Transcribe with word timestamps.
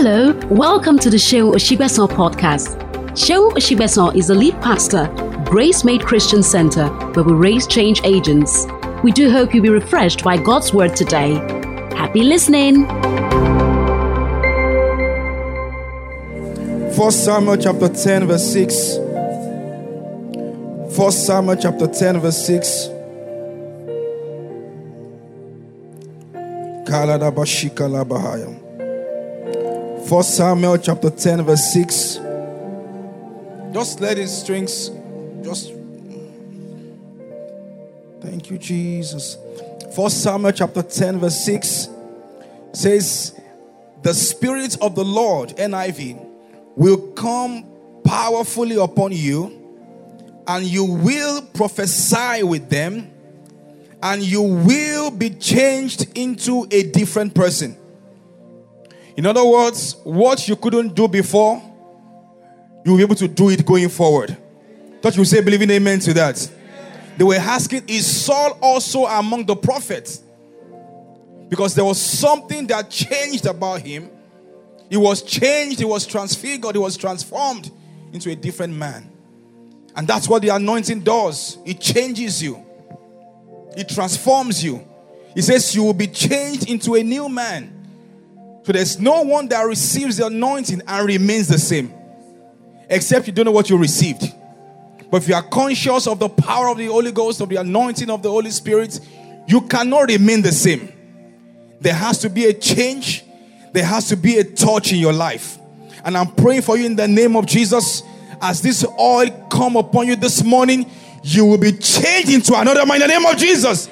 Hello, 0.00 0.32
welcome 0.48 0.96
to 1.00 1.10
the 1.10 1.16
Seun 1.16 1.54
Osigbesan 1.54 2.06
podcast. 2.08 2.78
Seun 3.16 3.50
Osigbesan 3.56 4.14
is 4.14 4.28
the 4.28 4.34
lead 4.36 4.54
pastor, 4.62 5.08
Grace 5.44 5.82
Made 5.82 6.02
Christian 6.02 6.40
Center, 6.40 6.86
where 7.14 7.24
we 7.24 7.32
raise 7.32 7.66
change 7.66 8.00
agents. 8.04 8.64
We 9.02 9.10
do 9.10 9.28
hope 9.28 9.52
you'll 9.52 9.64
be 9.64 9.70
refreshed 9.70 10.22
by 10.22 10.36
God's 10.36 10.72
word 10.72 10.94
today. 10.94 11.34
Happy 11.96 12.22
listening. 12.22 12.86
First 16.94 17.24
Samuel 17.24 17.56
chapter 17.56 17.88
10, 17.88 18.28
verse 18.28 18.52
6. 18.52 18.98
First 20.96 21.26
Samuel 21.26 21.56
chapter 21.56 21.88
10, 21.88 22.20
verse 22.20 22.46
6. 22.46 22.88
First 30.08 30.38
Samuel 30.38 30.78
chapter 30.78 31.10
10, 31.10 31.42
verse 31.42 31.70
6. 31.74 32.14
Just 33.74 34.00
let 34.00 34.16
his 34.16 34.34
strings 34.34 34.88
just 35.42 35.74
thank 38.22 38.48
you, 38.48 38.56
Jesus. 38.56 39.36
First 39.94 40.22
Samuel 40.22 40.52
chapter 40.52 40.82
10, 40.82 41.18
verse 41.18 41.44
6 41.44 41.88
says, 42.72 43.38
The 44.00 44.14
Spirit 44.14 44.78
of 44.80 44.94
the 44.94 45.04
Lord, 45.04 45.50
NIV, 45.50 46.26
will 46.74 47.12
come 47.12 47.66
powerfully 48.02 48.76
upon 48.76 49.12
you, 49.12 49.52
and 50.46 50.64
you 50.64 50.86
will 50.86 51.42
prophesy 51.42 52.44
with 52.44 52.70
them, 52.70 53.10
and 54.02 54.22
you 54.22 54.40
will 54.40 55.10
be 55.10 55.28
changed 55.28 56.16
into 56.16 56.66
a 56.70 56.84
different 56.84 57.34
person. 57.34 57.76
In 59.18 59.26
other 59.26 59.44
words, 59.44 59.96
what 60.04 60.46
you 60.46 60.54
couldn't 60.54 60.94
do 60.94 61.08
before, 61.08 61.60
you'll 62.84 62.98
be 62.98 63.02
able 63.02 63.16
to 63.16 63.26
do 63.26 63.50
it 63.50 63.66
going 63.66 63.88
forward. 63.88 64.36
Thought 65.02 65.16
you 65.16 65.24
say, 65.24 65.40
believing 65.40 65.68
amen 65.70 65.98
to 65.98 66.14
that. 66.14 66.48
They 67.16 67.24
were 67.24 67.34
asking, 67.34 67.88
Is 67.88 68.06
Saul 68.06 68.56
also 68.62 69.06
among 69.06 69.46
the 69.46 69.56
prophets? 69.56 70.22
Because 71.48 71.74
there 71.74 71.84
was 71.84 72.00
something 72.00 72.68
that 72.68 72.90
changed 72.90 73.46
about 73.46 73.80
him. 73.82 74.08
He 74.88 74.96
was 74.96 75.22
changed, 75.22 75.80
he 75.80 75.84
was 75.84 76.06
transfigured, 76.06 76.76
he 76.76 76.78
was 76.78 76.96
transformed 76.96 77.72
into 78.12 78.30
a 78.30 78.36
different 78.36 78.72
man. 78.72 79.10
And 79.96 80.06
that's 80.06 80.28
what 80.28 80.42
the 80.42 80.50
anointing 80.50 81.00
does 81.00 81.58
it 81.66 81.80
changes 81.80 82.40
you, 82.40 82.64
it 83.76 83.88
transforms 83.88 84.62
you. 84.62 84.86
He 85.34 85.42
says, 85.42 85.74
You 85.74 85.82
will 85.82 85.92
be 85.92 86.06
changed 86.06 86.70
into 86.70 86.94
a 86.94 87.02
new 87.02 87.28
man. 87.28 87.77
So 88.68 88.72
there's 88.72 89.00
no 89.00 89.22
one 89.22 89.48
that 89.48 89.62
receives 89.62 90.18
the 90.18 90.26
anointing 90.26 90.82
and 90.86 91.06
remains 91.06 91.48
the 91.48 91.56
same, 91.56 91.90
except 92.90 93.26
you 93.26 93.32
don't 93.32 93.46
know 93.46 93.50
what 93.50 93.70
you 93.70 93.78
received. 93.78 94.30
But 95.10 95.22
if 95.22 95.28
you 95.28 95.36
are 95.36 95.42
conscious 95.42 96.06
of 96.06 96.18
the 96.18 96.28
power 96.28 96.68
of 96.68 96.76
the 96.76 96.84
Holy 96.84 97.10
Ghost, 97.10 97.40
of 97.40 97.48
the 97.48 97.56
anointing 97.56 98.10
of 98.10 98.22
the 98.22 98.28
Holy 98.28 98.50
Spirit, 98.50 99.00
you 99.46 99.62
cannot 99.62 100.10
remain 100.10 100.42
the 100.42 100.52
same. 100.52 100.92
There 101.80 101.94
has 101.94 102.18
to 102.18 102.28
be 102.28 102.44
a 102.44 102.52
change, 102.52 103.24
there 103.72 103.86
has 103.86 104.06
to 104.08 104.16
be 104.16 104.36
a 104.36 104.44
touch 104.44 104.92
in 104.92 104.98
your 104.98 105.14
life. 105.14 105.56
And 106.04 106.14
I'm 106.14 106.30
praying 106.32 106.60
for 106.60 106.76
you 106.76 106.84
in 106.84 106.94
the 106.94 107.08
name 107.08 107.36
of 107.36 107.46
Jesus. 107.46 108.02
As 108.38 108.60
this 108.60 108.84
oil 109.00 109.30
come 109.50 109.76
upon 109.76 110.08
you 110.08 110.14
this 110.14 110.44
morning, 110.44 110.90
you 111.22 111.46
will 111.46 111.56
be 111.56 111.72
changed 111.72 112.28
into 112.28 112.54
another 112.54 112.84
man 112.84 112.96
in 112.96 113.08
the 113.08 113.18
name 113.18 113.24
of 113.24 113.38
Jesus 113.38 113.88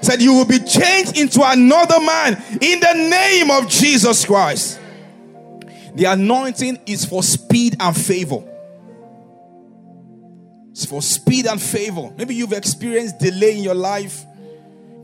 said 0.00 0.22
you 0.22 0.34
will 0.34 0.44
be 0.44 0.58
changed 0.58 1.18
into 1.18 1.40
another 1.42 2.00
man 2.00 2.42
in 2.60 2.80
the 2.80 2.92
name 2.94 3.50
of 3.50 3.68
Jesus 3.68 4.24
Christ. 4.24 4.80
The 5.94 6.04
anointing 6.04 6.80
is 6.86 7.04
for 7.04 7.22
speed 7.22 7.76
and 7.80 7.96
favor. 7.96 8.42
It's 10.70 10.84
for 10.84 11.00
speed 11.00 11.46
and 11.46 11.60
favor. 11.60 12.12
Maybe 12.18 12.34
you've 12.34 12.52
experienced 12.52 13.18
delay 13.18 13.56
in 13.56 13.62
your 13.64 13.74
life. 13.74 14.24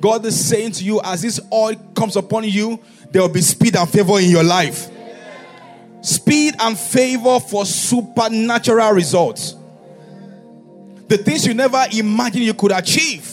God 0.00 0.26
is 0.26 0.48
saying 0.48 0.72
to 0.72 0.84
you, 0.84 1.00
as 1.02 1.22
this 1.22 1.40
oil 1.50 1.74
comes 1.94 2.16
upon 2.16 2.44
you, 2.44 2.78
there 3.10 3.22
will 3.22 3.28
be 3.30 3.40
speed 3.40 3.76
and 3.76 3.88
favor 3.88 4.18
in 4.18 4.28
your 4.28 4.44
life. 4.44 4.90
Speed 6.02 6.56
and 6.58 6.76
favor 6.78 7.40
for 7.40 7.64
supernatural 7.64 8.90
results. 8.92 9.56
The 11.08 11.16
things 11.16 11.46
you 11.46 11.54
never 11.54 11.84
imagined 11.92 12.44
you 12.44 12.54
could 12.54 12.72
achieve 12.72 13.31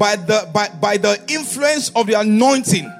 by 0.00 0.16
the 0.16 0.50
by, 0.52 0.68
by 0.80 0.96
the 0.96 1.22
influence 1.28 1.90
of 1.90 2.08
the 2.08 2.18
anointing 2.18 2.90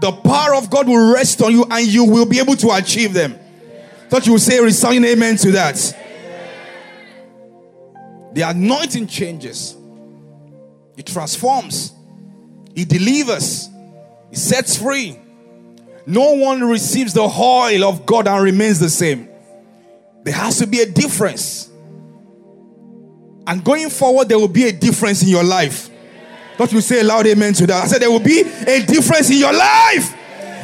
the 0.00 0.12
power 0.12 0.54
of 0.54 0.70
god 0.70 0.88
will 0.88 1.12
rest 1.12 1.42
on 1.42 1.52
you 1.52 1.64
and 1.70 1.86
you 1.86 2.04
will 2.04 2.26
be 2.26 2.38
able 2.38 2.56
to 2.56 2.70
achieve 2.70 3.12
them. 3.12 3.38
Thought 4.08 4.26
you 4.26 4.32
would 4.32 4.40
say 4.40 4.58
resounding 4.60 5.04
amen 5.04 5.36
to 5.36 5.52
that. 5.52 5.76
The 8.32 8.42
anointing 8.42 9.06
changes. 9.06 9.76
It 10.96 11.06
transforms. 11.06 11.92
It 12.74 12.88
delivers. 12.88 13.68
It 14.30 14.38
sets 14.38 14.78
free. 14.78 15.18
No 16.06 16.32
one 16.32 16.64
receives 16.64 17.12
the 17.12 17.22
oil 17.22 17.84
of 17.84 18.06
god 18.06 18.26
and 18.26 18.42
remains 18.42 18.78
the 18.80 18.90
same. 18.90 19.28
There 20.22 20.34
has 20.34 20.58
to 20.58 20.66
be 20.66 20.80
a 20.80 20.86
difference 20.86 21.69
and 23.50 23.64
going 23.64 23.90
forward, 23.90 24.28
there 24.28 24.38
will 24.38 24.46
be 24.46 24.68
a 24.68 24.72
difference 24.72 25.24
in 25.24 25.28
your 25.28 25.42
life. 25.42 25.90
Don't 26.56 26.70
you 26.70 26.80
say 26.80 27.00
a 27.00 27.02
loud 27.02 27.26
amen 27.26 27.52
to 27.54 27.66
that? 27.66 27.82
I 27.82 27.86
said 27.88 28.00
there 28.00 28.10
will 28.10 28.22
be 28.22 28.42
a 28.42 28.86
difference 28.86 29.28
in 29.28 29.38
your 29.38 29.52
life. 29.52 30.14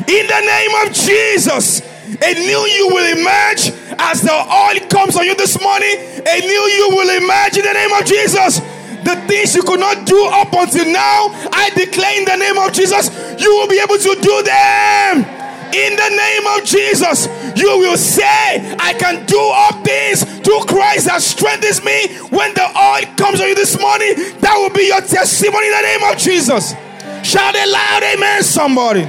In 0.07 0.23
the 0.23 0.41
name 0.47 0.87
of 0.87 0.95
Jesus. 0.95 1.81
A 2.07 2.33
new 2.35 2.63
you 2.79 2.87
will 2.95 3.19
emerge 3.19 3.75
as 3.99 4.23
the 4.23 4.31
oil 4.31 4.79
comes 4.87 5.17
on 5.17 5.27
you 5.27 5.35
this 5.35 5.61
morning. 5.61 5.99
A 5.99 6.39
new 6.47 6.63
you 6.79 6.89
will 6.95 7.11
emerge 7.11 7.59
in 7.59 7.65
the 7.67 7.75
name 7.75 7.91
of 7.91 8.07
Jesus. 8.07 8.61
The 9.03 9.19
things 9.27 9.57
you 9.57 9.65
could 9.65 9.81
not 9.81 10.07
do 10.07 10.25
up 10.31 10.53
until 10.53 10.87
now, 10.87 11.35
I 11.51 11.71
declare 11.75 12.19
in 12.19 12.25
the 12.25 12.37
name 12.37 12.57
of 12.57 12.73
Jesus, 12.73 13.11
you 13.43 13.51
will 13.51 13.67
be 13.67 13.83
able 13.83 13.99
to 13.99 14.15
do 14.15 14.43
them. 14.47 15.36
In 15.75 15.97
the 15.97 16.09
name 16.09 16.47
of 16.57 16.65
Jesus, 16.65 17.29
you 17.57 17.79
will 17.79 17.97
say, 17.97 18.77
I 18.79 18.95
can 18.99 19.27
do 19.27 19.39
all 19.39 19.73
things 19.83 20.25
through 20.41 20.61
Christ 20.65 21.07
that 21.07 21.21
strengthens 21.21 21.83
me. 21.85 22.09
When 22.31 22.55
the 22.55 22.65
oil 22.65 23.05
comes 23.17 23.41
on 23.41 23.49
you 23.49 23.55
this 23.55 23.79
morning, 23.79 24.15
that 24.41 24.55
will 24.57 24.71
be 24.71 24.87
your 24.87 25.01
testimony 25.01 25.67
in 25.67 25.73
the 25.73 25.83
name 25.83 26.03
of 26.05 26.17
Jesus. 26.19 26.75
Shout 27.23 27.55
it 27.57 27.69
loud, 27.69 28.03
amen, 28.03 28.43
somebody. 28.43 29.03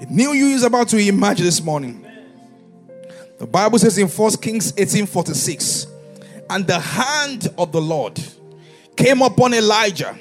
A 0.00 0.06
new 0.08 0.32
you 0.32 0.48
is 0.48 0.64
about 0.64 0.88
to 0.88 0.98
emerge 0.98 1.38
this 1.38 1.62
morning. 1.62 2.04
The 3.38 3.46
Bible 3.46 3.78
says 3.78 3.96
in 3.96 4.08
1 4.08 4.36
Kings 4.42 4.72
18:46, 4.72 5.86
and 6.50 6.66
the 6.66 6.80
hand 6.80 7.48
of 7.56 7.70
the 7.70 7.80
Lord 7.80 8.20
came 8.96 9.22
upon 9.22 9.54
Elijah, 9.54 10.18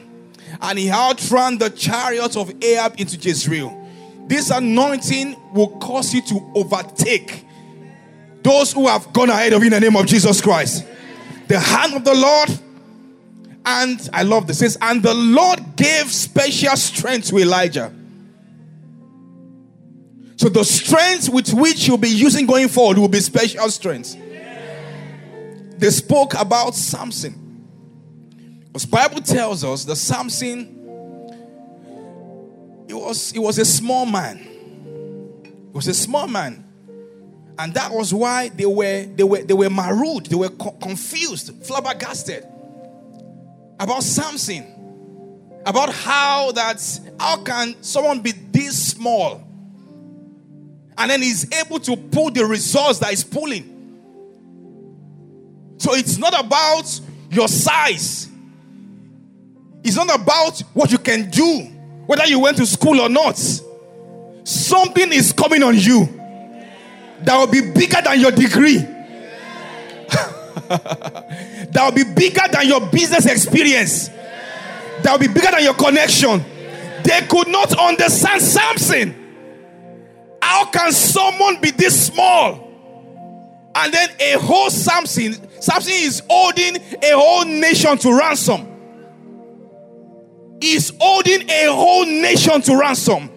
and 0.61 0.77
he 0.77 0.89
outran 0.89 1.57
the 1.57 1.69
chariots 1.69 2.37
of 2.37 2.53
Ahab 2.63 2.99
into 2.99 3.17
Jezreel. 3.17 3.75
This 4.29 4.51
anointing 4.51 5.53
will 5.53 5.69
cause 5.79 6.13
you 6.13 6.21
to 6.21 6.51
overtake 6.53 7.43
those 8.43 8.71
who 8.71 8.87
have 8.87 9.11
gone 9.11 9.31
ahead 9.31 9.53
of 9.53 9.61
you 9.61 9.65
in 9.65 9.71
the 9.71 9.79
name 9.79 9.95
of 9.95 10.05
Jesus 10.05 10.39
Christ. 10.39 10.85
The 11.47 11.59
hand 11.59 11.95
of 11.95 12.03
the 12.03 12.13
Lord, 12.13 12.49
and 13.65 14.09
I 14.13 14.21
love 14.21 14.45
this, 14.45 14.59
says, 14.59 14.77
and 14.79 15.01
the 15.01 15.15
Lord 15.15 15.75
gave 15.75 16.11
special 16.11 16.75
strength 16.77 17.29
to 17.29 17.39
Elijah. 17.39 17.91
So 20.35 20.47
the 20.47 20.63
strength 20.63 21.29
with 21.29 21.51
which 21.51 21.87
you'll 21.87 21.97
be 21.97 22.09
using 22.09 22.45
going 22.45 22.67
forward 22.67 22.99
will 22.99 23.07
be 23.07 23.21
special 23.21 23.67
strength. 23.71 24.15
They 25.79 25.89
spoke 25.89 26.35
about 26.35 26.75
Samson. 26.75 27.65
Because 28.67 28.85
Bible 28.85 29.21
tells 29.21 29.63
us 29.63 29.85
that 29.85 29.95
Samson 29.95 30.78
was, 33.09 33.31
he 33.31 33.39
was 33.39 33.57
a 33.57 33.65
small 33.65 34.05
man. 34.05 34.37
He 34.37 35.73
was 35.73 35.87
a 35.87 35.93
small 35.93 36.27
man. 36.27 36.63
And 37.57 37.73
that 37.73 37.91
was 37.91 38.13
why 38.13 38.49
they 38.49 38.65
were 38.65 39.05
they 39.05 39.23
were 39.23 39.41
they 39.43 39.53
were 39.53 39.69
marooned, 39.69 40.27
they 40.27 40.35
were 40.35 40.49
co- 40.49 40.71
confused, 40.71 41.65
flabbergasted 41.65 42.45
about 43.79 44.03
Samson. 44.03 44.75
About 45.65 45.93
how 45.93 46.53
that 46.53 46.81
how 47.19 47.43
can 47.43 47.75
someone 47.83 48.21
be 48.21 48.31
this 48.31 48.91
small 48.91 49.43
and 50.97 51.11
then 51.11 51.21
he's 51.21 51.51
able 51.53 51.79
to 51.79 51.95
pull 51.95 52.31
the 52.31 52.45
results 52.45 52.99
that 52.99 53.09
he's 53.09 53.23
pulling. 53.23 53.75
So 55.77 55.95
it's 55.95 56.17
not 56.17 56.37
about 56.37 56.99
your 57.29 57.47
size. 57.47 58.29
It's 59.83 59.95
not 59.95 60.13
about 60.13 60.59
what 60.73 60.91
you 60.91 60.97
can 60.97 61.29
do 61.29 61.78
whether 62.09 62.25
you 62.25 62.39
went 62.39 62.57
to 62.57 62.65
school 62.65 62.99
or 62.99 63.07
not, 63.07 63.37
something 64.43 65.13
is 65.13 65.31
coming 65.31 65.61
on 65.61 65.77
you 65.77 66.09
that 67.19 67.37
will 67.37 67.45
be 67.45 67.61
bigger 67.61 68.01
than 68.03 68.19
your 68.19 68.31
degree, 68.31 68.77
that 70.67 71.71
will 71.75 71.91
be 71.91 72.11
bigger 72.15 72.41
than 72.51 72.67
your 72.67 72.81
business 72.87 73.27
experience, 73.27 74.07
that 74.07 75.11
will 75.11 75.19
be 75.19 75.27
bigger 75.27 75.51
than 75.51 75.63
your 75.63 75.75
connection, 75.75 76.43
They 77.03 77.21
could 77.27 77.47
not 77.47 77.77
understand 77.79 78.41
Samson. 78.41 79.13
How 80.41 80.65
can 80.65 80.91
someone 80.91 81.61
be 81.61 81.69
this 81.69 82.07
small? 82.07 82.71
And 83.75 83.93
then 83.93 84.09
a 84.19 84.39
whole 84.39 84.71
Samson, 84.71 85.35
Samson 85.61 85.93
is 85.93 86.23
holding 86.27 86.77
a 86.77 87.11
whole 87.11 87.45
nation 87.45 87.99
to 87.99 88.17
ransom. 88.17 88.68
He's 90.61 90.91
holding 90.99 91.49
a 91.49 91.65
whole 91.67 92.05
nation 92.05 92.61
to 92.63 92.77
ransom. 92.77 93.29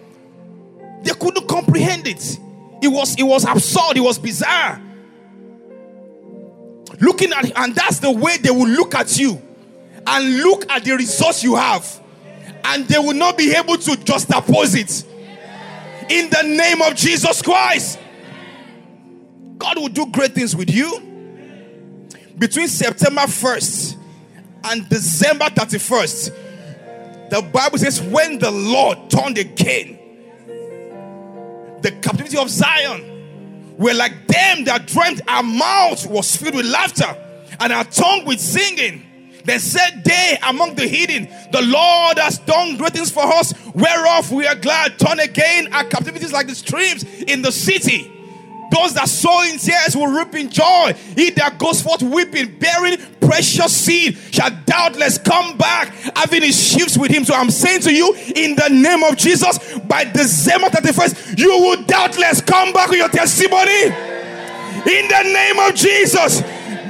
They 1.03 1.13
couldn't 1.13 1.47
comprehend 1.47 2.07
it. 2.07 2.39
It 2.81 2.87
was 2.87 3.17
it 3.17 3.23
was 3.23 3.45
absurd, 3.45 3.97
it 3.97 4.01
was 4.01 4.19
bizarre. 4.19 4.81
Looking 6.99 7.31
at 7.33 7.57
and 7.57 7.75
that's 7.75 7.99
the 7.99 8.11
way 8.11 8.37
they 8.37 8.51
will 8.51 8.67
look 8.67 8.95
at 8.95 9.17
you 9.17 9.41
and 10.05 10.37
look 10.37 10.69
at 10.69 10.83
the 10.83 10.91
results 10.91 11.43
you 11.43 11.55
have, 11.55 12.01
and 12.65 12.87
they 12.87 12.99
will 12.99 13.13
not 13.13 13.37
be 13.37 13.53
able 13.55 13.77
to 13.77 13.95
just 14.03 14.29
oppose 14.29 14.75
it. 14.75 15.05
In 16.09 16.29
the 16.29 16.43
name 16.43 16.81
of 16.81 16.95
Jesus 16.95 17.41
Christ, 17.41 17.99
God 19.57 19.77
will 19.77 19.89
do 19.89 20.05
great 20.07 20.33
things 20.33 20.55
with 20.55 20.69
you. 20.69 20.99
Between 22.37 22.67
September 22.67 23.21
1st 23.21 23.95
and 24.65 24.89
December 24.89 25.45
31st, 25.45 26.42
the 27.33 27.41
Bible 27.41 27.79
says, 27.79 27.99
when 27.99 28.37
the 28.37 28.51
Lord 28.51 29.09
turned 29.09 29.39
again 29.39 29.97
the 31.81 31.91
captivity 32.03 32.37
of 32.37 32.47
Zion, 32.47 33.75
we're 33.75 33.95
like 33.95 34.27
them 34.27 34.65
that 34.65 34.85
dreamt 34.85 35.19
our 35.27 35.41
mouth 35.41 36.05
was 36.05 36.35
filled 36.35 36.53
with 36.53 36.67
laughter 36.67 37.17
and 37.59 37.73
our 37.73 37.85
tongue 37.85 38.25
with 38.25 38.39
singing. 38.39 39.01
They 39.45 39.57
said 39.57 40.03
they 40.05 40.37
among 40.43 40.75
the 40.75 40.87
hidden, 40.87 41.27
The 41.51 41.63
Lord 41.63 42.19
has 42.19 42.37
done 42.37 42.77
great 42.77 42.93
things 42.93 43.09
for 43.09 43.23
us, 43.23 43.51
whereof 43.73 44.31
we 44.31 44.45
are 44.45 44.55
glad. 44.55 44.99
Turn 44.99 45.19
again 45.19 45.73
our 45.73 45.85
captivities 45.85 46.31
like 46.31 46.45
the 46.45 46.55
streams 46.55 47.03
in 47.03 47.41
the 47.41 47.51
city. 47.51 48.12
Those 48.73 48.95
that 48.95 49.07
sow 49.07 49.43
in 49.43 49.59
tears 49.59 49.95
will 49.95 50.07
reap 50.07 50.33
in 50.33 50.49
joy. 50.49 50.93
He 51.15 51.29
that 51.31 51.59
goes 51.59 51.79
forth 51.79 52.01
weeping, 52.01 52.57
bearing 52.57 52.97
precious 53.21 53.71
seed, 53.71 54.17
shall 54.31 54.49
doubtless 54.65 55.19
come 55.19 55.57
back, 55.57 55.89
having 56.15 56.41
his 56.41 56.59
sheaves 56.59 56.97
with 56.97 57.11
him. 57.11 57.23
So 57.23 57.35
I'm 57.35 57.51
saying 57.51 57.81
to 57.81 57.93
you, 57.93 58.15
in 58.35 58.55
the 58.55 58.69
name 58.69 59.03
of 59.03 59.15
Jesus, 59.15 59.77
by 59.81 60.05
December 60.05 60.69
31st, 60.69 61.37
you 61.37 61.49
will 61.49 61.83
doubtless 61.83 62.41
come 62.41 62.73
back 62.73 62.89
with 62.89 62.97
your 62.97 63.09
testimony. 63.09 63.83
In 63.83 65.07
the 65.07 65.23
name 65.31 65.59
of 65.59 65.75
Jesus, 65.75 66.41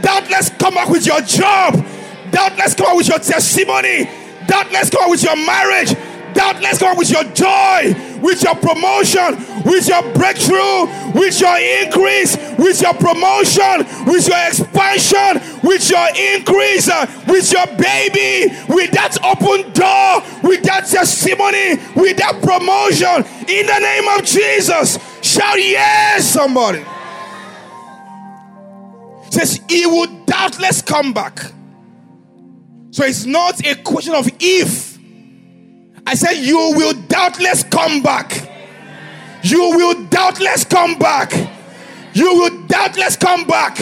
doubtless 0.02 0.52
come 0.52 0.76
back 0.76 0.88
with 0.88 1.06
your 1.06 1.20
job. 1.22 1.86
Doubtless 2.32 2.76
come 2.76 2.88
back 2.88 2.96
with 2.96 3.10
your 3.10 3.20
testimony. 3.20 4.10
Doubtless 4.48 4.90
come 4.90 5.02
back 5.02 5.10
with 5.10 5.24
your 5.24 5.36
marriage 5.36 5.94
Doubtless, 6.34 6.80
God, 6.80 6.98
with 6.98 7.12
your 7.12 7.24
joy, 7.26 7.94
with 8.24 8.42
your 8.42 8.56
promotion, 8.56 9.36
with 9.66 9.88
your 9.88 10.02
breakthrough, 10.14 10.88
with 11.12 11.40
your 11.42 11.58
increase, 11.84 12.38
with 12.58 12.82
your 12.82 12.94
promotion, 12.94 13.86
with 14.08 14.28
your 14.28 14.48
expansion, 14.48 15.60
with 15.62 15.90
your 15.90 16.08
increase, 16.16 16.88
uh, 16.88 17.06
with 17.28 17.52
your 17.52 17.68
baby, 17.76 18.54
with 18.70 18.92
that 18.92 19.18
open 19.24 19.70
door, 19.74 20.24
with 20.42 20.64
that 20.64 20.88
testimony, 20.88 21.76
with 21.96 22.16
that 22.18 22.40
promotion. 22.42 23.26
In 23.50 23.68
the 23.68 23.80
name 23.80 24.08
of 24.18 24.26
Jesus, 24.26 24.98
shout 25.22 25.60
yes, 25.60 26.26
somebody. 26.26 26.84
Says 29.30 29.60
he 29.68 29.86
will 29.86 30.08
doubtless 30.26 30.82
come 30.82 31.12
back. 31.12 31.40
So 32.92 33.04
it's 33.04 33.26
not 33.26 33.66
a 33.66 33.76
question 33.76 34.14
of 34.16 34.30
if 34.40 34.93
I 36.06 36.16
said, 36.16 36.34
You 36.34 36.74
will 36.76 36.94
doubtless 37.08 37.64
come 37.64 38.02
back. 38.02 38.50
You 39.44 39.76
will 39.76 40.06
doubtless 40.06 40.64
come 40.66 40.98
back. 40.98 41.32
You 42.14 42.36
will 42.36 42.68
doubtless 42.68 43.16
come 43.18 43.46
back. 43.46 43.78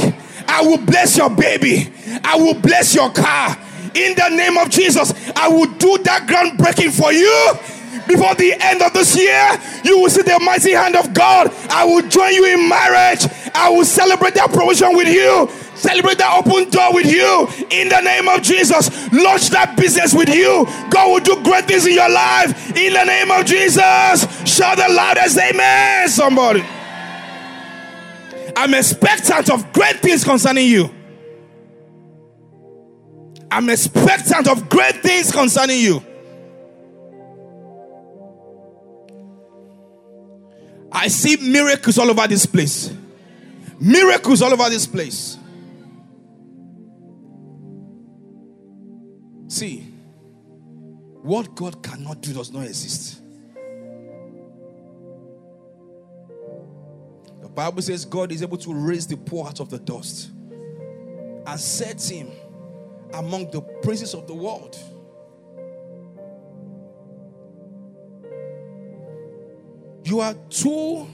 I 0.47 0.61
will 0.61 0.77
bless 0.77 1.17
your 1.17 1.29
baby. 1.29 1.91
I 2.23 2.35
will 2.35 2.55
bless 2.55 2.95
your 2.95 3.11
car. 3.11 3.57
In 3.93 4.15
the 4.15 4.29
name 4.29 4.57
of 4.57 4.69
Jesus, 4.69 5.13
I 5.35 5.47
will 5.49 5.67
do 5.77 5.97
that 6.03 6.27
groundbreaking 6.27 6.91
for 6.91 7.11
you. 7.11 8.07
Before 8.07 8.33
the 8.35 8.55
end 8.59 8.81
of 8.81 8.93
this 8.93 9.15
year, 9.15 9.49
you 9.83 9.99
will 9.99 10.09
see 10.09 10.21
the 10.21 10.39
mighty 10.39 10.71
hand 10.71 10.95
of 10.95 11.13
God. 11.13 11.51
I 11.69 11.85
will 11.85 12.07
join 12.07 12.33
you 12.33 12.45
in 12.45 12.67
marriage. 12.67 13.25
I 13.53 13.69
will 13.69 13.85
celebrate 13.85 14.33
that 14.35 14.49
promotion 14.51 14.95
with 14.95 15.07
you. 15.07 15.49
Celebrate 15.81 16.19
that 16.19 16.37
open 16.37 16.69
door 16.69 16.93
with 16.93 17.07
you 17.07 17.47
in 17.71 17.89
the 17.89 17.99
name 18.01 18.27
of 18.27 18.43
Jesus. 18.43 19.11
Launch 19.11 19.49
that 19.49 19.75
business 19.75 20.13
with 20.13 20.29
you. 20.29 20.67
God 20.91 21.11
will 21.11 21.19
do 21.19 21.41
great 21.43 21.65
things 21.65 21.87
in 21.87 21.95
your 21.95 22.09
life 22.09 22.77
in 22.77 22.93
the 22.93 23.03
name 23.03 23.31
of 23.31 23.47
Jesus. 23.47 23.81
Shout 24.45 24.77
the 24.77 24.87
loudest 24.87 25.39
amen, 25.39 26.07
somebody. 26.07 26.63
I'm 28.55 28.75
expectant 28.75 29.49
of 29.49 29.73
great 29.73 29.99
things 30.01 30.23
concerning 30.23 30.67
you. 30.67 30.87
I'm 33.49 33.67
expectant 33.67 34.47
of 34.49 34.69
great 34.69 35.01
things 35.01 35.31
concerning 35.31 35.79
you. 35.79 36.03
I 40.91 41.07
see 41.07 41.37
miracles 41.37 41.97
all 41.97 42.11
over 42.11 42.27
this 42.27 42.45
place. 42.45 42.93
Miracles 43.79 44.43
all 44.43 44.53
over 44.53 44.69
this 44.69 44.85
place. 44.85 45.39
See, 49.51 49.81
what 51.23 51.55
God 51.55 51.83
cannot 51.83 52.21
do 52.21 52.31
does 52.31 52.53
not 52.53 52.63
exist. 52.63 53.21
The 57.41 57.49
Bible 57.49 57.81
says 57.81 58.05
God 58.05 58.31
is 58.31 58.43
able 58.43 58.57
to 58.59 58.73
raise 58.73 59.07
the 59.07 59.17
poor 59.17 59.47
out 59.47 59.59
of 59.59 59.69
the 59.69 59.77
dust 59.77 60.29
and 61.45 61.59
set 61.59 62.01
him 62.01 62.29
among 63.13 63.51
the 63.51 63.59
princes 63.59 64.13
of 64.13 64.25
the 64.25 64.33
world. 64.33 64.77
You 70.05 70.21
are 70.21 70.33
too 70.49 71.09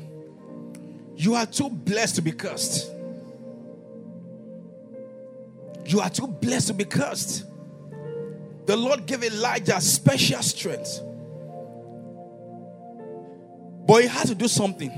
you 1.16 1.34
are 1.34 1.48
too 1.48 1.72
blessed 1.72 2.18
to 2.18 2.22
be 2.22 2.34
cursed. 2.34 2.92
You 5.88 6.02
are 6.02 6.10
too 6.12 6.28
blessed 6.28 6.68
to 6.68 6.74
be 6.76 6.86
cursed 6.86 7.46
the 8.68 8.76
Lord 8.76 9.06
gave 9.06 9.24
Elijah 9.24 9.80
special 9.80 10.44
strength. 10.44 11.02
But 13.88 14.02
he 14.02 14.08
had 14.10 14.28
to 14.28 14.36
do 14.36 14.50
something. 14.50 14.92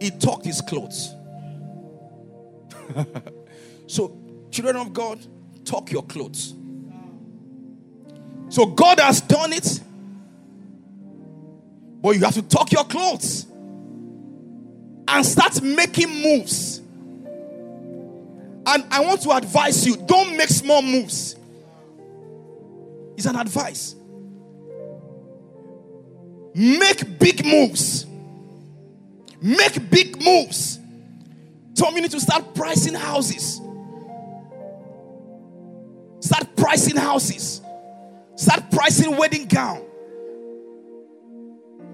He 0.00 0.10
tucked 0.10 0.44
his 0.44 0.60
clothes. 0.60 1.14
so, 3.86 4.18
children 4.50 4.76
of 4.76 4.92
God, 4.92 5.20
tuck 5.64 5.92
your 5.92 6.02
clothes. 6.02 6.54
So, 8.48 8.66
God 8.66 8.98
has 8.98 9.20
done 9.20 9.52
it. 9.52 9.80
But 12.02 12.16
you 12.16 12.24
have 12.24 12.34
to 12.34 12.42
tuck 12.42 12.72
your 12.72 12.84
clothes 12.84 13.46
and 15.06 15.24
start 15.24 15.62
making 15.62 16.08
moves. 16.08 16.78
And 18.66 18.84
I 18.90 19.04
want 19.04 19.22
to 19.22 19.30
advise 19.30 19.86
you 19.86 19.96
don't 19.96 20.36
make 20.36 20.48
small 20.48 20.82
moves. 20.82 21.36
It's 23.16 23.26
an 23.26 23.36
advice. 23.36 23.94
Make 26.54 27.18
big 27.18 27.44
moves. 27.44 28.06
Make 29.40 29.90
big 29.90 30.22
moves. 30.22 30.78
Tom, 31.74 31.94
you 31.96 32.02
need 32.02 32.10
to 32.10 32.20
start 32.20 32.54
pricing 32.54 32.94
houses. 32.94 33.60
Start 36.20 36.54
pricing 36.56 36.96
houses. 36.96 37.60
Start 38.36 38.70
pricing 38.70 39.16
wedding 39.16 39.46
gown. 39.46 39.82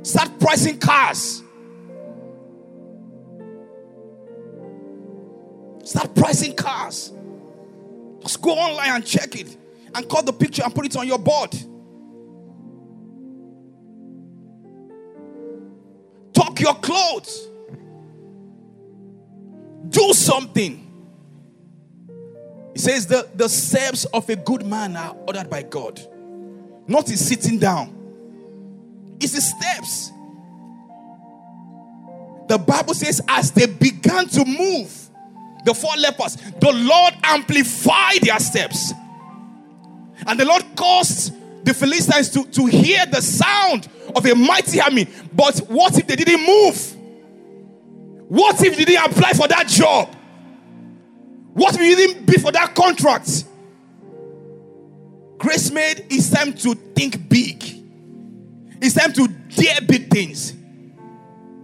Start 0.02 0.38
pricing 0.38 0.78
cars. 0.78 1.42
Start 5.84 6.14
pricing 6.14 6.54
cars. 6.54 7.12
Just 8.20 8.42
go 8.42 8.50
online 8.50 8.90
and 8.90 9.06
check 9.06 9.34
it 9.36 9.56
and 9.98 10.08
cut 10.08 10.24
the 10.24 10.32
picture 10.32 10.62
and 10.64 10.72
put 10.72 10.86
it 10.86 10.96
on 10.96 11.06
your 11.06 11.18
board. 11.18 11.50
Tuck 16.32 16.60
your 16.60 16.74
clothes. 16.76 17.48
Do 19.88 20.12
something. 20.12 20.84
He 22.74 22.78
says 22.78 23.08
the, 23.08 23.28
the 23.34 23.48
steps 23.48 24.04
of 24.06 24.28
a 24.30 24.36
good 24.36 24.64
man 24.64 24.96
are 24.96 25.16
ordered 25.26 25.50
by 25.50 25.62
God. 25.62 26.00
Not 26.86 27.08
his 27.08 27.26
sitting 27.26 27.58
down. 27.58 27.96
It's 29.20 29.34
his 29.34 29.50
steps. 29.50 30.12
The 32.46 32.56
Bible 32.56 32.94
says, 32.94 33.20
as 33.26 33.50
they 33.50 33.66
began 33.66 34.28
to 34.28 34.44
move, 34.44 35.10
the 35.64 35.74
four 35.74 35.96
lepers, 35.98 36.36
the 36.36 36.72
Lord 36.72 37.14
amplified 37.24 38.22
their 38.22 38.38
steps. 38.38 38.92
And 40.26 40.38
the 40.38 40.44
Lord 40.44 40.64
caused 40.76 41.34
the 41.64 41.74
Philistines 41.74 42.30
to, 42.30 42.44
to 42.44 42.66
hear 42.66 43.04
the 43.06 43.20
sound 43.20 43.88
of 44.14 44.24
a 44.24 44.34
mighty 44.34 44.80
army. 44.80 45.06
But 45.32 45.58
what 45.68 45.98
if 45.98 46.06
they 46.06 46.16
didn't 46.16 46.46
move? 46.46 46.96
What 48.28 48.62
if 48.62 48.76
they 48.76 48.84
didn't 48.84 49.10
apply 49.10 49.32
for 49.32 49.48
that 49.48 49.68
job? 49.68 50.14
What 51.54 51.74
if 51.74 51.80
you 51.80 51.96
didn't 51.96 52.26
bid 52.26 52.40
for 52.40 52.52
that 52.52 52.74
contract? 52.74 53.44
Grace 55.38 55.70
made 55.70 56.06
it's 56.10 56.30
time 56.30 56.52
to 56.52 56.74
think 56.74 57.28
big. 57.28 57.64
It's 58.80 58.94
time 58.94 59.12
to 59.14 59.28
dare 59.28 59.80
big 59.80 60.10
things. 60.10 60.54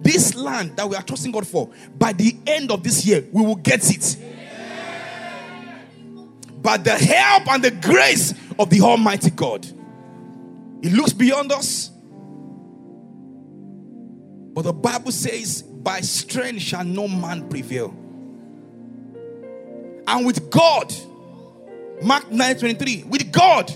This 0.00 0.34
land 0.34 0.76
that 0.76 0.88
we 0.88 0.96
are 0.96 1.02
trusting 1.02 1.32
God 1.32 1.46
for, 1.46 1.70
by 1.96 2.12
the 2.12 2.36
end 2.46 2.70
of 2.70 2.82
this 2.82 3.06
year, 3.06 3.24
we 3.32 3.42
will 3.42 3.56
get 3.56 3.90
it. 3.90 4.16
By 6.64 6.78
the 6.78 6.90
help 6.90 7.46
and 7.48 7.62
the 7.62 7.70
grace 7.70 8.34
of 8.58 8.70
the 8.70 8.80
Almighty 8.80 9.30
God. 9.30 9.64
It 10.82 10.92
looks 10.92 11.12
beyond 11.12 11.52
us. 11.52 11.90
But 14.54 14.62
the 14.62 14.72
Bible 14.72 15.12
says, 15.12 15.62
by 15.62 16.00
strength 16.00 16.62
shall 16.62 16.84
no 16.84 17.06
man 17.06 17.48
prevail. 17.48 17.94
And 20.06 20.26
with 20.26 20.50
God, 20.50 20.92
Mark 22.02 22.30
9 22.30 22.58
23, 22.58 23.04
with 23.04 23.30
God, 23.30 23.70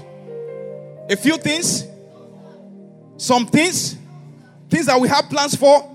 a 1.11 1.17
few 1.17 1.37
things, 1.37 1.85
some 3.17 3.47
things, 3.47 3.97
things 4.71 4.87
that 4.87 5.01
we 5.01 5.09
have 5.09 5.29
plans 5.29 5.55
for, 5.55 5.95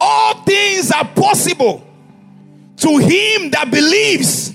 all 0.00 0.42
things 0.42 0.90
are 0.90 1.04
possible 1.04 1.86
to 2.76 2.98
him 2.98 3.50
that 3.50 3.68
believes. 3.70 4.54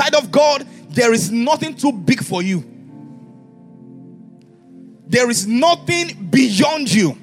Child 0.00 0.14
of 0.24 0.32
God, 0.32 0.66
there 0.88 1.12
is 1.12 1.30
nothing 1.30 1.74
too 1.74 1.92
big 1.92 2.24
for 2.24 2.42
you. 2.42 2.64
There 5.06 5.28
is 5.28 5.46
nothing 5.46 6.28
beyond 6.30 6.90
you. 6.92 7.16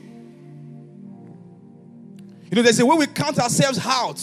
You 2.49 2.55
know, 2.55 2.61
there's 2.61 2.79
a 2.79 2.85
way 2.85 2.95
we 2.97 3.07
count 3.07 3.39
ourselves 3.39 3.79
out. 3.83 4.21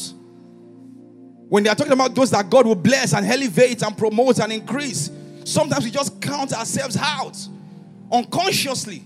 When 1.48 1.64
they 1.64 1.70
are 1.70 1.74
talking 1.74 1.92
about 1.92 2.14
those 2.14 2.30
that 2.30 2.48
God 2.48 2.66
will 2.66 2.74
bless 2.76 3.12
and 3.12 3.26
elevate 3.26 3.82
and 3.82 3.96
promote 3.96 4.38
and 4.38 4.52
increase, 4.52 5.10
sometimes 5.44 5.84
we 5.84 5.90
just 5.90 6.20
count 6.20 6.52
ourselves 6.52 6.96
out 6.96 7.36
unconsciously 8.12 9.02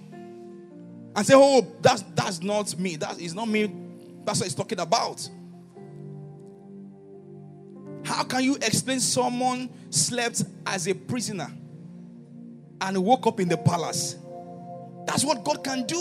and 1.16 1.26
say, 1.26 1.34
Oh, 1.34 1.66
that's 1.80 2.02
that's 2.14 2.42
not 2.42 2.78
me. 2.78 2.96
That 2.96 3.18
is 3.18 3.34
not 3.34 3.48
me. 3.48 3.72
That's 4.24 4.40
what 4.40 4.44
he's 4.44 4.54
talking 4.54 4.80
about. 4.80 5.26
How 8.08 8.24
can 8.24 8.42
you 8.42 8.56
explain 8.56 9.00
someone 9.00 9.68
slept 9.90 10.42
as 10.66 10.88
a 10.88 10.94
prisoner 10.94 11.52
and 12.80 13.04
woke 13.04 13.26
up 13.26 13.38
in 13.38 13.50
the 13.50 13.58
palace? 13.58 14.16
That's 15.06 15.26
what 15.26 15.44
God 15.44 15.62
can 15.62 15.84
do. 15.84 16.00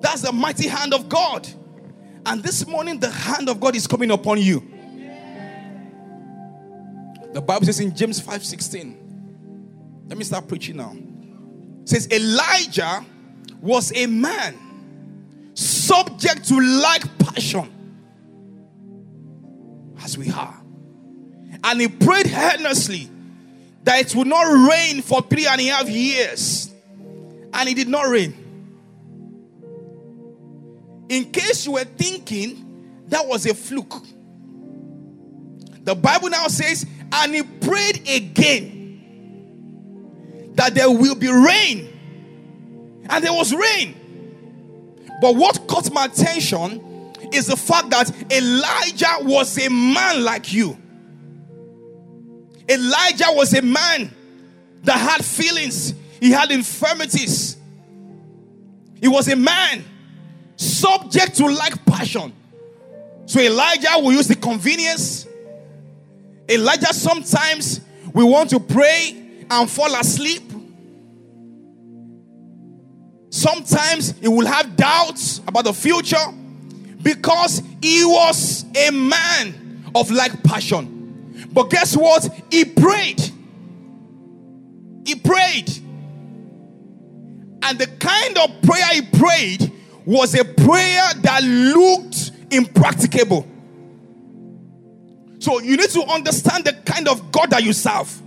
That's 0.00 0.22
the 0.22 0.32
mighty 0.32 0.66
hand 0.66 0.92
of 0.92 1.08
God. 1.08 1.48
And 2.26 2.42
this 2.42 2.66
morning, 2.66 2.98
the 2.98 3.10
hand 3.10 3.48
of 3.48 3.60
God 3.60 3.76
is 3.76 3.86
coming 3.86 4.10
upon 4.10 4.40
you. 4.40 4.58
The 7.32 7.40
Bible 7.40 7.66
says 7.66 7.78
in 7.78 7.94
James 7.94 8.18
5 8.18 8.44
16. 8.44 10.04
Let 10.08 10.18
me 10.18 10.24
start 10.24 10.48
preaching 10.48 10.78
now. 10.78 10.96
It 11.82 11.88
says 11.88 12.08
Elijah 12.10 13.04
was 13.60 13.96
a 13.96 14.06
man 14.06 15.52
subject 15.54 16.48
to 16.48 16.58
like 16.60 17.18
passion 17.20 17.70
as 20.04 20.16
we 20.18 20.30
are. 20.30 20.54
And 21.64 21.80
he 21.80 21.88
prayed 21.88 22.30
earnestly 22.30 23.10
that 23.84 24.00
it 24.00 24.14
would 24.14 24.26
not 24.26 24.68
rain 24.68 25.00
for 25.02 25.22
three 25.22 25.46
and 25.46 25.60
a 25.60 25.64
half 25.64 25.88
years. 25.88 26.70
And 27.52 27.68
it 27.68 27.74
did 27.74 27.88
not 27.88 28.08
rain. 28.08 28.34
In 31.08 31.30
case 31.32 31.66
you 31.66 31.72
were 31.72 31.84
thinking 31.84 33.04
that 33.08 33.26
was 33.26 33.46
a 33.46 33.54
fluke, 33.54 34.02
the 35.82 35.94
Bible 35.94 36.30
now 36.30 36.48
says, 36.48 36.86
and 37.12 37.34
he 37.34 37.42
prayed 37.42 38.08
again 38.08 38.80
that 40.54 40.74
there 40.74 40.90
will 40.90 41.14
be 41.14 41.28
rain. 41.28 41.90
And 43.08 43.22
there 43.22 43.32
was 43.32 43.54
rain. 43.54 43.94
But 45.20 45.36
what 45.36 45.66
caught 45.68 45.92
my 45.92 46.06
attention 46.06 46.93
is 47.34 47.46
the 47.46 47.56
fact 47.56 47.90
that 47.90 48.10
Elijah 48.32 49.16
was 49.20 49.58
a 49.58 49.68
man 49.68 50.24
like 50.24 50.52
you. 50.52 50.76
Elijah 52.68 53.28
was 53.28 53.54
a 53.54 53.62
man 53.62 54.14
that 54.82 54.98
had 54.98 55.24
feelings, 55.24 55.94
he 56.20 56.30
had 56.30 56.50
infirmities. 56.50 57.56
He 59.00 59.08
was 59.08 59.28
a 59.28 59.36
man 59.36 59.84
subject 60.56 61.36
to 61.36 61.46
like 61.46 61.84
passion. 61.84 62.32
So 63.26 63.40
Elijah 63.40 63.90
will 63.96 64.12
use 64.12 64.28
the 64.28 64.36
convenience. 64.36 65.26
Elijah 66.48 66.92
sometimes 66.94 67.80
we 68.12 68.24
want 68.24 68.50
to 68.50 68.60
pray 68.60 69.44
and 69.50 69.68
fall 69.68 69.94
asleep. 69.94 70.42
Sometimes 73.30 74.12
he 74.20 74.28
will 74.28 74.46
have 74.46 74.76
doubts 74.76 75.40
about 75.40 75.64
the 75.64 75.74
future 75.74 76.16
because 77.04 77.62
he 77.80 78.04
was 78.04 78.64
a 78.74 78.90
man 78.90 79.84
of 79.94 80.10
like 80.10 80.42
passion. 80.42 81.46
But 81.52 81.70
guess 81.70 81.96
what? 81.96 82.28
He 82.50 82.64
prayed. 82.64 83.20
He 85.06 85.14
prayed. 85.14 85.70
And 87.62 87.78
the 87.78 87.86
kind 87.98 88.38
of 88.38 88.62
prayer 88.62 88.88
he 88.92 89.02
prayed 89.02 89.72
was 90.04 90.34
a 90.34 90.44
prayer 90.44 91.02
that 91.22 91.42
looked 91.44 92.32
impracticable. 92.50 93.46
So 95.38 95.60
you 95.60 95.76
need 95.76 95.90
to 95.90 96.02
understand 96.04 96.64
the 96.64 96.72
kind 96.72 97.06
of 97.06 97.30
God 97.30 97.50
that 97.50 97.62
you 97.62 97.72
serve. 97.72 98.20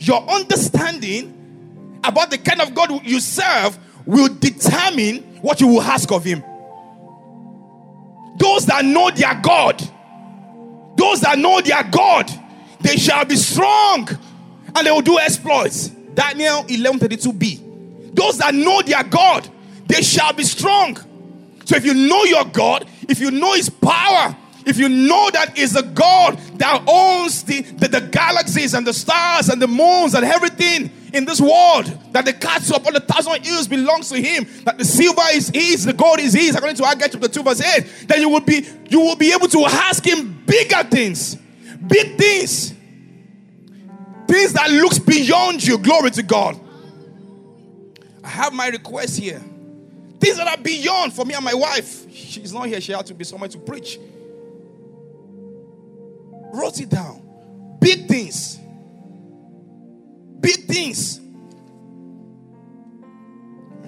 Your 0.00 0.22
understanding 0.28 1.98
about 2.04 2.30
the 2.30 2.38
kind 2.38 2.60
of 2.60 2.74
God 2.74 3.04
you 3.04 3.20
serve 3.20 3.78
will 4.06 4.32
determine 4.34 5.18
what 5.40 5.60
you 5.60 5.66
will 5.66 5.82
ask 5.82 6.12
of 6.12 6.24
Him. 6.24 6.44
Those 8.36 8.66
that 8.66 8.84
know 8.84 9.10
their 9.10 9.34
God, 9.42 9.78
those 10.96 11.20
that 11.20 11.38
know 11.38 11.60
their 11.60 11.82
God, 11.84 12.30
they 12.80 12.96
shall 12.96 13.24
be 13.24 13.36
strong 13.36 14.08
and 14.74 14.86
they 14.86 14.90
will 14.90 15.02
do 15.02 15.18
exploits. 15.18 15.88
Daniel 15.88 16.64
11:32b. 16.64 18.14
Those 18.14 18.38
that 18.38 18.54
know 18.54 18.82
their 18.82 19.02
God, 19.02 19.48
they 19.86 20.02
shall 20.02 20.32
be 20.32 20.44
strong. 20.44 20.96
So 21.64 21.76
if 21.76 21.84
you 21.84 21.94
know 21.94 22.24
your 22.24 22.44
God, 22.44 22.86
if 23.08 23.20
you 23.20 23.30
know 23.30 23.54
his 23.54 23.70
power, 23.70 24.36
if 24.66 24.78
you 24.78 24.88
know 24.88 25.30
that 25.32 25.58
is 25.58 25.76
a 25.76 25.82
God 25.82 26.38
that 26.58 26.82
owns 26.86 27.42
the, 27.42 27.62
the, 27.62 27.88
the, 27.88 28.00
galaxies 28.00 28.74
and 28.74 28.86
the 28.86 28.92
stars 28.94 29.48
and 29.48 29.60
the 29.60 29.68
moons 29.68 30.14
and 30.14 30.24
everything 30.24 30.90
in 31.14 31.24
this 31.24 31.40
world, 31.40 31.86
that 32.12 32.24
the 32.24 32.32
cattle 32.32 32.76
upon 32.76 32.92
the 32.92 33.00
thousand 33.00 33.44
hills 33.44 33.68
belongs 33.68 34.08
to 34.08 34.20
him, 34.20 34.46
that 34.64 34.76
the 34.76 34.84
silver 34.84 35.22
is 35.32 35.48
his, 35.48 35.84
the 35.84 35.92
gold 35.92 36.18
is 36.18 36.34
his, 36.34 36.54
according 36.54 36.76
to 36.76 36.84
Haggai 36.84 37.08
chapter 37.08 37.28
2, 37.28 37.42
verse 37.42 37.60
8, 37.60 38.08
then 38.08 38.20
you 38.20 38.28
will 38.28 38.40
be 38.40 38.66
you 38.90 39.00
will 39.00 39.16
be 39.16 39.32
able 39.32 39.48
to 39.48 39.64
ask 39.64 40.04
him 40.04 40.42
bigger 40.44 40.82
things, 40.84 41.36
big 41.86 42.18
things, 42.18 42.74
things 44.26 44.52
that 44.52 44.70
looks 44.70 44.98
beyond 44.98 45.64
you. 45.64 45.78
Glory 45.78 46.10
to 46.10 46.22
God. 46.22 46.60
I 48.22 48.28
have 48.28 48.52
my 48.52 48.68
request 48.68 49.18
here. 49.18 49.42
Things 50.18 50.36
that 50.38 50.48
are 50.48 50.62
beyond 50.62 51.12
for 51.12 51.24
me 51.24 51.34
and 51.34 51.44
my 51.44 51.54
wife. 51.54 52.10
She's 52.10 52.52
not 52.52 52.66
here, 52.66 52.80
she 52.80 52.92
had 52.92 53.06
to 53.06 53.14
be 53.14 53.24
somewhere 53.24 53.48
to 53.50 53.58
preach. 53.58 53.98
Wrote 56.52 56.80
it 56.80 56.88
down. 56.88 57.22
Big 57.80 58.08
things. 58.08 58.58
Big 60.44 60.66
things. 60.66 61.20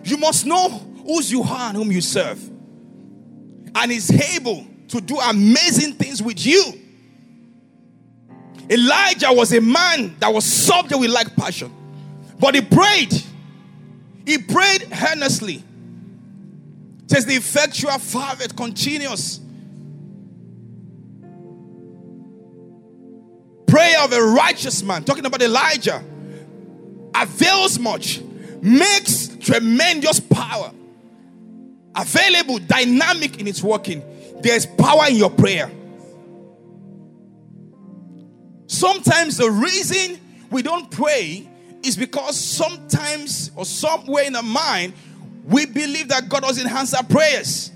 You 0.02 0.16
must 0.16 0.46
know 0.46 0.70
whose 1.04 1.30
you 1.30 1.42
are 1.42 1.68
and 1.68 1.76
whom 1.76 1.92
you 1.92 2.00
serve. 2.00 2.42
And 3.74 3.92
is 3.92 4.10
able 4.34 4.66
to 4.88 5.02
do 5.02 5.18
amazing 5.18 5.92
things 5.92 6.22
with 6.22 6.46
you. 6.46 6.62
Elijah 8.70 9.30
was 9.30 9.52
a 9.52 9.60
man 9.60 10.16
that 10.18 10.32
was 10.32 10.46
subject 10.46 10.98
with 10.98 11.10
like 11.10 11.36
passion. 11.36 11.70
But 12.38 12.54
he 12.54 12.62
prayed. 12.62 13.12
He 14.24 14.38
prayed 14.38 14.88
earnestly. 15.12 15.62
It 17.04 17.10
says 17.10 17.26
the 17.26 17.34
effectual 17.34 17.98
fervent 17.98 18.56
continuous. 18.56 19.40
Prayer 23.66 24.02
of 24.02 24.12
a 24.14 24.22
righteous 24.22 24.82
man, 24.82 25.04
talking 25.04 25.26
about 25.26 25.42
Elijah, 25.42 26.02
avails 27.22 27.78
much, 27.78 28.20
makes 28.62 29.28
tremendous 29.40 30.20
power 30.20 30.72
available, 31.96 32.58
dynamic 32.58 33.40
in 33.40 33.48
its 33.48 33.62
working. 33.62 34.02
There's 34.42 34.66
power 34.66 35.06
in 35.08 35.16
your 35.16 35.30
prayer. 35.30 35.70
Sometimes 38.66 39.38
the 39.38 39.50
reason 39.50 40.20
we 40.50 40.62
don't 40.62 40.90
pray 40.90 41.48
is 41.82 41.96
because 41.96 42.38
sometimes 42.38 43.50
or 43.56 43.64
somewhere 43.64 44.24
in 44.24 44.34
the 44.34 44.42
mind 44.42 44.92
we 45.44 45.64
believe 45.64 46.08
that 46.08 46.28
God 46.28 46.42
doesn't 46.42 46.70
answer 46.70 46.98
prayers. 47.08 47.70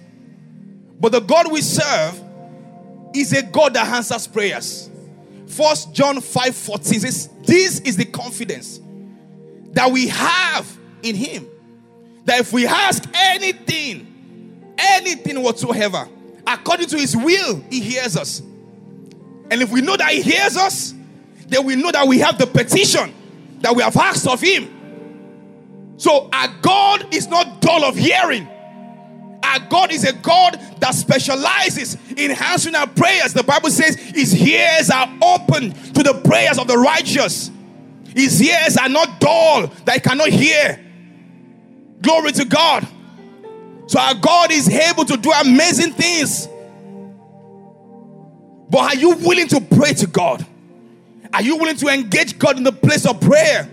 But 0.99 1.13
the 1.13 1.21
God 1.21 1.51
we 1.51 1.63
serve 1.63 2.21
is 3.15 3.33
a 3.33 3.43
God 3.43 3.75
that 3.75 3.87
answers 3.87 4.27
prayers. 4.27 4.91
First 5.47 5.95
John 5.95 6.21
5 6.21 6.55
14 6.55 7.01
says, 7.01 7.29
This 7.43 7.81
is 7.81 7.97
the 7.97 8.05
confidence 8.05 8.81
that 9.73 9.91
we 9.91 10.09
have 10.09 10.79
in 11.03 11.15
Him. 11.15 11.47
That 12.25 12.41
if 12.41 12.53
we 12.53 12.67
ask 12.67 13.05
anything, 13.15 14.75
anything 14.79 15.43
whatsoever, 15.43 16.09
according 16.47 16.89
to 16.89 16.97
His 16.99 17.17
will, 17.17 17.63
He 17.71 17.81
hears 17.81 18.17
us. 18.17 18.41
And 18.41 19.63
if 19.63 19.73
we 19.73 19.81
know 19.81 19.97
that 19.97 20.11
He 20.11 20.23
hears 20.23 20.57
us, 20.57 20.95
then 21.49 21.65
we 21.65 21.77
know 21.77 21.91
that 21.91 22.07
we 22.07 22.19
have 22.19 22.39
the 22.39 22.47
petition 22.47 23.15
that 23.61 23.75
we 23.75 23.83
have 23.83 23.97
asked 23.97 24.27
of 24.27 24.41
Him. 24.41 25.97
So 25.97 26.31
our 26.33 26.49
God 26.63 27.15
is 27.15 27.29
not 27.29 27.61
dull 27.61 27.85
of 27.85 27.97
hearing. 27.97 28.49
Our 29.43 29.61
God 29.69 29.93
is 29.93 30.05
a 30.05 30.13
God 30.13 30.61
that 30.79 30.95
specializes 30.95 31.97
in 32.17 32.31
answering 32.31 32.75
our 32.75 32.87
prayers. 32.87 33.33
The 33.33 33.43
Bible 33.43 33.71
says 33.71 33.97
his 33.97 34.35
ears 34.41 34.91
are 34.91 35.13
open 35.23 35.73
to 35.73 36.03
the 36.03 36.21
prayers 36.25 36.59
of 36.59 36.69
the 36.69 36.79
righteous. 36.79 37.51
His 38.15 38.43
ears 38.43 38.77
are 38.77 38.89
not 38.89 39.21
dull 39.21 39.69
that 39.85 39.95
he 39.95 40.01
cannot 40.01 40.29
hear. 40.29 40.81
Glory 42.03 42.33
to 42.33 42.45
God. 42.45 42.87
So 43.87 43.99
our 43.99 44.15
God 44.15 44.53
is 44.53 44.69
able 44.69 45.05
to 45.05 45.17
do 45.17 45.31
amazing 45.33 45.93
things. 45.93 46.49
But 48.69 48.79
are 48.79 48.95
you 48.95 49.17
willing 49.17 49.49
to 49.49 49.61
pray 49.61 49.93
to 49.95 50.07
God? 50.07 50.47
Are 51.33 51.43
you 51.43 51.57
willing 51.57 51.77
to 51.77 51.89
engage 51.89 52.39
God 52.39 52.57
in 52.57 52.63
the 52.63 52.73
place 52.73 53.07
of 53.07 53.21
prayer? 53.21 53.69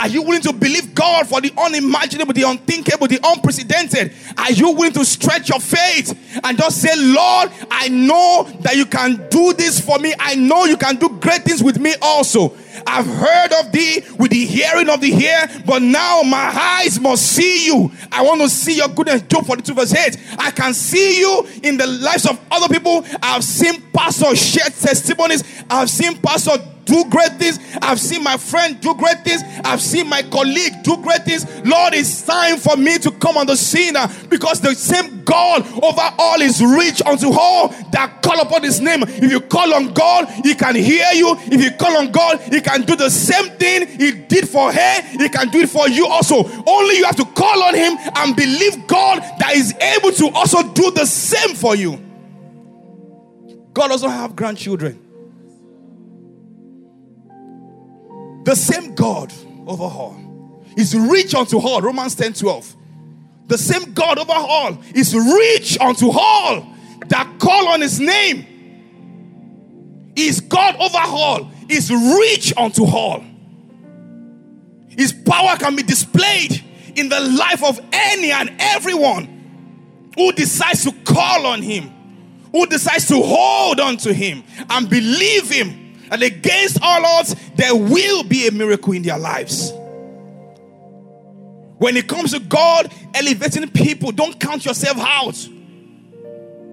Are 0.00 0.08
you 0.08 0.22
willing 0.22 0.40
to 0.42 0.52
believe 0.54 0.94
God 0.94 1.28
for 1.28 1.42
the 1.42 1.52
unimaginable, 1.58 2.32
the 2.32 2.44
unthinkable, 2.44 3.06
the 3.06 3.20
unprecedented? 3.22 4.14
Are 4.38 4.50
you 4.50 4.70
willing 4.70 4.94
to 4.94 5.04
stretch 5.04 5.50
your 5.50 5.60
faith 5.60 6.40
and 6.42 6.56
just 6.56 6.80
say, 6.80 6.96
Lord, 6.96 7.50
I 7.70 7.88
know 7.88 8.48
that 8.60 8.76
you 8.76 8.86
can 8.86 9.28
do 9.28 9.52
this 9.52 9.78
for 9.78 9.98
me. 9.98 10.14
I 10.18 10.36
know 10.36 10.64
you 10.64 10.78
can 10.78 10.96
do 10.96 11.10
great 11.20 11.42
things 11.42 11.62
with 11.62 11.78
me 11.78 11.94
also. 12.00 12.56
I've 12.86 13.06
heard 13.06 13.52
of 13.60 13.72
thee 13.72 14.02
with 14.18 14.30
the 14.30 14.44
hearing 14.44 14.88
of 14.88 15.00
the 15.00 15.12
ear, 15.12 15.62
but 15.66 15.82
now 15.82 16.22
my 16.22 16.50
eyes 16.54 17.00
must 17.00 17.26
see 17.26 17.66
you. 17.66 17.90
I 18.10 18.22
want 18.22 18.40
to 18.40 18.48
see 18.48 18.76
your 18.76 18.88
goodness. 18.88 19.22
Job 19.22 19.46
42 19.46 19.74
verse 19.74 19.94
8. 19.94 20.16
I 20.38 20.50
can 20.50 20.74
see 20.74 21.20
you 21.20 21.46
in 21.62 21.76
the 21.76 21.86
lives 21.86 22.26
of 22.26 22.40
other 22.50 22.72
people. 22.72 23.04
I've 23.22 23.44
seen 23.44 23.82
pastors 23.92 24.40
share 24.40 24.70
testimonies. 24.70 25.44
I've 25.68 25.90
seen 25.90 26.18
pastors 26.18 26.58
do 26.90 27.04
great 27.08 27.32
things. 27.38 27.58
I've 27.80 28.00
seen 28.00 28.24
my 28.24 28.36
friend 28.36 28.80
do 28.80 28.94
great 28.94 29.22
things. 29.22 29.42
I've 29.64 29.80
seen 29.80 30.08
my 30.08 30.22
colleague 30.22 30.82
do 30.82 30.96
great 30.96 31.24
things. 31.24 31.46
Lord, 31.64 31.94
it's 31.94 32.22
time 32.22 32.58
for 32.58 32.76
me 32.76 32.98
to 32.98 33.12
come 33.12 33.36
on 33.36 33.46
the 33.46 33.56
scene 33.56 33.94
uh, 33.96 34.12
because 34.28 34.60
the 34.60 34.74
same 34.74 35.22
God 35.24 35.66
over 35.82 36.14
all 36.18 36.40
is 36.42 36.60
rich 36.60 37.00
unto 37.02 37.30
all 37.32 37.68
that 37.92 38.22
call 38.22 38.40
upon 38.40 38.64
his 38.64 38.80
name. 38.80 39.04
If 39.04 39.30
you 39.30 39.40
call 39.40 39.72
on 39.72 39.94
God, 39.94 40.28
he 40.44 40.54
can 40.54 40.74
hear 40.74 41.06
you. 41.12 41.36
If 41.38 41.62
you 41.62 41.70
call 41.78 41.96
on 41.96 42.10
God, 42.10 42.40
he 42.40 42.60
can 42.60 42.82
do 42.82 42.96
the 42.96 43.10
same 43.10 43.50
thing 43.56 43.86
he 43.86 44.10
did 44.10 44.48
for 44.48 44.72
her. 44.72 45.02
He 45.02 45.28
can 45.28 45.48
do 45.50 45.60
it 45.60 45.70
for 45.70 45.88
you 45.88 46.06
also. 46.06 46.44
Only 46.66 46.98
you 46.98 47.04
have 47.04 47.16
to 47.16 47.24
call 47.24 47.62
on 47.62 47.74
him 47.74 47.96
and 48.16 48.34
believe 48.34 48.86
God 48.88 49.22
that 49.38 49.52
is 49.54 49.72
able 49.74 50.10
to 50.12 50.28
also 50.30 50.62
do 50.72 50.90
the 50.90 51.06
same 51.06 51.54
for 51.54 51.76
you. 51.76 52.04
God 53.72 53.88
doesn't 53.88 54.10
have 54.10 54.34
grandchildren. 54.34 54.99
The 58.44 58.54
same 58.54 58.94
God 58.94 59.32
over 59.66 59.84
all 59.84 60.30
is 60.76 60.96
rich 60.96 61.34
unto 61.34 61.58
all. 61.58 61.80
Romans 61.80 62.14
10 62.14 62.34
12. 62.34 62.76
The 63.46 63.58
same 63.58 63.92
God 63.92 64.18
over 64.18 64.32
all 64.32 64.78
is 64.94 65.14
rich 65.14 65.78
unto 65.80 66.10
all 66.10 66.66
that 67.08 67.38
call 67.38 67.68
on 67.68 67.80
his 67.80 67.98
name. 68.00 68.46
Is 70.16 70.40
God 70.40 70.76
over 70.76 70.98
all, 70.98 71.50
is 71.68 71.90
rich 71.90 72.52
unto 72.56 72.84
all. 72.84 73.24
His 74.88 75.12
power 75.12 75.56
can 75.56 75.76
be 75.76 75.82
displayed 75.82 76.62
in 76.96 77.08
the 77.08 77.20
life 77.20 77.64
of 77.64 77.80
any 77.92 78.30
and 78.30 78.54
everyone 78.58 80.10
who 80.16 80.32
decides 80.32 80.84
to 80.84 80.92
call 81.04 81.46
on 81.46 81.62
him, 81.62 81.90
who 82.52 82.66
decides 82.66 83.06
to 83.08 83.20
hold 83.20 83.80
on 83.80 83.96
to 83.98 84.12
him 84.12 84.42
and 84.68 84.90
believe 84.90 85.48
him 85.48 85.79
and 86.10 86.22
against 86.22 86.78
all 86.82 87.04
odds, 87.04 87.36
there 87.54 87.74
will 87.74 88.24
be 88.24 88.48
a 88.48 88.50
miracle 88.52 88.92
in 88.92 89.02
their 89.02 89.18
lives. 89.18 89.72
When 91.78 91.96
it 91.96 92.08
comes 92.08 92.32
to 92.32 92.40
God 92.40 92.92
elevating 93.14 93.68
people, 93.70 94.12
don't 94.12 94.38
count 94.38 94.64
yourself 94.64 94.98
out. 94.98 95.36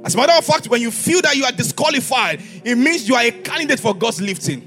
As 0.03 0.15
a 0.15 0.17
matter 0.17 0.33
of 0.33 0.45
fact, 0.45 0.67
when 0.67 0.81
you 0.81 0.91
feel 0.91 1.21
that 1.21 1.35
you 1.35 1.45
are 1.45 1.51
disqualified, 1.51 2.41
it 2.63 2.75
means 2.77 3.07
you 3.07 3.15
are 3.15 3.23
a 3.23 3.31
candidate 3.31 3.79
for 3.79 3.93
God's 3.93 4.21
lifting. 4.21 4.65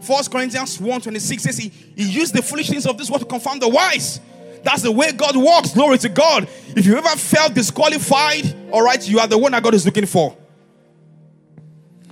First 0.00 0.30
Corinthians 0.30 0.80
1 0.80 1.00
26 1.00 1.42
says 1.42 1.58
he, 1.58 1.68
he 1.68 2.08
used 2.08 2.34
the 2.34 2.42
foolish 2.42 2.70
things 2.70 2.86
of 2.86 2.96
this 2.96 3.10
world 3.10 3.22
to 3.22 3.26
confound 3.26 3.60
the 3.60 3.68
wise. 3.68 4.20
That's 4.62 4.82
the 4.82 4.92
way 4.92 5.12
God 5.12 5.36
works. 5.36 5.72
Glory 5.74 5.98
to 5.98 6.08
God. 6.08 6.48
If 6.76 6.86
you 6.86 6.96
ever 6.96 7.08
felt 7.08 7.54
disqualified, 7.54 8.54
all 8.72 8.82
right, 8.82 9.06
you 9.08 9.20
are 9.20 9.26
the 9.26 9.38
one 9.38 9.52
that 9.52 9.62
God 9.62 9.74
is 9.74 9.84
looking 9.84 10.06
for. 10.06 10.36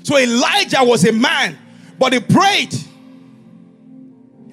So 0.04 0.16
Elijah 0.18 0.84
was 0.84 1.04
a 1.06 1.12
man, 1.12 1.58
but 1.98 2.12
he 2.12 2.20
prayed. 2.20 2.74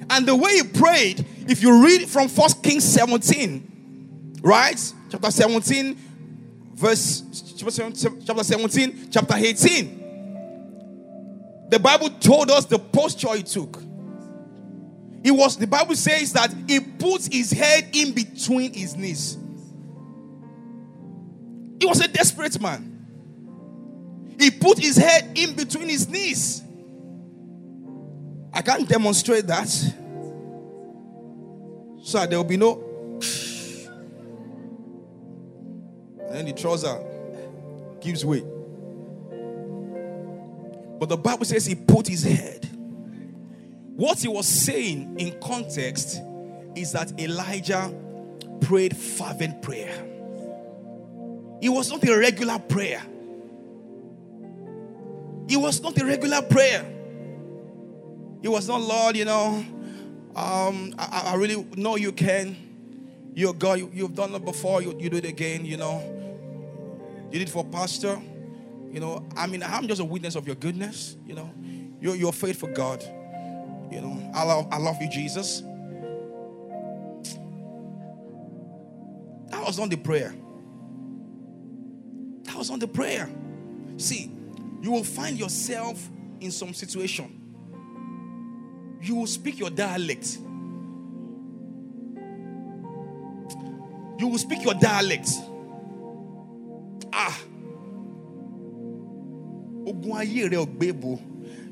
And 0.10 0.26
the 0.26 0.36
way 0.36 0.56
he 0.56 0.64
prayed, 0.64 1.26
if 1.48 1.62
you 1.62 1.84
read 1.84 2.08
from 2.08 2.30
First 2.30 2.64
Kings 2.64 2.86
17, 2.86 4.40
right? 4.42 4.94
Chapter 5.10 5.30
17, 5.30 5.98
verse 6.74 7.24
chapter 7.58 8.44
17, 8.44 9.10
chapter 9.12 9.36
18. 9.36 10.00
The 11.70 11.80
Bible 11.80 12.10
told 12.10 12.50
us 12.50 12.66
the 12.66 12.80
posture 12.80 13.36
he 13.36 13.44
took. 13.44 13.82
It 15.24 15.32
was 15.32 15.58
the 15.58 15.68
Bible 15.68 15.96
says 15.96 16.34
that 16.34 16.54
he 16.68 16.80
put 16.80 17.28
his 17.32 17.52
head 17.52 17.90
in 17.94 18.14
between 18.14 18.74
his 18.74 18.96
knees. 18.96 19.38
He 21.80 21.86
was 21.86 22.00
a 22.00 22.08
desperate 22.08 22.60
man. 22.60 22.91
He 24.42 24.50
put 24.50 24.80
his 24.80 24.98
head 24.98 25.38
in 25.38 25.54
between 25.56 25.88
his 25.88 26.10
knees. 26.10 26.64
I 28.52 28.64
can't 28.64 28.90
demonstrate 28.90 29.46
that. 29.46 29.70
So 32.04 32.26
there 32.26 32.40
will 32.40 32.44
be 32.44 32.58
no. 32.58 32.74
And 36.22 36.36
then 36.36 36.46
the 36.46 36.54
trouser 36.54 37.00
gives 38.02 38.26
way. 38.26 38.44
But 41.00 41.10
the 41.10 41.18
Bible 41.18 41.46
says 41.46 41.68
he 41.68 41.76
put 41.76 42.08
his 42.08 42.24
head. 42.24 42.68
What 43.96 44.20
he 44.20 44.28
was 44.28 44.48
saying 44.48 45.20
in 45.20 45.40
context 45.40 46.20
is 46.76 46.94
that 46.94 47.20
Elijah 47.20 47.94
prayed 48.62 48.98
fervent 48.98 49.62
prayer. 49.62 49.94
It 51.62 51.70
was 51.70 51.92
not 51.92 52.04
a 52.08 52.18
regular 52.18 52.58
prayer. 52.58 53.04
It 55.52 55.58
was 55.58 55.82
not 55.82 56.00
a 56.02 56.06
regular 56.06 56.42
prayer. 56.42 56.86
It 58.42 58.48
was 58.48 58.70
not, 58.70 58.80
Lord, 58.80 59.18
you 59.18 59.26
know, 59.26 59.66
um, 60.34 60.96
I, 60.98 61.24
I 61.26 61.36
really 61.36 61.68
know 61.76 61.98
you 61.98 62.14
can. 62.14 62.56
You're 63.36 63.54
God. 63.54 63.80
You, 63.80 64.04
have 64.04 64.16
done 64.16 64.34
it 64.34 64.46
before. 64.46 64.82
You, 64.82 64.98
you 64.98 65.10
do 65.10 65.18
it 65.18 65.26
again, 65.26 65.66
you 65.66 65.76
know. 65.76 66.00
You 67.26 67.40
did 67.40 67.50
it 67.50 67.52
for 67.52 67.66
pastor. 67.66 68.18
You 68.90 69.02
know, 69.02 69.28
I 69.36 69.46
mean, 69.46 69.62
I'm 69.62 69.90
just 69.90 70.00
a 70.00 70.06
witness 70.06 70.36
of 70.36 70.48
your 70.48 70.56
goodness. 70.56 71.18
You 71.28 71.36
know, 71.36 71.54
you're, 72.00 72.16
you're 72.16 72.32
faithful 72.32 72.70
God. 72.70 73.04
You 73.92 74.00
know, 74.00 74.32
I 74.34 74.44
love, 74.44 74.68
I 74.72 74.78
love 74.78 75.02
you, 75.02 75.10
Jesus. 75.10 75.64
That 79.50 79.66
was 79.66 79.78
not 79.78 79.90
the 79.90 79.98
prayer. 79.98 80.34
That 82.44 82.56
was 82.56 82.70
not 82.70 82.80
the 82.80 82.88
prayer. 82.88 83.30
See, 83.98 84.32
you 84.82 84.92
will 84.92 85.04
find 85.04 85.38
yourself 85.38 86.10
in 86.40 86.52
some 86.52 86.74
situation. 86.74 87.38
You 89.02 89.16
will 89.16 89.28
speak 89.28 89.60
your 89.60 89.70
dialect. 89.70 90.38
You 94.20 94.28
will 94.28 94.38
speak 94.38 94.64
your 94.64 94.74
dialect. 94.76 95.30
Ah. 97.14 97.38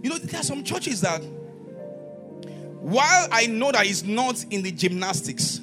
You 0.01 0.09
know, 0.09 0.17
there 0.17 0.39
are 0.39 0.43
some 0.43 0.63
churches 0.63 1.01
that, 1.01 1.21
while 2.81 3.27
I 3.31 3.47
know 3.47 3.71
that 3.71 3.85
it's 3.85 4.03
not 4.03 4.45
in 4.49 4.61
the 4.63 4.71
gymnastics, 4.71 5.59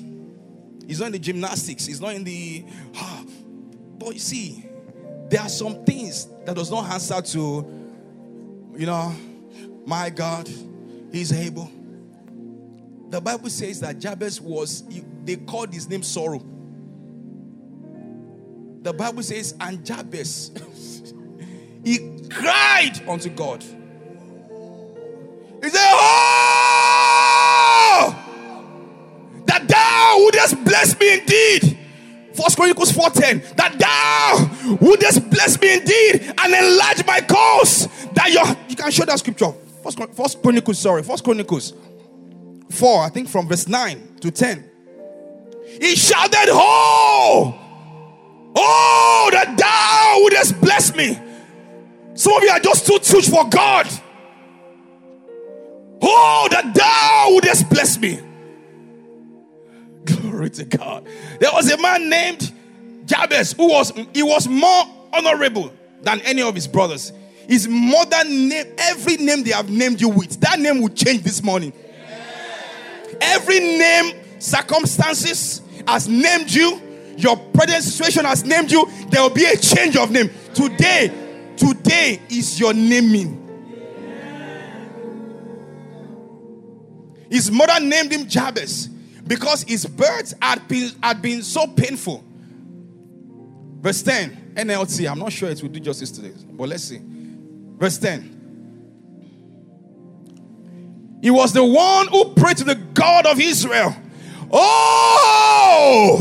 it's 0.89 1.01
not 1.01 1.07
in 1.07 1.13
the 1.13 1.19
gymnastics, 1.19 1.89
it's 1.89 2.01
not 2.01 2.15
in 2.15 2.23
the, 2.25 2.65
ah, 2.97 3.25
but 3.99 4.15
you 4.15 4.21
see, 4.21 4.65
there 5.29 5.41
are 5.41 5.49
some 5.49 5.85
things 5.85 6.29
that 6.45 6.55
does 6.55 6.71
not 6.71 6.89
answer 6.91 7.21
to, 7.21 7.67
you 8.77 8.87
know, 8.87 9.12
my 9.85 10.11
God, 10.11 10.49
He's 11.12 11.33
able. 11.33 11.71
The 13.09 13.21
Bible 13.21 13.51
says 13.51 13.81
that 13.81 13.99
Jabez 13.99 14.41
was, 14.41 14.85
they 15.25 15.37
called 15.37 15.73
his 15.73 15.89
name 15.89 16.03
sorrow. 16.03 16.45
The 18.83 18.93
Bible 18.93 19.23
says, 19.23 19.55
and 19.61 19.87
Jabez, 19.87 20.51
he 21.85 22.19
cried 22.29 23.01
unto 23.09 23.31
God. 23.31 23.62
He 23.62 25.71
said, 25.71 25.93
Oh, 25.95 26.62
that 29.47 29.69
thou 29.69 30.17
wouldest 30.19 30.65
bless 30.65 30.99
me 30.99 31.21
indeed. 31.21 31.76
First 32.37 32.57
Chronicles 32.57 32.92
4:10. 32.92 33.57
That 33.57 33.79
thou 33.79 34.77
wouldest 34.81 35.29
bless 35.31 35.61
me 35.61 35.75
indeed 35.75 36.35
and 36.38 36.55
enlarge 36.55 37.05
my 37.07 37.20
cause. 37.20 37.88
That 38.14 38.31
you 38.33 38.42
you 38.68 38.77
can 38.77 38.90
show 38.90 39.05
that 39.05 39.18
scripture. 39.18 39.53
First, 39.83 39.99
First 40.14 40.42
Chronicles, 40.42 40.79
sorry, 40.79 41.03
First 41.03 41.22
Chronicles 41.22 41.72
4, 42.70 43.05
I 43.05 43.09
think 43.09 43.29
from 43.29 43.46
verse 43.49 43.68
9 43.68 44.16
to 44.20 44.31
10. 44.31 44.64
He 45.81 45.94
shouted, 45.94 46.49
Oh, 46.51 47.55
oh, 48.57 49.29
that 49.33 49.57
thou 49.57 50.22
wouldest 50.22 50.61
bless 50.61 50.94
me. 50.94 51.18
Some 52.14 52.33
of 52.35 52.42
you 52.42 52.49
are 52.49 52.61
just 52.61 52.87
too 52.87 52.99
huge 53.03 53.29
for 53.29 53.49
God. 53.49 53.87
Oh, 56.03 56.49
that 56.51 56.75
thou 56.75 57.27
wouldest 57.31 57.68
bless 57.70 57.99
me. 57.99 58.20
Glory 60.05 60.51
to 60.51 60.64
God. 60.64 61.07
There 61.38 61.51
was 61.53 61.70
a 61.70 61.77
man 61.79 62.09
named 62.09 62.53
Jabez 63.07 63.53
who 63.53 63.68
was 63.68 63.92
he 64.14 64.22
was 64.22 64.49
more 64.49 64.85
honorable 65.12 65.72
than 66.03 66.20
any 66.22 66.42
of 66.42 66.55
his 66.55 66.66
brothers. 66.66 67.12
His 67.49 67.68
mother 67.68 68.25
name, 68.29 68.66
every 68.79 69.16
name 69.16 69.44
they 69.44 69.53
have 69.53 69.70
named 69.70 70.01
you 70.01 70.09
with, 70.09 70.40
that 70.40 70.59
name 70.59 70.81
will 70.83 70.88
change 70.88 71.22
this 71.22 71.42
morning. 71.42 71.72
Every 73.20 73.61
name, 73.61 74.16
circumstances 74.38 75.62
has 75.87 76.09
named 76.09 76.51
you, 76.51 76.81
your 77.16 77.37
present 77.37 77.85
situation 77.85 78.25
has 78.25 78.44
named 78.44 78.70
you, 78.70 78.90
there 79.11 79.22
will 79.22 79.31
be 79.31 79.44
a 79.44 79.57
change 79.57 79.96
of 79.96 80.11
name. 80.11 80.31
Today, 80.55 81.12
today 81.57 82.20
is 82.29 82.59
your 82.59 82.75
naming. 82.75 83.42
His 87.31 87.51
mother 87.51 87.85
named 87.85 88.12
him 88.12 88.29
Jabez 88.29 88.88
because 89.27 89.62
his 89.65 89.87
birth 89.87 90.35
had 90.41 90.67
been, 90.69 90.91
had 91.03 91.21
been 91.21 91.43
so 91.43 91.67
painful. 91.67 92.25
Verse 93.81 94.03
10, 94.03 94.55
NLT. 94.55 95.11
I'm 95.11 95.19
not 95.19 95.33
sure 95.33 95.51
it 95.51 95.62
will 95.62 95.69
do 95.69 95.81
justice 95.81 96.11
to 96.12 96.23
this, 96.23 96.43
but 96.43 96.69
let's 96.69 96.85
see. 96.85 97.01
Verse 97.03 97.99
10. 97.99 98.35
He 101.23 101.31
was 101.31 101.53
the 101.53 101.65
one 101.65 102.09
who 102.09 102.35
prayed 102.35 102.59
to 102.59 102.65
the 102.65 102.75
God 102.75 103.27
of 103.27 103.41
Israel. 103.41 103.97
Oh, 104.53 106.19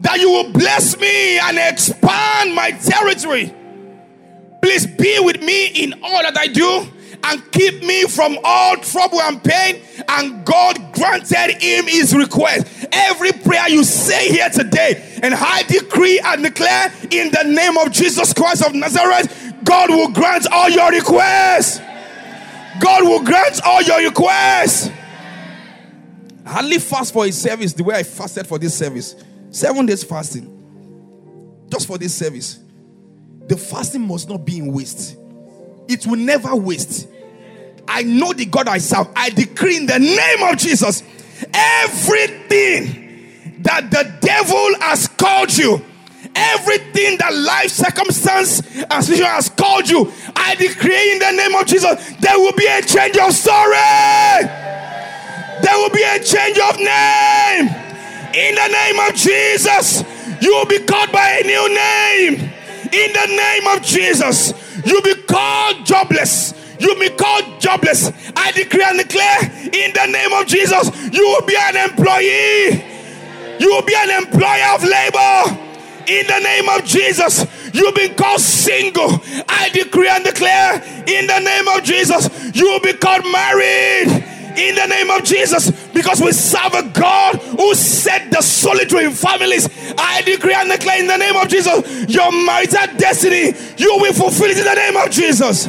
that 0.00 0.20
you 0.20 0.30
will 0.30 0.52
bless 0.52 0.96
me 0.98 1.38
and 1.38 1.58
expand 1.58 2.54
my 2.54 2.70
territory. 2.70 3.52
Please 4.62 4.86
be 4.86 5.18
with 5.20 5.42
me 5.42 5.66
in 5.68 5.94
all 6.02 6.22
that 6.22 6.38
I 6.38 6.46
do 6.46 6.86
and 7.24 7.52
keep 7.52 7.82
me 7.82 8.04
from 8.04 8.38
all 8.44 8.76
trouble 8.76 9.20
and 9.20 9.42
pain. 9.42 9.82
And 10.08 10.44
God 10.44 10.92
granted 10.92 11.60
him 11.60 11.86
his 11.86 12.14
request. 12.14 12.88
Every 12.92 13.32
prayer 13.32 13.68
you 13.68 13.84
say 13.84 14.28
here 14.28 14.48
today, 14.50 15.20
and 15.22 15.34
I 15.34 15.62
decree 15.64 16.20
and 16.24 16.42
declare 16.42 16.92
in 17.10 17.30
the 17.30 17.44
name 17.44 17.76
of 17.78 17.92
Jesus 17.92 18.32
Christ 18.32 18.64
of 18.64 18.74
Nazareth, 18.74 19.54
God 19.64 19.90
will 19.90 20.08
grant 20.08 20.46
all 20.50 20.68
your 20.68 20.90
requests. 20.90 21.80
God 22.80 23.04
will 23.04 23.22
grant 23.22 23.62
all 23.64 23.82
your 23.82 23.98
requests. 23.98 24.88
I 26.46 26.52
hardly 26.52 26.78
fast 26.78 27.12
for 27.12 27.26
his 27.26 27.40
service 27.40 27.72
the 27.72 27.84
way 27.84 27.96
I 27.96 28.02
fasted 28.02 28.46
for 28.46 28.58
this 28.58 28.76
service. 28.76 29.14
Seven 29.50 29.86
days 29.86 30.02
fasting. 30.02 30.56
Just 31.68 31.86
for 31.86 31.98
this 31.98 32.14
service. 32.14 32.58
The 33.46 33.56
fasting 33.56 34.06
must 34.06 34.28
not 34.28 34.44
be 34.44 34.58
in 34.58 34.72
waste. 34.72 35.16
It 35.90 36.06
will 36.06 36.16
never 36.16 36.54
waste. 36.54 37.08
I 37.88 38.04
know 38.04 38.32
the 38.32 38.44
God 38.44 38.68
I 38.68 38.78
serve. 38.78 39.08
I 39.16 39.30
decree 39.30 39.76
in 39.76 39.86
the 39.86 39.98
name 39.98 40.42
of 40.48 40.56
Jesus 40.56 41.02
everything 41.52 43.00
that 43.62 43.90
the 43.90 44.04
devil 44.20 44.80
has 44.80 45.08
called 45.08 45.56
you, 45.56 45.84
everything 46.34 47.18
that 47.18 47.34
life 47.34 47.70
circumstance 47.70 48.62
and 48.76 49.04
situation 49.04 49.26
has 49.26 49.48
called 49.48 49.88
you, 49.88 50.12
I 50.36 50.54
decree 50.54 51.12
in 51.12 51.18
the 51.18 51.32
name 51.32 51.54
of 51.54 51.66
Jesus 51.66 52.16
there 52.20 52.38
will 52.38 52.52
be 52.52 52.66
a 52.66 52.82
change 52.82 53.18
of 53.18 53.32
story. 53.32 53.74
There 55.62 55.76
will 55.76 55.90
be 55.90 56.02
a 56.02 56.22
change 56.22 56.58
of 56.58 56.78
name. 56.78 57.66
In 58.32 58.54
the 58.54 58.68
name 58.68 59.00
of 59.00 59.14
Jesus, 59.14 60.04
you 60.40 60.54
will 60.54 60.66
be 60.66 60.78
called 60.78 61.10
by 61.12 61.40
a 61.42 61.46
new 61.46 61.68
name. 61.74 62.59
In 62.92 63.12
the 63.12 63.26
name 63.26 63.66
of 63.76 63.82
Jesus, 63.82 64.52
you'll 64.84 65.02
be 65.02 65.14
called 65.22 65.86
jobless. 65.86 66.54
You'll 66.78 66.98
be 66.98 67.10
called 67.10 67.60
jobless. 67.60 68.10
I 68.34 68.52
decree 68.52 68.82
and 68.82 68.98
declare 68.98 69.42
in 69.42 69.92
the 69.92 70.06
name 70.06 70.32
of 70.32 70.46
Jesus, 70.46 70.90
you 71.12 71.22
will 71.22 71.46
be 71.46 71.56
an 71.56 71.76
employee. 71.76 72.84
You 73.60 73.70
will 73.70 73.82
be 73.82 73.94
an 73.94 74.24
employer 74.24 74.74
of 74.74 74.82
labor. 74.82 75.66
In 76.08 76.26
the 76.26 76.40
name 76.40 76.68
of 76.70 76.84
Jesus, 76.84 77.46
you've 77.72 77.94
been 77.94 78.14
called 78.16 78.40
single. 78.40 79.22
I 79.48 79.68
decree 79.72 80.08
and 80.08 80.24
declare 80.24 80.82
in 81.06 81.26
the 81.26 81.38
name 81.38 81.68
of 81.68 81.84
Jesus, 81.84 82.28
you 82.56 82.64
will 82.64 82.80
be 82.80 82.94
called 82.94 83.24
married 83.30 84.39
in 84.56 84.74
the 84.74 84.86
name 84.86 85.10
of 85.10 85.24
Jesus 85.24 85.70
because 85.92 86.20
we 86.20 86.32
serve 86.32 86.74
a 86.74 86.82
God 86.90 87.36
who 87.36 87.74
set 87.74 88.30
the 88.30 88.40
solitary 88.40 89.04
in 89.04 89.12
families. 89.12 89.68
I 89.98 90.22
decree 90.22 90.54
and 90.54 90.70
declare 90.70 91.00
in 91.00 91.06
the 91.06 91.16
name 91.16 91.36
of 91.36 91.48
Jesus 91.48 92.08
your 92.08 92.30
marital 92.32 92.96
destiny, 92.96 93.52
you 93.76 93.98
will 94.00 94.12
fulfill 94.12 94.50
it 94.50 94.58
in 94.58 94.64
the 94.64 94.74
name 94.74 94.96
of 94.96 95.10
Jesus. 95.10 95.68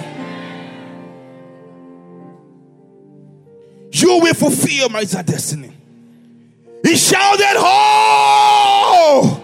You 3.94 4.20
will 4.20 4.34
fulfill 4.34 4.72
your 4.72 4.90
marital 4.90 5.24
destiny. 5.24 5.72
He 6.84 6.96
shouted, 6.96 7.56
Oh, 7.58 9.44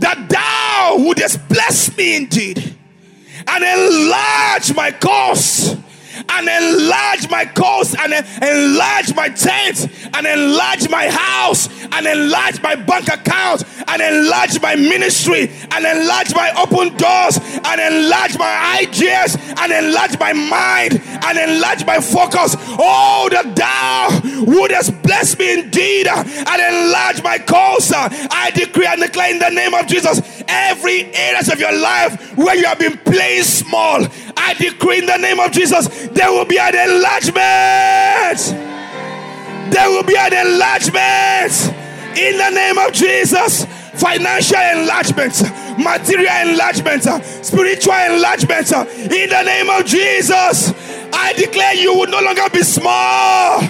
that 0.00 0.28
thou 0.28 1.04
wouldest 1.04 1.46
bless 1.48 1.96
me 1.96 2.16
indeed 2.16 2.76
and 3.46 3.64
enlarge 3.64 4.74
my 4.74 4.90
cause 4.90 5.76
and 6.36 6.48
enlarge 6.48 7.30
my 7.30 7.44
coast 7.46 7.96
and 7.98 8.12
enlarge 8.12 9.14
my 9.14 9.28
tent 9.28 9.88
and 10.12 10.26
enlarge 10.26 10.88
my 10.90 11.08
house 11.08 11.68
and 11.92 12.06
enlarge 12.06 12.60
my 12.62 12.74
bank 12.74 13.08
account 13.08 13.64
and 13.88 14.02
enlarge 14.02 14.60
my 14.60 14.74
ministry 14.76 15.50
and 15.70 15.84
enlarge 15.84 16.34
my 16.34 16.52
open 16.58 16.94
doors 16.96 17.38
and 17.64 17.80
enlarge 17.80 18.36
my 18.38 18.78
ideas 18.82 19.36
and 19.58 19.72
enlarge 19.72 20.18
my 20.18 20.32
mind 20.32 21.00
and 21.24 21.38
enlarge 21.38 21.86
my 21.86 22.00
focus. 22.00 22.54
Oh, 22.78 23.28
that 23.32 23.56
thou 23.56 24.44
wouldest 24.44 25.02
bless 25.02 25.38
me 25.38 25.60
indeed 25.60 26.06
and 26.06 26.28
enlarge 26.28 27.22
my 27.22 27.38
coast. 27.38 27.92
I 27.94 28.50
decree 28.54 28.86
and 28.86 29.00
declare 29.00 29.30
in 29.30 29.38
the 29.38 29.50
name 29.50 29.72
of 29.72 29.86
Jesus 29.86 30.20
every 30.48 31.04
areas 31.14 31.48
of 31.48 31.58
your 31.58 31.72
life 31.72 32.36
where 32.36 32.56
you 32.56 32.64
have 32.64 32.78
been 32.78 32.98
playing 32.98 33.42
small. 33.42 34.06
I 34.36 34.54
decree 34.54 34.98
in 34.98 35.06
the 35.06 35.16
name 35.16 35.40
of 35.40 35.52
Jesus 35.52 35.88
there 36.08 36.30
will 36.30 36.44
be 36.44 36.58
an 36.58 36.74
enlargement. 36.74 38.38
There 39.72 39.90
will 39.90 40.04
be 40.04 40.16
an 40.16 40.32
enlargement 40.32 41.52
in 42.16 42.38
the 42.38 42.50
name 42.50 42.78
of 42.78 42.92
Jesus. 42.92 43.66
Financial 43.96 44.60
enlargement, 44.60 45.42
material 45.78 46.50
enlargement, 46.50 47.02
spiritual 47.44 47.94
enlargement 47.94 48.70
in 48.70 49.30
the 49.30 49.42
name 49.42 49.70
of 49.70 49.86
Jesus. 49.86 50.72
I 51.12 51.32
declare 51.32 51.74
you 51.74 51.94
will 51.94 52.06
no 52.06 52.20
longer 52.20 52.48
be 52.52 52.62
small 52.62 53.62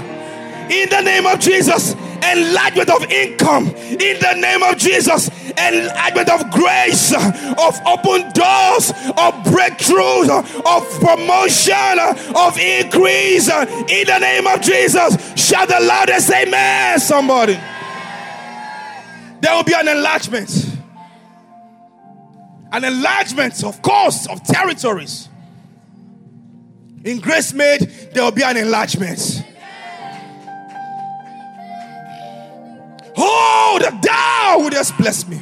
in 0.68 0.88
the 0.88 1.00
name 1.00 1.26
of 1.26 1.38
Jesus 1.38 1.94
enlargement 2.22 2.90
of 2.90 3.05
income 3.11 3.68
in 3.68 4.18
the 4.20 4.35
name 4.35 4.62
of 4.62 4.76
Jesus, 4.76 5.29
enlargement 5.59 6.29
of 6.29 6.50
grace, 6.50 7.12
of 7.12 7.81
open 7.87 8.31
doors, 8.33 8.90
of 8.90 9.35
breakthroughs, 9.46 10.29
of 10.29 11.00
promotion, 11.00 11.98
of 12.35 12.59
increase 12.59 13.48
in 13.48 14.07
the 14.07 14.18
name 14.18 14.46
of 14.46 14.61
Jesus. 14.61 15.16
Shout 15.37 15.68
the 15.68 15.81
loudest 15.81 16.31
amen, 16.31 16.98
somebody. 17.00 17.59
There 19.40 19.55
will 19.55 19.64
be 19.64 19.74
an 19.74 19.88
enlargement. 19.88 20.50
An 22.72 22.85
enlargement, 22.85 23.62
of 23.64 23.81
course, 23.81 24.26
of 24.26 24.42
territories. 24.42 25.29
In 27.05 27.20
grace 27.20 27.52
made, 27.52 28.11
there 28.12 28.24
will 28.24 28.33
be 28.33 28.42
an 28.42 28.57
enlargement. 28.57 29.45
Oh, 33.16 33.79
that 33.81 34.02
thou 34.02 34.68
just 34.70 34.96
bless 34.98 35.26
me. 35.26 35.40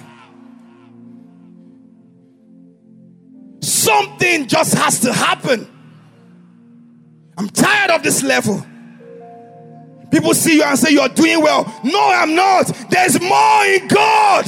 Something 3.60 4.46
just 4.46 4.74
has 4.74 5.00
to 5.00 5.12
happen. 5.12 5.70
I'm 7.37 7.48
tired 7.48 7.90
of 7.90 8.02
this 8.02 8.22
level. 8.22 8.64
People 10.10 10.34
see 10.34 10.56
you 10.56 10.62
and 10.62 10.78
say 10.78 10.92
you're 10.92 11.08
doing 11.08 11.42
well. 11.42 11.64
No, 11.82 12.00
I'm 12.00 12.34
not. 12.34 12.66
There's 12.90 13.20
more 13.20 13.64
in 13.64 13.88
God. 13.88 14.46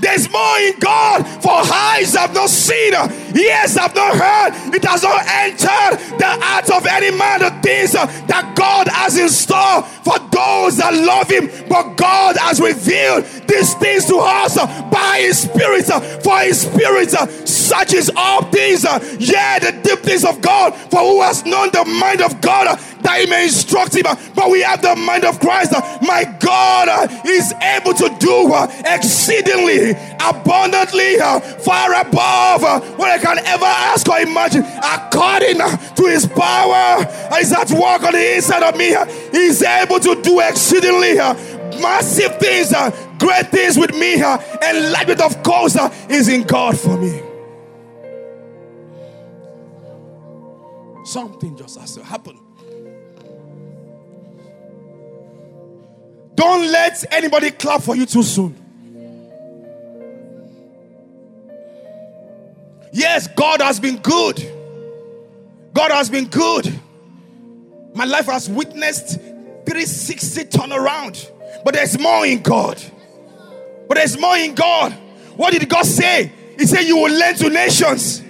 There's 0.00 0.30
more 0.30 0.58
in 0.58 0.78
God. 0.80 1.26
For 1.42 1.52
eyes 1.52 2.14
have 2.14 2.34
not 2.34 2.48
seen, 2.48 2.94
ears 2.94 3.76
have 3.76 3.94
not 3.94 4.16
heard, 4.16 4.74
it 4.74 4.84
has 4.84 5.02
not 5.02 5.24
entered 5.26 6.18
the 6.18 6.26
heart 6.26 6.70
of 6.70 6.86
any 6.86 7.16
man 7.16 7.40
the 7.40 7.50
things 7.62 7.92
that 7.92 8.54
God 8.56 8.88
has 8.88 9.18
in 9.18 9.28
store 9.28 9.82
for 9.82 10.18
those 10.32 10.78
that 10.78 10.94
love 10.94 11.30
Him. 11.30 11.48
But 11.68 11.96
God 11.96 12.36
has 12.38 12.60
revealed 12.60 13.24
these 13.50 13.74
things 13.74 14.06
to 14.06 14.16
us 14.16 14.56
by 14.90 15.18
His 15.20 15.42
Spirit. 15.42 15.86
For 16.22 16.38
His 16.38 16.62
Spirit 16.62 17.10
searches 17.48 18.10
all 18.16 18.42
things, 18.44 18.84
yeah, 19.18 19.58
the 19.58 19.72
deep 19.82 19.98
things 20.00 20.24
of 20.24 20.40
God. 20.40 20.74
For 20.90 21.00
who 21.00 21.22
has 21.22 21.44
known 21.44 21.70
the 21.70 21.84
mind 21.84 22.22
of 22.22 22.40
God 22.40 22.78
that 22.78 23.20
He 23.20 23.26
may 23.26 23.44
instruct 23.44 23.96
him? 23.96 24.04
But 24.34 24.50
we 24.50 24.62
have 24.62 24.82
the 24.82 24.94
mind 24.96 25.24
of 25.24 25.40
Christ. 25.40 25.72
My 26.02 26.24
God 26.40 27.10
is 27.26 27.52
able 27.60 27.94
to 27.94 28.08
do 28.18 28.54
exceedingly 28.86 29.92
abundantly 30.20 31.16
far 31.64 32.00
above 32.00 32.62
what 32.98 33.10
I 33.10 33.18
can 33.18 33.38
ever 33.38 33.64
ask 33.64 34.08
or 34.08 34.18
imagine, 34.20 34.64
according 34.64 35.58
to 35.58 36.06
His 36.06 36.26
power 36.26 37.06
is 37.40 37.52
at 37.52 37.70
work 37.70 38.02
on 38.02 38.12
the 38.12 38.36
inside 38.36 38.62
of 38.62 38.76
me. 38.76 38.94
He's 39.32 39.62
able 39.62 39.98
to 40.00 40.20
do 40.22 40.40
exceedingly 40.40 41.16
massive 41.78 42.38
things, 42.38 42.72
are 42.72 42.90
great 43.18 43.50
things 43.50 43.76
with 43.76 43.94
me. 43.94 44.14
Enlightenment, 44.14 45.20
of 45.20 45.42
course, 45.42 45.76
is 46.08 46.28
in 46.28 46.42
God 46.44 46.78
for 46.78 46.96
me. 46.96 47.22
Something 51.04 51.56
just 51.56 51.78
has 51.78 51.94
to 51.94 52.04
happen. 52.04 52.38
Don't 56.34 56.70
let 56.70 57.04
anybody 57.12 57.50
clap 57.50 57.82
for 57.82 57.96
you 57.96 58.06
too 58.06 58.22
soon. 58.22 58.56
Yes, 62.92 63.28
God 63.28 63.60
has 63.60 63.78
been 63.78 63.98
good. 63.98 64.36
God 65.74 65.90
has 65.90 66.08
been 66.10 66.26
good. 66.26 66.72
My 67.94 68.04
life 68.04 68.26
has 68.26 68.48
witnessed 68.48 69.20
360 69.20 70.44
turnaround. 70.44 71.30
But 71.64 71.74
there's 71.74 71.98
more 71.98 72.26
in 72.26 72.42
God. 72.42 72.82
But 73.88 73.96
there's 73.96 74.18
more 74.18 74.36
in 74.36 74.54
God. 74.54 74.92
What 75.36 75.52
did 75.52 75.68
God 75.68 75.84
say? 75.84 76.32
He 76.58 76.66
said, 76.66 76.82
You 76.82 76.96
will 76.96 77.10
lend 77.10 77.38
to 77.38 77.50
nations. 77.50 78.22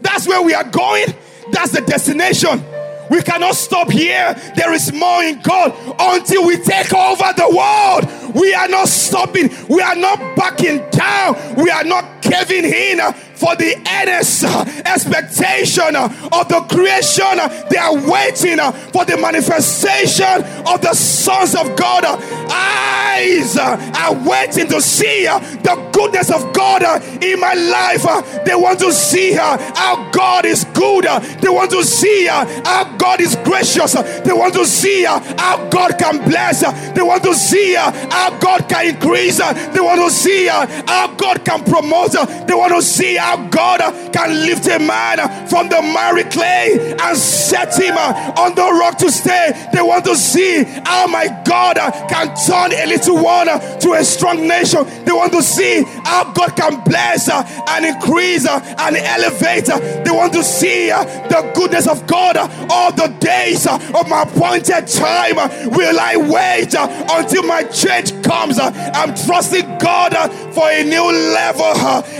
That's 0.00 0.26
where 0.26 0.42
we 0.42 0.54
are 0.54 0.64
going. 0.64 1.06
That's 1.50 1.72
the 1.72 1.80
destination. 1.80 2.64
We 3.10 3.22
cannot 3.22 3.54
stop 3.54 3.90
here. 3.90 4.34
There 4.54 4.72
is 4.72 4.92
more 4.92 5.22
in 5.22 5.40
God 5.40 5.74
until 5.98 6.46
we 6.46 6.56
take 6.58 6.92
over 6.92 7.32
the 7.36 7.48
world. 7.48 8.34
We 8.34 8.52
are 8.54 8.68
not 8.68 8.88
stopping. 8.88 9.50
We 9.68 9.80
are 9.80 9.96
not 9.96 10.36
backing 10.36 10.88
down. 10.90 11.54
We 11.56 11.70
are 11.70 11.84
not 11.84 12.22
caving 12.22 12.64
in 12.64 13.00
for 13.38 13.54
the 13.54 13.76
earnest 14.02 14.44
expectation 14.84 15.94
of 15.96 16.48
the 16.48 16.60
creation. 16.68 17.38
They 17.70 17.78
are 17.78 17.94
waiting 17.94 18.58
for 18.92 19.04
the 19.04 19.16
manifestation 19.16 20.42
of 20.66 20.80
the 20.82 20.92
sons 20.94 21.54
of 21.54 21.76
God. 21.76 22.04
Eyes 22.50 23.56
are 23.56 24.14
waiting 24.28 24.66
to 24.68 24.80
see 24.80 25.24
the 25.24 25.90
goodness 25.92 26.30
of 26.30 26.52
God 26.52 26.82
in 27.22 27.38
my 27.40 27.54
life. 27.54 28.04
They 28.44 28.54
want 28.54 28.80
to 28.80 28.92
see 28.92 29.32
how 29.32 30.10
God 30.12 30.44
is 30.44 30.64
good. 30.74 31.04
They 31.40 31.48
want 31.48 31.70
to 31.70 31.84
see 31.84 32.26
how 32.26 32.96
God 32.98 33.20
is 33.20 33.36
gracious. 33.36 33.92
They 33.92 34.32
want 34.32 34.54
to 34.54 34.66
see 34.66 35.04
how 35.04 35.68
God 35.70 35.96
can 35.98 36.18
bless. 36.28 36.60
They 36.92 37.02
want 37.02 37.22
to 37.22 37.34
see 37.34 37.74
how 37.74 38.36
God 38.38 38.68
can 38.68 38.94
increase. 38.94 39.38
They 39.38 39.80
want 39.80 40.00
to 40.00 40.10
see 40.10 40.46
how 40.46 41.14
God 41.16 41.44
can 41.44 41.64
promote. 41.64 42.12
They 42.12 42.54
want 42.54 42.74
to 42.74 42.82
see 42.82 43.16
how 43.28 43.36
God 43.48 43.80
can 44.10 44.30
lift 44.46 44.66
a 44.68 44.78
man 44.78 45.18
from 45.48 45.68
the 45.68 45.82
miry 45.82 46.24
clay 46.24 46.96
and 46.98 47.16
set 47.16 47.76
him 47.78 47.94
on 47.94 48.54
the 48.54 48.62
rock 48.62 48.96
to 48.98 49.10
stay. 49.12 49.68
They 49.70 49.82
want 49.82 50.06
to 50.06 50.16
see 50.16 50.64
how 50.64 51.06
my 51.08 51.26
God 51.44 51.76
can 52.08 52.34
turn 52.46 52.72
a 52.72 52.86
little 52.86 53.22
one 53.22 53.48
to 53.80 53.92
a 53.92 54.02
strong 54.02 54.48
nation. 54.48 54.86
They 55.04 55.12
want 55.12 55.32
to 55.32 55.42
see 55.42 55.82
how 56.04 56.32
God 56.32 56.56
can 56.56 56.82
bless 56.84 57.28
and 57.28 57.84
increase 57.84 58.46
and 58.48 58.96
elevate. 58.96 59.66
They 59.66 60.10
want 60.10 60.32
to 60.32 60.42
see 60.42 60.88
the 60.88 61.52
goodness 61.54 61.86
of 61.86 62.06
God 62.06 62.38
all 62.70 62.92
the 62.92 63.08
days 63.20 63.66
of 63.66 64.08
my 64.08 64.22
appointed 64.22 64.86
time. 64.86 65.36
Will 65.70 66.00
I 66.00 66.16
wait 66.16 66.74
until 66.74 67.42
my 67.42 67.64
change 67.64 68.10
comes? 68.22 68.58
I'm 68.58 69.14
trusting 69.26 69.78
God 69.78 70.14
for 70.54 70.70
a 70.70 70.82
new 70.82 71.12
level. 71.34 71.72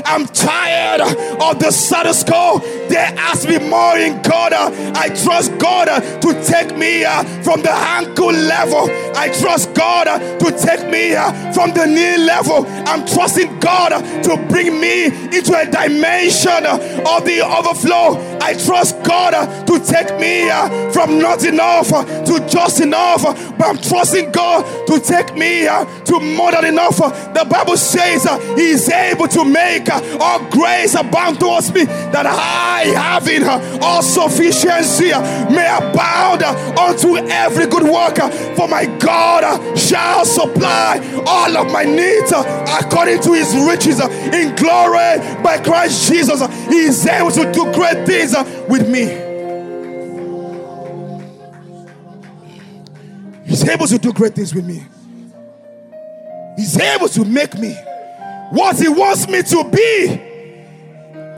I'm 0.04 0.26
tired 0.26 0.97
of 1.00 1.40
uh, 1.40 1.54
the 1.54 1.70
status 1.70 2.24
quo. 2.24 2.58
There 2.88 3.06
has 3.16 3.42
to 3.42 3.48
be 3.48 3.58
more 3.58 3.98
in 3.98 4.20
God. 4.22 4.52
Uh, 4.52 4.70
I 4.94 5.08
trust 5.08 5.56
God 5.58 5.88
uh, 5.88 6.00
to 6.00 6.44
take 6.44 6.76
me 6.76 7.04
from 7.42 7.62
the 7.62 7.72
ankle 7.72 8.32
level. 8.32 8.88
I 9.16 9.28
trust 9.40 9.74
God 9.74 10.06
to 10.38 10.50
take 10.58 10.90
me 10.90 11.14
from 11.52 11.72
the 11.72 11.86
knee 11.86 12.18
level. 12.18 12.66
I'm 12.86 13.06
trusting 13.06 13.60
God 13.60 13.90
to 14.24 14.36
bring 14.48 14.80
me 14.80 15.06
into 15.06 15.54
a 15.56 15.64
dimension 15.64 16.66
of 16.66 17.24
the 17.24 17.40
overflow. 17.44 18.16
I 18.48 18.54
trust 18.54 19.02
God 19.02 19.34
uh, 19.34 19.64
to 19.66 19.78
take 19.78 20.18
me 20.18 20.48
uh, 20.48 20.90
from 20.90 21.18
not 21.18 21.44
enough 21.44 21.92
uh, 21.92 22.02
to 22.24 22.48
just 22.48 22.80
enough. 22.80 23.22
But 23.58 23.62
I'm 23.62 23.76
trusting 23.76 24.32
God 24.32 24.64
to 24.86 24.98
take 24.98 25.34
me 25.36 25.66
to 25.66 26.18
more 26.18 26.52
than 26.52 26.64
enough. 26.64 26.96
The 26.96 27.46
Bible 27.46 27.76
says 27.76 28.24
He 28.56 28.70
is 28.70 28.88
able 28.88 29.28
to 29.28 29.44
make 29.44 29.90
all 30.18 30.48
grace 30.48 30.94
abound 30.94 31.40
towards 31.40 31.74
me 31.74 31.84
that 31.84 32.24
I, 32.24 32.88
having 32.96 33.44
all 33.82 34.02
sufficiency, 34.02 35.10
may 35.52 35.68
abound 35.68 36.42
unto 36.42 37.18
every 37.28 37.66
good 37.66 37.82
work. 37.82 38.16
For 38.56 38.66
my 38.66 38.86
God 38.98 39.76
shall 39.76 40.24
supply 40.24 41.04
all 41.26 41.54
of 41.54 41.70
my 41.70 41.84
needs 41.84 42.32
according 42.32 43.20
to 43.22 43.32
his 43.34 43.54
riches 43.68 44.00
in 44.00 44.56
glory 44.56 45.20
by 45.42 45.60
Christ 45.62 46.10
Jesus. 46.10 46.40
He 46.68 46.88
is 46.88 47.06
able 47.06 47.30
to 47.32 47.52
do 47.52 47.70
great 47.72 48.06
things 48.06 48.37
with 48.68 48.88
me. 48.88 49.04
He's 53.46 53.68
able 53.68 53.86
to 53.86 53.98
do 53.98 54.12
great 54.12 54.34
things 54.34 54.54
with 54.54 54.66
me. 54.66 54.84
He's 56.56 56.78
able 56.78 57.08
to 57.08 57.24
make 57.24 57.54
me 57.54 57.74
what 58.50 58.78
He 58.78 58.88
wants 58.88 59.28
me 59.28 59.42
to 59.42 59.70
be. 59.70 60.06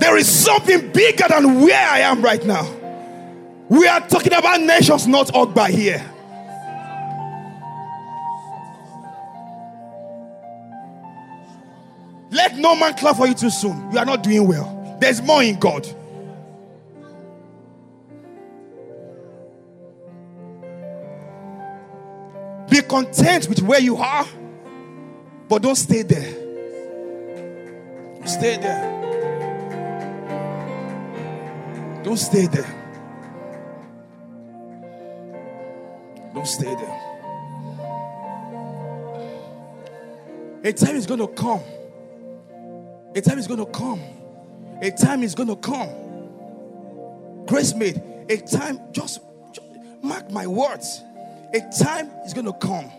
There 0.00 0.16
is 0.16 0.28
something 0.28 0.90
bigger 0.92 1.24
than 1.28 1.60
where 1.60 1.88
I 1.88 2.00
am 2.00 2.22
right 2.22 2.44
now. 2.44 2.68
We 3.68 3.86
are 3.86 4.00
talking 4.08 4.32
about 4.32 4.60
nations, 4.60 5.06
not 5.06 5.54
by 5.54 5.70
here. 5.70 6.04
Let 12.30 12.56
no 12.56 12.74
man 12.74 12.94
clap 12.94 13.16
for 13.16 13.26
you 13.26 13.34
too 13.34 13.50
soon. 13.50 13.90
You 13.92 13.98
are 13.98 14.04
not 14.04 14.22
doing 14.22 14.46
well. 14.46 14.96
There's 15.00 15.20
more 15.20 15.42
in 15.42 15.58
God. 15.58 15.86
Content 22.90 23.48
with 23.48 23.62
where 23.62 23.78
you 23.78 23.96
are, 23.96 24.26
but 25.48 25.62
don't 25.62 25.76
stay 25.76 26.02
there. 26.02 26.32
Stay 28.26 28.56
there. 28.56 28.98
Don't 32.02 32.16
stay 32.16 32.48
there. 32.48 32.66
Don't 36.34 36.48
stay 36.48 36.74
there. 36.74 37.00
A 40.64 40.72
time 40.72 40.96
is 40.96 41.06
going 41.06 41.20
to 41.20 41.28
come. 41.28 41.62
A 43.14 43.20
time 43.20 43.38
is 43.38 43.46
going 43.46 43.60
to 43.60 43.66
come. 43.66 44.02
A 44.82 44.90
time 44.90 45.22
is 45.22 45.36
going 45.36 45.48
to 45.48 45.54
come. 45.54 47.46
Grace 47.46 47.72
made. 47.72 48.02
A 48.28 48.36
time, 48.38 48.80
just, 48.90 49.20
just 49.52 49.68
mark 50.02 50.28
my 50.32 50.48
words. 50.48 51.04
A 51.52 51.60
time 51.82 52.10
is 52.24 52.32
going 52.32 52.46
to 52.46 52.52
come 52.52 52.90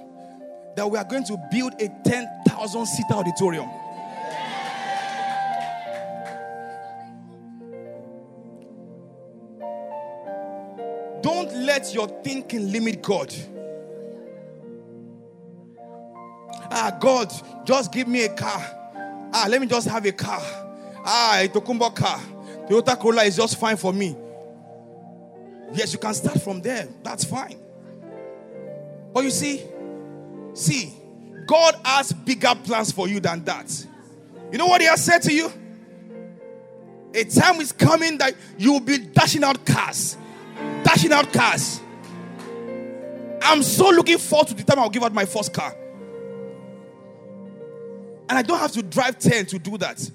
that 0.76 0.90
we 0.90 0.98
are 0.98 1.04
going 1.04 1.24
to 1.26 1.38
build 1.52 1.74
a 1.82 1.90
10,000 2.04 2.86
seat 2.86 3.06
auditorium. 3.12 3.70
Don't 11.22 11.54
let 11.56 11.94
your 11.94 12.08
thinking 12.24 12.72
limit 12.72 13.02
God. 13.02 13.34
Ah, 16.74 16.98
God, 17.00 17.32
just 17.66 17.92
give 17.92 18.08
me 18.08 18.26
a 18.26 18.34
car. 18.34 18.62
Ah, 19.34 19.46
let 19.50 19.62
me 19.62 19.68
just 19.68 19.88
have 19.88 20.06
a 20.06 20.12
car. 20.12 20.42
Ah, 21.06 21.40
a 21.42 21.48
Tokunbo 21.48 21.94
car. 21.96 22.20
Toyota 22.68 23.00
Corolla 23.00 23.24
is 23.24 23.36
just 23.38 23.58
fine 23.58 23.78
for 23.78 23.94
me. 23.94 24.16
Yes, 25.74 25.94
you 25.94 26.00
can 26.00 26.14
start 26.14 26.42
from 26.42 26.62
there. 26.62 26.88
That's 27.04 27.24
fine. 27.24 27.58
But 29.14 29.24
you 29.24 29.32
see, 29.32 29.64
see, 30.54 30.94
God 31.46 31.76
has 31.84 32.14
bigger 32.14 32.54
plans 32.64 32.92
for 32.92 33.08
you 33.08 33.20
than 33.20 33.44
that. 33.46 33.86
You 34.52 34.58
know 34.58 34.68
what 34.68 34.82
He 34.82 34.88
has 34.88 35.04
said 35.04 35.20
to 35.24 35.34
you? 35.34 35.52
A 37.14 37.24
time 37.26 37.60
is 37.60 37.72
coming 37.72 38.18
that 38.20 38.36
you 38.58 38.74
will 38.74 38.80
be 38.80 38.98
dashing 38.98 39.44
out 39.44 39.66
cars, 39.66 40.18
dashing 40.84 41.12
out 41.12 41.32
cars. 41.34 41.82
I'm 43.42 43.64
so 43.64 43.90
looking 43.90 44.18
forward 44.18 44.48
to 44.50 44.54
the 44.54 44.64
time 44.64 44.80
I'll 44.80 44.90
give 44.90 45.04
out 45.04 45.14
my 45.14 45.26
first 45.26 45.54
car. 45.54 45.76
And 48.30 48.38
I 48.38 48.42
don't 48.44 48.60
have 48.60 48.72
to 48.74 48.84
drive 48.84 49.20
10 49.20 49.48
to 49.48 49.60
do 49.60 49.78
that. 49.80 50.10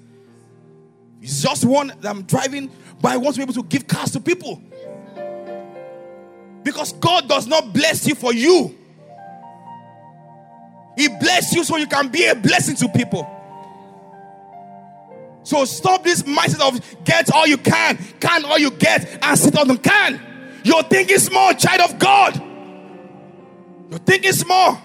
It's 1.21 1.41
just 1.41 1.65
one 1.65 1.93
that 1.99 2.09
I'm 2.09 2.23
driving, 2.23 2.71
but 2.99 3.11
I 3.11 3.17
want 3.17 3.35
to 3.35 3.39
be 3.39 3.43
able 3.43 3.53
to 3.53 3.63
give 3.63 3.85
cars 3.85 4.11
to 4.11 4.19
people. 4.19 4.61
Because 6.63 6.93
God 6.93 7.29
does 7.29 7.45
not 7.47 7.73
bless 7.73 8.07
you 8.07 8.15
for 8.15 8.33
you. 8.33 8.75
He 10.97 11.07
bless 11.07 11.53
you 11.53 11.63
so 11.63 11.77
you 11.77 11.87
can 11.87 12.09
be 12.09 12.25
a 12.25 12.35
blessing 12.35 12.75
to 12.77 12.89
people. 12.89 13.33
So 15.43 15.63
stop 15.63 16.03
this 16.03 16.23
mindset 16.23 16.67
of 16.67 17.03
get 17.05 17.31
all 17.31 17.47
you 17.47 17.57
can, 17.57 17.97
can 18.19 18.43
all 18.43 18.59
you 18.59 18.71
get, 18.71 19.23
and 19.23 19.39
sit 19.39 19.57
on 19.57 19.67
the 19.67 19.77
can. 19.77 20.19
You're 20.63 20.83
thinking 20.83 21.19
small, 21.19 21.53
child 21.53 21.89
of 21.89 21.99
God. 21.99 22.35
You're 23.89 23.99
thinking 23.99 24.33
small. 24.33 24.81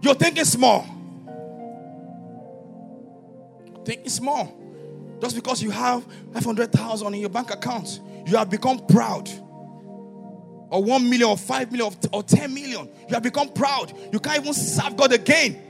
You're 0.00 0.14
thinking 0.14 0.44
small. 0.44 0.86
Thinking 3.84 4.08
small. 4.08 4.54
Just 5.20 5.36
because 5.36 5.62
you 5.62 5.70
have 5.70 6.04
500,000 6.32 7.14
in 7.14 7.20
your 7.20 7.30
bank 7.30 7.52
account, 7.52 8.00
you 8.26 8.36
have 8.36 8.50
become 8.50 8.84
proud. 8.86 9.30
Or 10.70 10.82
1 10.84 11.08
million, 11.08 11.30
or 11.30 11.38
5 11.38 11.72
million, 11.72 11.94
or 12.12 12.22
10 12.22 12.52
million. 12.52 12.88
You 13.08 13.14
have 13.14 13.22
become 13.22 13.48
proud. 13.50 13.92
You 14.12 14.20
can't 14.20 14.40
even 14.40 14.52
serve 14.52 14.96
God 14.96 15.12
again. 15.12 15.62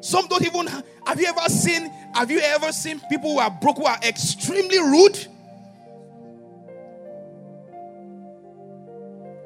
Some 0.00 0.26
don't 0.28 0.44
even 0.44 0.66
have 0.66 1.20
you 1.20 1.26
ever 1.26 1.48
seen 1.48 1.90
have 2.14 2.30
you 2.30 2.38
ever 2.40 2.70
seen 2.70 3.00
people 3.08 3.32
who 3.32 3.38
are 3.38 3.50
broke 3.50 3.78
who 3.78 3.86
are 3.86 3.98
extremely 4.02 4.78
rude? 4.78 5.26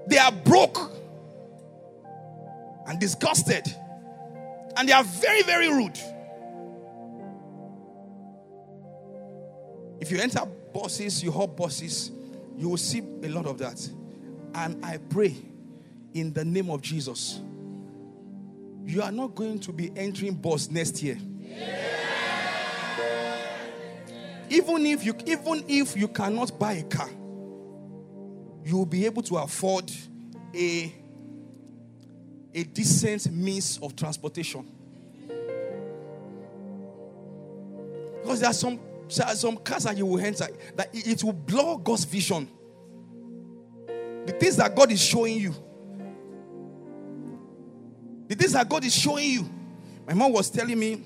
They 0.09 0.19
are 0.19 0.33
broke 0.33 0.77
and 2.87 2.99
disgusted. 2.99 3.65
And 4.77 4.89
they 4.89 4.93
are 4.93 5.05
very, 5.05 5.43
very 5.43 5.69
rude. 5.69 5.99
If 10.01 10.11
you 10.11 10.19
enter 10.19 10.45
buses, 10.75 11.23
you 11.23 11.31
hop 11.31 11.57
buses, 11.57 12.11
you 12.57 12.69
will 12.69 12.77
see 12.77 12.99
a 13.23 13.29
lot 13.29 13.47
of 13.47 13.59
that. 13.59 13.89
And 14.55 14.85
I 14.85 14.99
pray 14.99 15.37
in 16.15 16.33
the 16.33 16.45
name 16.45 16.71
of 16.71 16.83
Jesus, 16.83 17.41
you 18.85 19.03
are 19.03 19.13
not 19.13 19.35
going 19.35 19.61
to 19.61 19.73
be 19.73 19.93
entering 19.97 20.35
bus 20.35 20.71
next 20.71 21.03
year. 21.03 21.19
Even 24.49 24.85
if 24.87 25.05
you 25.05 25.15
even 25.27 25.65
if 25.69 25.97
you 25.97 26.09
cannot 26.09 26.59
buy 26.59 26.73
a 26.73 26.83
car, 26.83 27.09
you 28.65 28.77
will 28.77 28.87
be 28.87 29.07
able 29.07 29.23
to 29.23 29.37
afford 29.37 29.91
a 30.55 30.93
a 32.55 32.65
decent 32.65 33.33
means 33.33 33.79
of 33.81 33.95
transportation. 33.95 34.67
Because 38.23 38.41
there 38.41 38.51
are 38.51 38.55
some, 38.55 38.79
there 39.17 39.27
are 39.27 39.35
some 39.35 39.57
cars 39.57 39.85
that 39.85 39.97
you 39.97 40.07
will 40.07 40.21
enter 40.21 40.47
that 40.77 40.91
it 40.93 41.25
will 41.25 41.33
blow 41.33 41.79
God's 41.79 42.05
vision. 42.05 42.49
The 44.31 44.37
things 44.39 44.57
that 44.59 44.77
God 44.77 44.93
is 44.93 45.03
showing 45.03 45.39
you. 45.39 45.53
The 48.29 48.37
things 48.37 48.53
that 48.53 48.69
God 48.69 48.85
is 48.85 48.95
showing 48.95 49.29
you. 49.29 49.51
My 50.07 50.15
mom 50.15 50.33
was 50.33 50.49
telling 50.49 50.79
me 50.79 51.03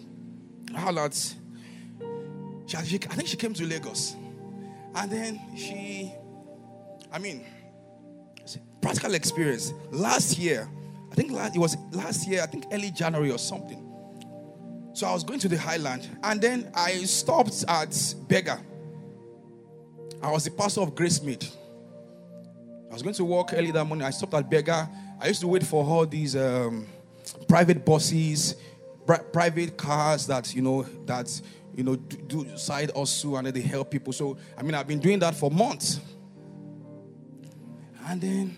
how 0.75 0.91
she, 1.09 2.77
I 2.77 2.83
think 2.83 3.29
she 3.29 3.39
came 3.39 3.55
to 3.55 3.65
Lagos. 3.65 4.15
And 4.95 5.11
then 5.11 5.41
she, 5.57 6.13
I 7.11 7.19
mean, 7.19 7.47
practical 8.83 9.15
experience. 9.15 9.73
Last 9.91 10.37
year, 10.37 10.69
I 11.11 11.15
think 11.15 11.33
last, 11.33 11.57
it 11.57 11.59
was 11.59 11.79
last 11.93 12.29
year, 12.29 12.43
I 12.43 12.47
think 12.47 12.67
early 12.73 12.91
January 12.91 13.31
or 13.31 13.39
something. 13.39 13.81
So 14.93 15.07
I 15.07 15.15
was 15.15 15.25
going 15.25 15.41
to 15.41 15.49
the 15.49 15.59
highland 15.59 16.07
and 16.23 16.43
then 16.43 16.71
I 16.75 17.05
stopped 17.05 17.65
at 17.69 18.15
Berger. 18.29 18.61
I 20.23 20.31
was 20.31 20.45
the 20.45 20.51
pastor 20.51 20.83
of 20.83 20.95
Gracemead. 20.95 21.51
I 22.91 22.93
was 22.93 23.03
going 23.03 23.15
to 23.15 23.25
work 23.25 23.51
early 23.53 23.71
that 23.71 23.85
morning. 23.85 24.07
I 24.07 24.11
stopped 24.11 24.35
at 24.35 24.49
Berger. 24.49 24.89
I 25.21 25.29
used 25.29 25.41
to 25.41 25.49
wait 25.49 25.65
for 25.65 25.85
all 25.85 26.07
these 26.07 26.37
um, 26.37 26.87
private 27.49 27.85
buses, 27.85 28.57
private 29.33 29.77
cars 29.77 30.27
that, 30.27 30.55
you 30.55 30.63
know, 30.63 30.83
that, 31.07 31.41
you 31.75 31.83
know, 31.83 31.97
do, 31.97 32.45
do 32.45 32.57
side 32.57 32.91
hustle 32.95 33.37
and 33.37 33.49
they 33.49 33.61
help 33.61 33.91
people. 33.91 34.13
So, 34.13 34.37
I 34.57 34.63
mean, 34.63 34.75
I've 34.75 34.87
been 34.87 35.01
doing 35.01 35.19
that 35.21 35.35
for 35.35 35.51
months. 35.51 36.01
And 38.07 38.21
then 38.21 38.57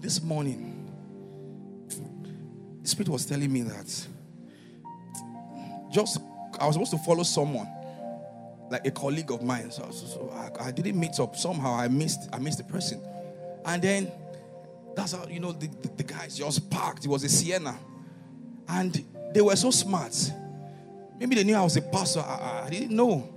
this 0.00 0.22
morning, 0.22 0.90
the 2.82 2.88
Spirit 2.88 3.08
was 3.10 3.26
telling 3.26 3.52
me 3.52 3.62
that 3.62 4.06
just 5.90 6.20
I 6.58 6.66
was 6.66 6.74
supposed 6.74 6.90
to 6.92 6.98
follow 6.98 7.22
someone, 7.22 7.68
like 8.70 8.86
a 8.86 8.90
colleague 8.90 9.30
of 9.30 9.42
mine. 9.42 9.70
So, 9.70 9.88
so, 9.90 10.06
so 10.06 10.30
I, 10.32 10.68
I, 10.68 10.70
didn't 10.70 10.98
meet 10.98 11.18
up. 11.20 11.36
Somehow 11.36 11.74
I 11.74 11.88
missed 11.88 12.28
I 12.32 12.38
missed 12.38 12.58
the 12.58 12.64
person, 12.64 13.00
and 13.68 13.82
then 13.82 14.12
that's 14.96 15.12
how 15.12 15.26
you 15.28 15.40
know 15.40 15.52
the, 15.52 15.66
the, 15.66 15.88
the 15.98 16.02
guys 16.02 16.36
just 16.36 16.70
parked. 16.70 17.04
It 17.04 17.08
was 17.08 17.22
a 17.22 17.28
Sienna, 17.28 17.78
and 18.66 19.04
they 19.32 19.40
were 19.40 19.56
so 19.56 19.70
smart. 19.70 20.32
Maybe 21.18 21.34
they 21.34 21.44
knew 21.44 21.54
I 21.54 21.62
was 21.62 21.76
a 21.76 21.82
pastor. 21.82 22.20
I, 22.20 22.64
I 22.66 22.70
didn't 22.70 22.96
know. 22.96 23.34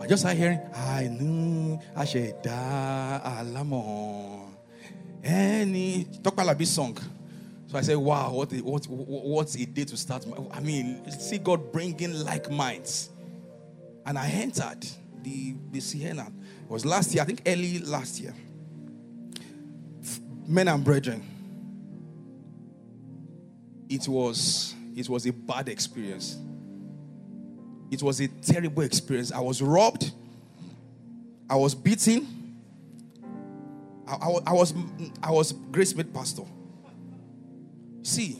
I 0.00 0.06
just 0.06 0.22
started 0.22 0.38
hearing, 0.38 0.60
I 0.74 1.08
knew 1.08 1.78
I 1.94 2.06
should 2.06 2.40
die. 2.40 3.20
Alamo. 3.22 4.48
Any 5.22 6.06
this 6.56 6.70
song. 6.70 6.96
So 7.66 7.76
I 7.76 7.82
said, 7.82 7.98
wow, 7.98 8.32
what, 8.32 8.50
what, 8.52 8.86
what's 8.88 9.54
a 9.56 9.66
day 9.66 9.84
to 9.84 9.96
start? 9.96 10.24
I 10.52 10.60
mean, 10.60 11.08
see 11.10 11.36
God 11.36 11.70
bringing 11.70 12.24
like 12.24 12.50
minds. 12.50 13.10
And 14.06 14.18
I 14.18 14.28
entered 14.28 14.86
the, 15.22 15.54
the 15.70 15.80
Sienna. 15.80 16.32
Was 16.70 16.86
last 16.86 17.12
year, 17.12 17.24
I 17.24 17.26
think 17.26 17.42
early 17.46 17.80
last 17.80 18.20
year. 18.20 18.32
Men 20.46 20.68
and 20.68 20.84
brethren, 20.84 21.20
it 23.88 24.06
was, 24.06 24.72
it 24.94 25.08
was 25.08 25.26
a 25.26 25.32
bad 25.32 25.68
experience. 25.68 26.38
It 27.90 28.00
was 28.04 28.20
a 28.20 28.28
terrible 28.28 28.84
experience. 28.84 29.32
I 29.32 29.40
was 29.40 29.60
robbed. 29.60 30.12
I 31.50 31.56
was 31.56 31.74
beaten. 31.74 32.54
I, 34.06 34.14
I, 34.14 34.28
I 34.46 34.52
was 34.52 34.72
I 35.24 35.32
was 35.32 35.52
Gracemead 35.52 36.14
pastor. 36.14 36.44
See, 38.04 38.38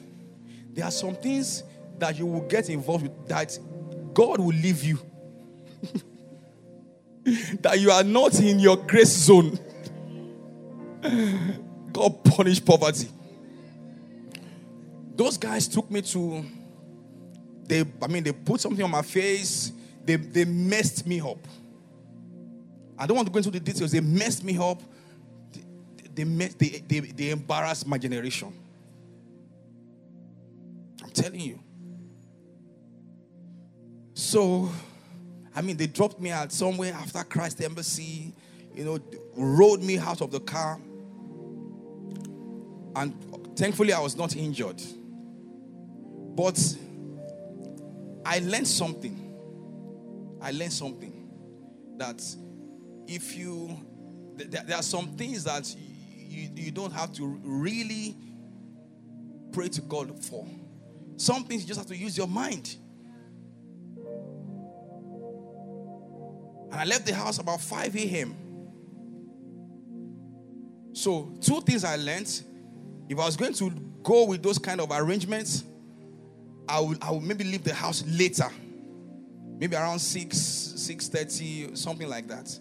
there 0.73 0.85
are 0.85 0.93
some 0.93 1.16
things 1.16 1.64
that 1.99 2.16
you 2.16 2.27
will 2.27 2.47
get 2.47 2.71
involved 2.71 3.09
with 3.09 3.27
that 3.27 3.59
God 4.14 4.38
will 4.38 4.55
leave 4.55 4.85
you. 4.85 5.01
that 7.61 7.79
you 7.79 7.91
are 7.91 8.05
not 8.05 8.39
in 8.41 8.59
your 8.59 8.77
grace 8.77 9.13
zone. 9.13 9.59
God 11.93 12.25
punish 12.25 12.65
poverty. 12.65 13.09
Those 15.17 15.37
guys 15.37 15.69
took 15.69 15.91
me 15.91 16.03
to 16.03 16.45
they 17.67 17.85
I 18.03 18.07
mean 18.07 18.25
they 18.25 18.33
put 18.33 18.61
something 18.61 18.83
on 18.83 18.91
my 18.91 19.03
face. 19.03 19.73
They 20.05 20.17
they 20.17 20.45
messed 20.45 21.07
me 21.07 21.21
up. 21.21 21.47
I 23.01 23.07
don't 23.07 23.16
want 23.16 23.29
to 23.29 23.33
go 23.33 23.39
into 23.39 23.51
the 23.51 23.61
details. 23.61 23.93
They 23.93 24.01
messed 24.01 24.45
me 24.45 24.59
up. 24.59 24.83
They, 26.14 26.25
they, 26.25 26.49
they, 26.49 26.68
they, 26.87 27.01
they 27.01 27.31
embarrassed 27.31 27.87
my 27.87 27.97
generation. 27.97 28.53
I'm 31.03 31.09
telling 31.11 31.41
you. 31.41 31.59
So, 34.12 34.71
I 35.55 35.62
mean, 35.62 35.76
they 35.76 35.86
dropped 35.86 36.20
me 36.20 36.30
out 36.30 36.53
somewhere 36.53 36.92
after 36.92 37.22
Christ 37.24 37.61
Embassy, 37.62 38.32
you 38.74 38.84
know, 38.84 39.01
rode 39.36 39.82
me 39.82 39.98
out 39.98 40.20
of 40.20 40.30
the 40.30 40.40
car. 40.40 40.80
And 42.94 43.57
thankfully, 43.57 43.92
I 43.92 44.01
was 44.01 44.16
not 44.16 44.36
injured. 44.36 44.80
But 46.34 46.59
I 48.24 48.38
learned 48.40 48.68
something. 48.68 50.38
I 50.40 50.53
learned 50.53 50.72
something 50.72 51.28
that 51.98 52.22
if 53.07 53.36
you, 53.36 53.76
there 54.36 54.76
are 54.76 54.82
some 54.82 55.09
things 55.16 55.44
that 55.44 55.74
you, 55.76 56.48
you 56.55 56.70
don't 56.70 56.92
have 56.92 57.12
to 57.14 57.26
really 57.42 58.16
pray 59.53 59.68
to 59.68 59.80
God 59.82 60.24
for. 60.24 60.46
Some 61.16 61.44
things 61.44 61.62
you 61.62 61.68
just 61.68 61.80
have 61.80 61.88
to 61.88 61.96
use 61.96 62.16
your 62.16 62.28
mind. 62.28 62.76
And 66.71 66.81
I 66.81 66.85
left 66.85 67.07
the 67.07 67.14
house 67.14 67.39
about 67.39 67.61
5 67.61 67.97
a.m. 67.97 68.37
So, 70.93 71.33
two 71.41 71.61
things 71.62 71.85
I 71.85 71.97
learned. 71.97 72.43
If 73.09 73.18
I 73.18 73.25
was 73.25 73.37
going 73.37 73.55
to 73.55 73.71
go 74.03 74.27
with 74.27 74.43
those 74.43 74.59
kind 74.59 74.81
of 74.81 74.91
arrangements, 74.93 75.64
I 76.68 76.79
would, 76.79 77.03
I 77.03 77.11
would 77.11 77.23
maybe 77.23 77.45
leave 77.45 77.64
the 77.64 77.75
house 77.75 78.05
later. 78.07 78.49
Maybe 79.59 79.77
around 79.77 79.99
6, 79.99 80.37
6.30, 80.37 81.77
something 81.77 82.09
like 82.09 82.29
that. 82.29 82.59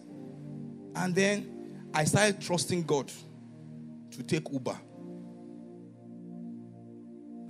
And 0.95 1.13
then 1.13 1.87
I 1.93 2.03
started 2.05 2.41
trusting 2.41 2.83
God 2.83 3.11
to 4.11 4.23
take 4.23 4.51
Uber. 4.51 4.77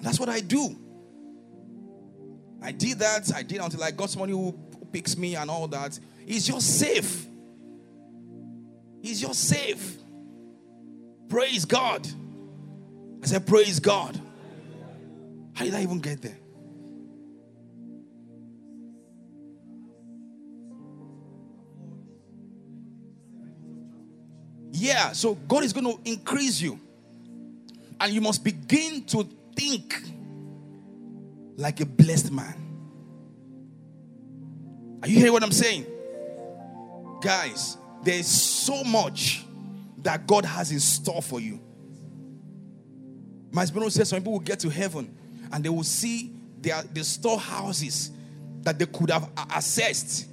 That's 0.02 0.20
what 0.20 0.30
I 0.30 0.42
do. 0.42 0.78
I 2.62 2.72
did 2.72 3.00
that. 3.00 3.34
I 3.34 3.44
did 3.44 3.60
until 3.60 3.84
I 3.84 3.92
got 3.92 4.10
somebody 4.10 4.34
who 4.34 4.58
picks 4.92 5.18
me 5.18 5.36
and 5.36 5.50
all 5.50 5.68
that. 5.70 5.98
It's 6.30 6.46
just 6.46 6.80
safe. 6.80 7.26
Is 9.02 9.20
just 9.20 9.46
safe. 9.46 9.98
Praise 11.28 11.66
God. 11.66 12.08
I 13.24 13.26
said, 13.26 13.48
Praise 13.48 13.80
God. 13.80 14.22
How 15.56 15.66
did 15.66 15.74
I 15.74 15.82
even 15.82 16.00
get 16.00 16.22
there? 16.22 16.38
Yeah, 24.72 25.14
so 25.14 25.34
God 25.34 25.64
is 25.64 25.74
going 25.74 25.86
to 25.86 26.00
increase 26.10 26.62
you. 26.62 26.80
And 28.00 28.14
you 28.14 28.22
must 28.22 28.44
begin 28.44 29.04
to 29.06 29.28
think 29.56 30.00
like 31.58 31.82
a 31.82 31.86
blessed 31.88 32.32
man. 32.32 32.56
Are 35.02 35.08
you 35.08 35.18
hearing 35.18 35.34
what 35.34 35.44
I'm 35.44 35.52
saying? 35.52 35.88
Guys, 37.22 37.78
there 38.04 38.18
is 38.18 38.28
so 38.28 38.84
much 38.84 39.44
that 40.00 40.26
God 40.26 40.46
has 40.46 40.72
in 40.72 40.80
store 40.80 41.22
for 41.22 41.40
you. 41.40 41.60
My 43.52 43.66
Bruno 43.66 43.90
says 43.90 44.10
some 44.10 44.20
people 44.20 44.34
will 44.34 44.40
get 44.40 44.60
to 44.60 44.70
heaven 44.70 45.16
and 45.52 45.64
they 45.64 45.70
will 45.70 45.84
see 45.84 46.32
their 46.62 46.82
the 46.94 47.04
storehouses 47.04 48.12
that 48.62 48.78
they 48.78 48.86
could 48.86 49.10
have 49.10 49.34
accessed. 49.36 50.26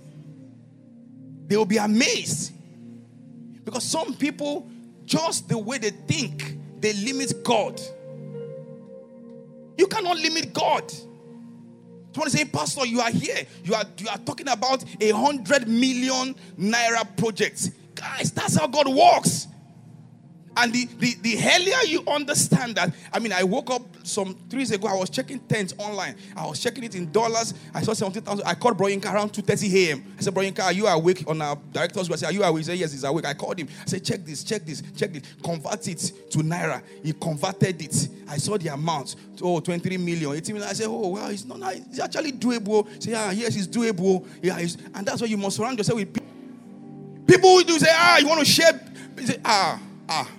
They 1.47 1.57
will 1.57 1.65
be 1.65 1.79
amazed. 1.79 2.53
Because 3.65 3.85
some 3.85 4.15
people, 4.15 4.69
just 5.05 5.49
the 5.49 5.59
way 5.59 5.79
they 5.79 5.91
think, 5.91 6.57
they 6.81 6.93
limit 6.93 7.43
God. 7.43 7.81
You 9.79 9.87
cannot 9.87 10.17
limit 10.17 10.53
God. 10.53 10.93
Someone 12.17 12.31
say, 12.31 12.47
Pastor, 12.47 12.87
you 12.87 12.99
are 13.03 13.11
here. 13.11 13.45
You 13.63 13.75
are 13.75 13.85
you 13.99 14.09
are 14.09 14.17
talking 14.17 14.49
about 14.49 14.83
a 15.03 15.11
hundred 15.11 15.69
million 15.69 16.35
naira 16.59 17.05
project. 17.15 17.73
Guys, 17.95 18.33
that's 18.33 18.57
how 18.57 18.67
God 18.69 18.89
works. 18.89 19.49
And 20.57 20.73
the, 20.73 20.87
the, 20.99 21.15
the 21.21 21.37
earlier 21.37 21.77
you 21.87 22.03
understand 22.07 22.77
that, 22.77 22.95
I 23.13 23.19
mean, 23.19 23.33
I 23.33 23.45
woke 23.45 23.71
up 23.71 23.83
some 24.05 24.35
three 24.49 24.61
days 24.61 24.71
ago, 24.71 24.89
I 24.89 24.95
was 24.95 25.11
checking 25.11 25.39
tents 25.41 25.75
online. 25.77 26.17
I 26.35 26.47
was 26.47 26.59
checking 26.61 26.85
it 26.85 26.95
in 26.95 27.13
dollars. 27.13 27.53
I 27.75 27.83
saw 27.83 27.93
17,000. 27.93 28.47
I 28.47 28.55
called 28.55 28.79
Broyinka 28.79 29.13
around 29.13 29.33
2.30 29.33 29.75
a.m. 29.75 30.15
I 30.19 30.23
said, 30.23 30.35
Broyinka, 30.35 30.63
are 30.63 30.73
you 30.73 30.87
awake 30.87 31.25
on 31.27 31.43
our 31.43 31.57
director's 31.73 32.09
said, 32.09 32.31
are 32.31 32.33
you 32.33 32.43
awake? 32.43 32.61
He 32.61 32.65
said, 32.65 32.79
yes, 32.79 32.93
he's 32.93 33.05
awake. 33.05 33.27
I 33.27 33.35
called 33.35 33.59
him. 33.59 33.69
I 33.83 33.87
said, 33.87 34.05
check 34.05 34.25
this, 34.25 34.45
check 34.45 34.65
this, 34.65 34.83
check 34.97 35.13
this. 35.13 35.23
Convert 35.43 35.89
it 35.89 36.13
to 36.31 36.39
Naira. 36.39 36.83
He 37.03 37.13
converted 37.13 37.83
it. 37.83 38.09
I 38.29 38.39
saw 38.39 38.57
the 38.57 38.69
amount. 38.69 39.17
Oh, 39.43 39.61
23 39.61 39.99
million, 39.99 40.33
18 40.35 40.55
million. 40.55 40.71
I 40.71 40.73
said, 40.73 40.87
oh, 40.89 41.09
well, 41.09 41.29
it's 41.29 41.45
not, 41.45 41.59
it's 41.75 42.01
actually 42.01 42.33
doable. 42.33 43.03
Say, 43.03 43.11
yeah, 43.11 43.31
yes, 43.31 43.57
it's 43.57 43.67
doable. 43.67 44.27
Yeah, 44.43 44.59
it's, 44.59 44.77
and 44.95 45.07
that's 45.07 45.21
why 45.21 45.27
you 45.27 45.37
must 45.37 45.57
surround 45.57 45.77
yourself 45.77 45.99
with 45.99 46.15
people. 46.15 46.31
People 47.27 47.51
who 47.51 47.65
do 47.65 47.79
say, 47.79 47.91
ah, 47.91 48.19
you 48.19 48.29
want 48.29 48.41
to 48.41 48.47
share. 48.47 48.81
Say, 49.23 49.39
ah, 49.45 49.81
ah. 50.09 50.31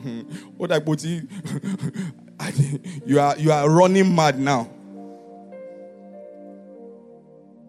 you, 3.06 3.20
are 3.20 3.36
you 3.38 3.52
are 3.52 3.68
running 3.68 4.14
mad 4.14 4.38
now. 4.38 4.68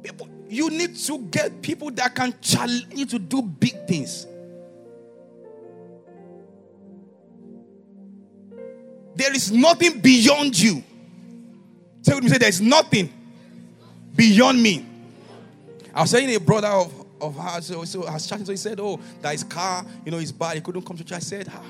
People, 0.02 0.30
you 0.48 0.70
need 0.70 0.96
to 0.96 1.20
get 1.20 1.62
people 1.62 1.92
that 1.92 2.16
can 2.16 2.34
challenge 2.42 2.88
you 2.94 3.06
to 3.06 3.20
do 3.20 3.42
big 3.42 3.86
things. 3.88 4.26
There 9.16 9.36
is 9.36 9.52
nothing 9.52 10.00
beyond 10.00 10.58
you. 10.58 10.84
Say 12.02 12.16
with 12.16 12.24
me, 12.24 12.30
say 12.30 12.38
there's 12.38 12.62
nothing 12.62 13.12
beyond 14.16 14.64
me. 14.64 14.86
I 15.94 16.02
was 16.02 16.10
saying 16.10 16.34
a 16.34 16.40
brother 16.40 16.70
of 16.70 17.02
of 17.22 17.36
her. 17.36 17.62
So, 17.62 17.84
so 17.86 18.06
I 18.06 18.14
was 18.14 18.28
chatting, 18.28 18.46
so 18.46 18.52
he 18.52 18.58
said, 18.58 18.80
Oh, 18.80 19.00
that 19.22 19.32
his 19.32 19.44
car, 19.44 19.86
you 20.06 20.12
know, 20.12 20.18
is 20.18 20.32
bad. 20.32 20.56
He 20.56 20.62
couldn't 20.62 20.82
come 20.84 20.98
to 20.98 21.04
church. 21.04 21.18
I 21.18 21.20
said, 21.20 21.48
ah, 21.52 21.62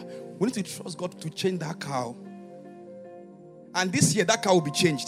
We 0.41 0.47
need 0.47 0.55
to 0.55 0.63
trust 0.63 0.97
God 0.97 1.21
to 1.21 1.29
change 1.29 1.59
that 1.59 1.79
car. 1.79 2.15
And 3.75 3.93
this 3.93 4.15
year, 4.15 4.25
that 4.25 4.41
car 4.41 4.55
will 4.55 4.61
be 4.61 4.71
changed. 4.71 5.07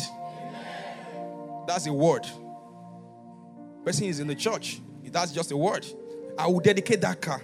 That's 1.65 1.87
a 1.87 1.91
word. 1.91 2.27
Person 3.83 4.05
is 4.05 4.19
in 4.19 4.27
the 4.27 4.35
church. 4.35 4.79
That's 5.05 5.31
just 5.31 5.51
a 5.51 5.57
word. 5.57 5.87
I 6.37 6.45
will 6.45 6.59
dedicate 6.59 7.01
that 7.01 7.19
car 7.19 7.41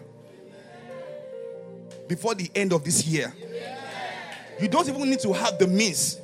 before 2.08 2.36
the 2.36 2.52
end 2.54 2.74
of 2.74 2.84
this 2.84 3.08
year. 3.08 3.34
You 4.62 4.68
don't 4.68 4.88
even 4.88 5.10
need 5.10 5.22
to 5.22 5.34
have 5.34 5.58
the 5.58 5.66
means. 5.66 6.22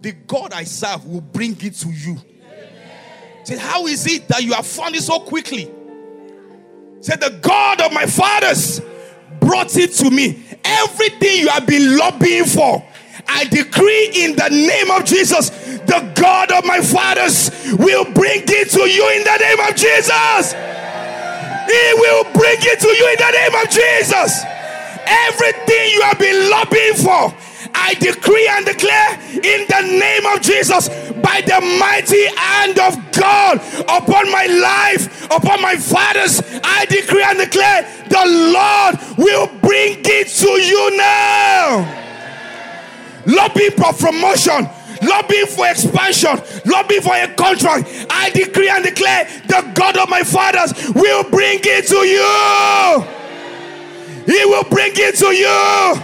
The 0.00 0.12
God 0.12 0.54
I 0.54 0.64
serve 0.64 1.04
will 1.04 1.20
bring 1.20 1.54
it 1.60 1.74
to 1.74 1.90
you. 1.90 2.16
Say, 3.44 3.58
How 3.58 3.86
is 3.88 4.06
it 4.06 4.26
that 4.28 4.42
you 4.42 4.54
have 4.54 4.66
found 4.66 4.96
it 4.96 5.02
so 5.02 5.20
quickly? 5.20 5.70
Say, 7.02 7.16
The 7.16 7.38
God 7.42 7.82
of 7.82 7.92
my 7.92 8.06
fathers 8.06 8.80
brought 9.48 9.74
it 9.78 9.92
to 9.94 10.10
me. 10.10 10.44
Everything 10.62 11.40
you 11.40 11.48
have 11.48 11.66
been 11.66 11.96
lobbying 11.96 12.44
for, 12.44 12.84
I 13.26 13.44
decree 13.44 14.12
in 14.14 14.36
the 14.36 14.50
name 14.50 14.90
of 14.90 15.06
Jesus, 15.06 15.48
the 15.88 16.12
God 16.14 16.52
of 16.52 16.66
my 16.66 16.80
fathers 16.82 17.50
will 17.72 18.04
bring 18.12 18.44
it 18.44 18.68
to 18.76 18.84
you 18.84 19.08
in 19.16 19.24
the 19.24 19.36
name 19.40 19.60
of 19.64 19.72
Jesus. 19.74 20.52
He 21.64 21.84
will 21.96 22.24
bring 22.36 22.60
it 22.60 22.78
to 22.80 22.88
you 22.92 23.08
in 23.08 23.16
the 23.16 23.32
name 23.32 23.54
of 23.56 23.66
Jesus. 23.72 24.44
Everything 25.08 25.84
you 25.96 26.02
have 26.02 26.18
been 26.18 26.50
lobbying 26.50 27.00
for, 27.00 27.32
I 27.74 27.94
decree 27.94 28.48
and 28.52 28.66
declare 28.66 29.16
in 29.32 29.64
the 29.64 29.80
name 29.96 30.26
of 30.26 30.42
Jesus 30.42 30.88
by 31.24 31.40
the 31.40 31.60
mighty 31.80 32.26
hand 32.36 32.78
of 32.78 32.96
God 33.12 33.60
upon 33.88 34.30
my 34.30 34.46
life, 34.46 35.17
upon 35.30 35.60
my 35.62 35.76
fathers. 35.76 36.42
I 36.62 36.86
decree 36.86 37.22
and 37.22 37.38
declare 37.38 37.82
the 38.08 38.24
Lord 38.54 39.18
will 39.18 39.46
bring 39.60 39.98
it 40.04 40.28
to 40.28 40.50
you 40.50 40.96
now. 40.96 41.94
Lobbying 43.26 43.72
for 43.72 43.92
promotion, 43.92 44.68
lobbying 45.02 45.46
for 45.46 45.68
expansion, 45.68 46.40
lobbying 46.64 47.02
for 47.02 47.14
a 47.14 47.28
contract. 47.34 48.06
I 48.10 48.30
decree 48.30 48.70
and 48.70 48.84
declare 48.84 49.24
the 49.46 49.70
God 49.74 49.96
of 49.98 50.08
my 50.08 50.22
fathers 50.22 50.72
will 50.94 51.24
bring 51.30 51.60
it 51.62 51.86
to 51.88 52.06
you. 52.06 53.04
He 54.24 54.44
will 54.44 54.64
bring 54.64 54.92
it 54.94 55.16
to 55.16 55.28
you. 55.34 56.02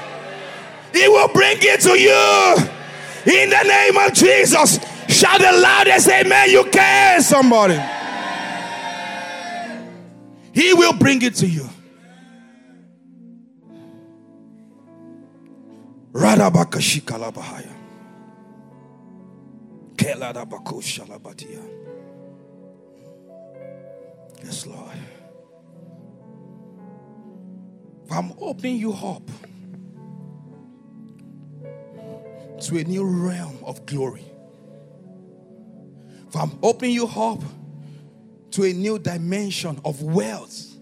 He 0.93 1.09
will 1.09 1.29
bring 1.29 1.59
it 1.61 1.81
to 1.81 1.99
you. 1.99 2.71
In 3.27 3.51
the 3.51 3.63
name 3.63 3.97
of 3.97 4.13
Jesus. 4.13 4.79
Shout 5.09 5.41
the 5.41 5.53
loudest 5.53 6.09
amen 6.09 6.51
you 6.51 6.65
can, 6.65 7.23
somebody. 7.23 7.79
He 10.55 10.73
will 10.73 10.93
bring 10.95 11.21
it 11.23 11.35
to 11.37 11.47
you. 11.47 11.69
Radabakashikalabahaya. 16.13 17.73
Keladabakosalabatia. 19.97 21.63
Yes, 24.45 24.67
Lord. 24.67 24.99
I'm 28.11 28.33
opening 28.39 28.77
you 28.77 28.93
up 28.93 29.29
to 32.61 32.79
a 32.79 32.85
new 32.85 33.05
realm 33.05 33.59
of 33.65 33.85
glory. 33.87 34.25
I'm 36.37 36.59
opening 36.63 36.93
you 36.93 37.07
up 37.07 37.43
to 38.55 38.63
a 38.63 38.73
new 38.73 39.01
dimension 39.01 39.81
of 39.85 40.01
wealth, 40.01 40.77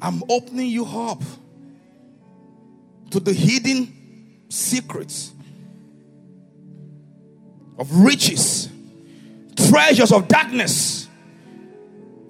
I'm 0.00 0.22
opening 0.30 0.68
you 0.68 0.86
up 0.86 1.22
to 3.10 3.20
the 3.20 3.34
hidden 3.34 4.46
secrets 4.48 5.30
of 7.78 7.94
riches, 7.94 8.70
treasures 9.68 10.10
of 10.10 10.26
darkness 10.26 11.06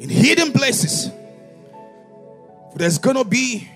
in 0.00 0.08
hidden 0.08 0.50
places. 0.50 1.08
There's 2.74 2.98
going 2.98 3.16
to 3.16 3.24
be 3.24 3.70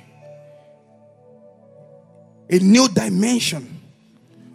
a 2.51 2.59
new 2.59 2.89
dimension 2.89 3.81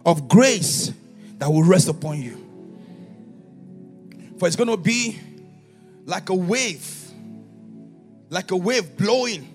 of 0.04 0.28
grace 0.28 0.92
that 1.38 1.48
will 1.50 1.64
rest 1.64 1.88
upon 1.88 2.20
you. 2.20 2.36
For 4.38 4.46
it's 4.46 4.56
going 4.56 4.68
to 4.68 4.76
be 4.76 5.18
like 6.04 6.28
a 6.28 6.34
wave, 6.34 7.10
like 8.30 8.50
a 8.50 8.56
wave 8.56 8.96
blowing 8.96 9.52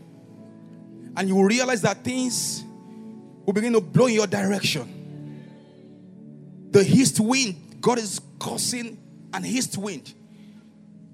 And 1.18 1.28
you 1.28 1.36
will 1.36 1.46
realize 1.46 1.82
that 1.82 2.04
things 2.04 2.64
will 3.44 3.54
begin 3.54 3.74
to 3.74 3.82
blow 3.82 4.06
in 4.06 4.14
your 4.14 4.28
direction. 4.28 4.94
The 6.70 6.82
east 6.82 7.20
wind, 7.20 7.56
God 7.82 7.98
is 7.98 8.22
causing 8.38 9.00
an 9.34 9.44
east 9.44 9.80
wind 9.80 10.14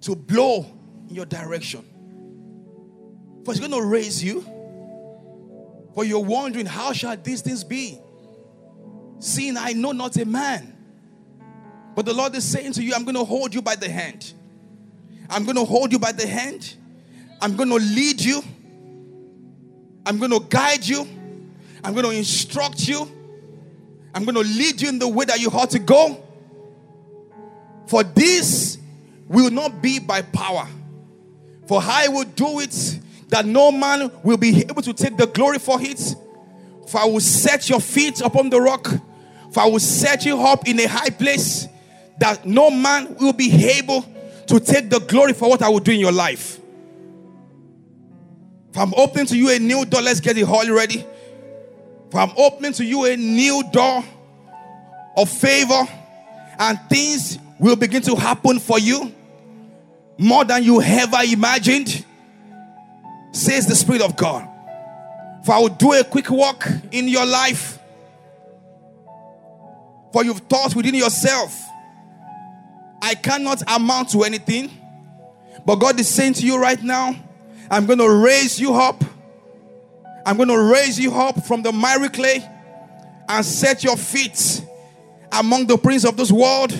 to 0.01 0.13
blow 0.13 0.65
in 1.07 1.15
your 1.15 1.25
direction. 1.25 1.85
For 3.45 3.51
it's 3.51 3.61
going 3.61 3.71
to 3.71 3.81
raise 3.81 4.21
you. 4.21 4.41
For 5.95 6.03
you're 6.03 6.19
wondering, 6.19 6.65
how 6.65 6.91
shall 6.91 7.15
these 7.15 7.41
things 7.41 7.63
be? 7.63 7.97
Seeing 9.19 9.55
I 9.55 9.71
know 9.71 9.93
not 9.93 10.17
a 10.17 10.25
man. 10.25 10.75
But 11.95 12.05
the 12.05 12.13
Lord 12.13 12.35
is 12.35 12.43
saying 12.43 12.73
to 12.73 12.83
you, 12.83 12.93
I'm 12.93 13.05
going 13.05 13.15
to 13.15 13.23
hold 13.23 13.53
you 13.53 13.61
by 13.61 13.75
the 13.75 13.89
hand. 13.89 14.33
I'm 15.33 15.45
going 15.45 15.55
to 15.55 15.65
hold 15.65 15.91
you 15.91 15.97
by 15.97 16.11
the 16.11 16.27
hand. 16.27 16.75
I'm 17.41 17.55
going 17.55 17.69
to 17.69 17.75
lead 17.75 18.21
you. 18.21 18.43
I'm 20.05 20.19
going 20.19 20.29
to 20.29 20.39
guide 20.47 20.85
you. 20.85 21.07
I'm 21.83 21.93
going 21.93 22.05
to 22.05 22.11
instruct 22.11 22.87
you. 22.87 23.11
I'm 24.13 24.25
going 24.25 24.35
to 24.35 24.41
lead 24.41 24.79
you 24.79 24.89
in 24.89 24.99
the 24.99 25.07
way 25.07 25.25
that 25.25 25.39
you 25.39 25.49
ought 25.49 25.71
to 25.71 25.79
go. 25.79 26.23
For 27.87 28.03
this 28.03 28.77
will 29.27 29.49
not 29.49 29.81
be 29.81 29.97
by 29.97 30.21
power. 30.21 30.67
For 31.67 31.81
I 31.81 32.09
will 32.09 32.25
do 32.25 32.59
it 32.59 32.99
that 33.29 33.47
no 33.47 33.71
man 33.71 34.11
will 34.23 34.37
be 34.37 34.59
able 34.61 34.83
to 34.83 34.93
take 34.93 35.17
the 35.17 35.25
glory 35.25 35.57
for 35.57 35.81
it. 35.81 36.15
For 36.87 36.99
I 37.01 37.05
will 37.05 37.19
set 37.19 37.69
your 37.69 37.79
feet 37.81 38.21
upon 38.21 38.51
the 38.51 38.61
rock. 38.61 38.87
For 39.51 39.61
I 39.61 39.65
will 39.65 39.79
set 39.79 40.25
you 40.25 40.39
up 40.39 40.67
in 40.67 40.79
a 40.79 40.87
high 40.87 41.09
place 41.09 41.67
that 42.19 42.45
no 42.45 42.69
man 42.69 43.15
will 43.15 43.33
be 43.33 43.51
able 43.79 44.05
to 44.47 44.59
take 44.59 44.89
the 44.89 44.99
glory 44.99 45.33
for 45.33 45.49
what 45.49 45.61
I 45.61 45.69
will 45.69 45.79
do 45.79 45.91
in 45.91 45.99
your 45.99 46.11
life. 46.11 46.59
If 48.71 48.77
I'm 48.77 48.93
opening 48.95 49.27
to 49.27 49.37
you 49.37 49.49
a 49.51 49.59
new 49.59 49.85
door, 49.85 50.01
let's 50.01 50.19
get 50.19 50.37
it 50.37 50.47
all 50.47 50.69
ready. 50.71 51.05
If 52.07 52.15
I'm 52.15 52.31
opening 52.37 52.73
to 52.73 52.83
you 52.83 53.05
a 53.05 53.15
new 53.15 53.63
door 53.71 54.03
of 55.15 55.29
favor 55.29 55.87
and 56.59 56.79
things 56.89 57.37
will 57.59 57.75
begin 57.75 58.01
to 58.03 58.15
happen 58.15 58.59
for 58.59 58.79
you 58.79 59.13
more 60.17 60.43
than 60.43 60.63
you 60.63 60.81
ever 60.81 61.17
imagined, 61.23 62.05
says 63.31 63.67
the 63.67 63.75
Spirit 63.75 64.01
of 64.01 64.15
God. 64.15 64.47
For 65.45 65.53
I 65.53 65.59
will 65.59 65.69
do 65.69 65.93
a 65.93 66.03
quick 66.03 66.29
walk 66.29 66.67
in 66.91 67.07
your 67.07 67.25
life. 67.25 67.79
For 70.13 70.23
you've 70.23 70.39
thought 70.39 70.75
within 70.75 70.95
yourself, 70.95 71.59
I 73.03 73.15
cannot 73.15 73.61
amount 73.67 74.11
to 74.11 74.23
anything. 74.23 74.71
But 75.65 75.75
God 75.75 75.99
is 75.99 76.07
saying 76.07 76.35
to 76.35 76.45
you 76.45 76.57
right 76.57 76.81
now, 76.81 77.13
I'm 77.69 77.85
going 77.85 77.99
to 77.99 78.09
raise 78.09 78.57
you 78.57 78.73
up. 78.73 79.03
I'm 80.25 80.37
going 80.37 80.47
to 80.47 80.71
raise 80.71 80.97
you 80.97 81.13
up 81.13 81.45
from 81.45 81.63
the 81.63 81.73
miry 81.73 82.07
clay 82.07 82.49
and 83.27 83.45
set 83.45 83.83
your 83.83 83.97
feet 83.97 84.65
among 85.33 85.67
the 85.67 85.77
prince 85.77 86.05
of 86.05 86.15
this 86.15 86.31
world. 86.31 86.71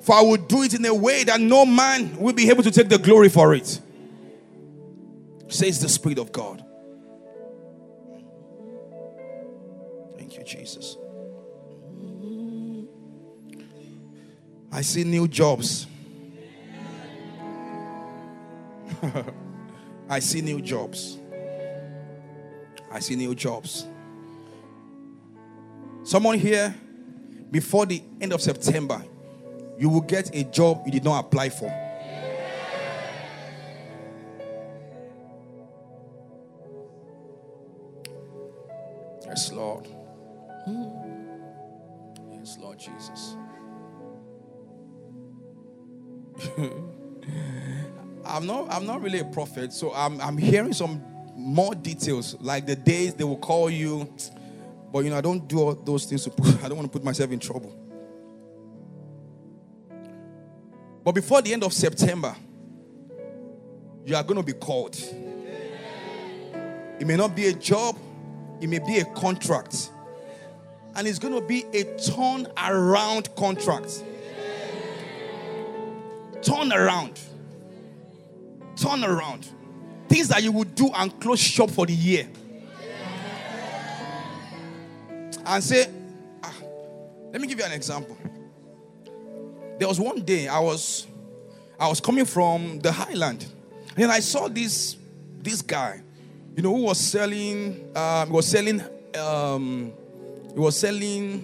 For 0.00 0.16
I 0.16 0.22
will 0.22 0.38
do 0.38 0.64
it 0.64 0.74
in 0.74 0.84
a 0.84 0.94
way 0.94 1.22
that 1.22 1.40
no 1.40 1.64
man 1.64 2.16
will 2.16 2.34
be 2.34 2.50
able 2.50 2.64
to 2.64 2.72
take 2.72 2.88
the 2.88 2.98
glory 2.98 3.28
for 3.28 3.54
it. 3.54 3.80
Says 5.46 5.80
the 5.80 5.88
Spirit 5.88 6.18
of 6.18 6.32
God. 6.32 6.64
Thank 10.18 10.36
you, 10.36 10.42
Jesus. 10.42 10.96
I 14.74 14.82
see 14.82 15.04
new 15.04 15.28
jobs. 15.28 15.86
I 20.08 20.18
see 20.18 20.40
new 20.40 20.60
jobs. 20.60 21.16
I 22.90 22.98
see 22.98 23.14
new 23.14 23.36
jobs. 23.36 23.86
Someone 26.02 26.40
here, 26.40 26.74
before 27.52 27.86
the 27.86 28.02
end 28.20 28.32
of 28.32 28.42
September, 28.42 29.00
you 29.78 29.88
will 29.88 30.00
get 30.00 30.34
a 30.34 30.42
job 30.42 30.82
you 30.86 30.90
did 30.90 31.04
not 31.04 31.24
apply 31.24 31.50
for. 31.50 31.66
Yes, 39.24 39.52
Lord. 39.52 39.86
Yes, 42.32 42.58
Lord 42.58 42.80
Jesus. 42.80 43.36
I'm 48.26 48.46
not 48.46 48.72
I'm 48.72 48.86
not 48.86 49.02
really 49.02 49.18
a 49.18 49.24
prophet, 49.24 49.72
so 49.72 49.92
I'm 49.94 50.20
I'm 50.20 50.36
hearing 50.36 50.72
some 50.72 51.02
more 51.36 51.74
details, 51.74 52.36
like 52.40 52.66
the 52.66 52.76
days 52.76 53.14
they 53.14 53.24
will 53.24 53.38
call 53.38 53.68
you. 53.68 54.08
But 54.92 55.04
you 55.04 55.10
know, 55.10 55.18
I 55.18 55.20
don't 55.20 55.46
do 55.48 55.60
all 55.60 55.74
those 55.74 56.04
things 56.04 56.24
to 56.24 56.30
put, 56.30 56.46
I 56.64 56.68
don't 56.68 56.76
want 56.76 56.90
to 56.90 56.98
put 56.98 57.04
myself 57.04 57.30
in 57.32 57.38
trouble. 57.38 57.74
But 61.02 61.12
before 61.12 61.42
the 61.42 61.52
end 61.52 61.64
of 61.64 61.72
September, 61.72 62.34
you 64.06 64.16
are 64.16 64.22
going 64.22 64.36
to 64.36 64.42
be 64.42 64.54
called. 64.54 64.96
It 66.98 67.06
may 67.06 67.16
not 67.16 67.34
be 67.34 67.48
a 67.48 67.52
job, 67.52 67.98
it 68.60 68.68
may 68.68 68.78
be 68.78 68.98
a 68.98 69.04
contract. 69.04 69.90
And 70.96 71.08
it's 71.08 71.18
going 71.18 71.34
to 71.34 71.40
be 71.40 71.64
a 71.72 71.84
turn 71.98 72.46
around 72.56 73.34
contract 73.34 74.02
turn 76.44 76.72
around. 76.72 77.18
Turn 78.76 79.04
around. 79.04 79.48
Things 80.08 80.28
that 80.28 80.42
you 80.42 80.52
would 80.52 80.74
do 80.74 80.90
and 80.94 81.18
close 81.20 81.40
shop 81.40 81.70
for 81.70 81.86
the 81.86 81.94
year. 81.94 82.28
And 85.46 85.62
say, 85.62 85.90
ah, 86.42 86.54
let 87.32 87.40
me 87.40 87.46
give 87.46 87.58
you 87.58 87.64
an 87.64 87.72
example. 87.72 88.16
There 89.78 89.88
was 89.88 90.00
one 90.00 90.22
day 90.22 90.48
I 90.48 90.58
was 90.60 91.06
I 91.78 91.88
was 91.88 92.00
coming 92.00 92.24
from 92.24 92.78
the 92.78 92.92
highland, 92.92 93.44
and 93.96 94.10
I 94.10 94.20
saw 94.20 94.48
this 94.48 94.96
this 95.42 95.60
guy, 95.60 96.00
you 96.56 96.62
know, 96.62 96.74
who 96.74 96.82
was 96.84 96.98
selling 96.98 97.90
um, 97.94 98.30
was 98.30 98.46
selling 98.46 98.80
um, 99.18 99.92
he 100.52 100.58
was 100.58 100.78
selling 100.78 101.40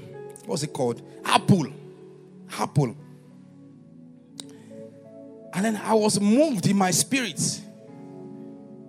what's 0.47 0.63
it 0.63 0.73
called? 0.73 1.03
Apple. 1.25 1.67
Apple. 2.59 2.97
And 5.53 5.65
then 5.65 5.77
I 5.77 5.95
was 5.95 6.21
moved 6.21 6.67
in 6.67 6.77
my 6.77 6.91
spirit. 6.91 7.41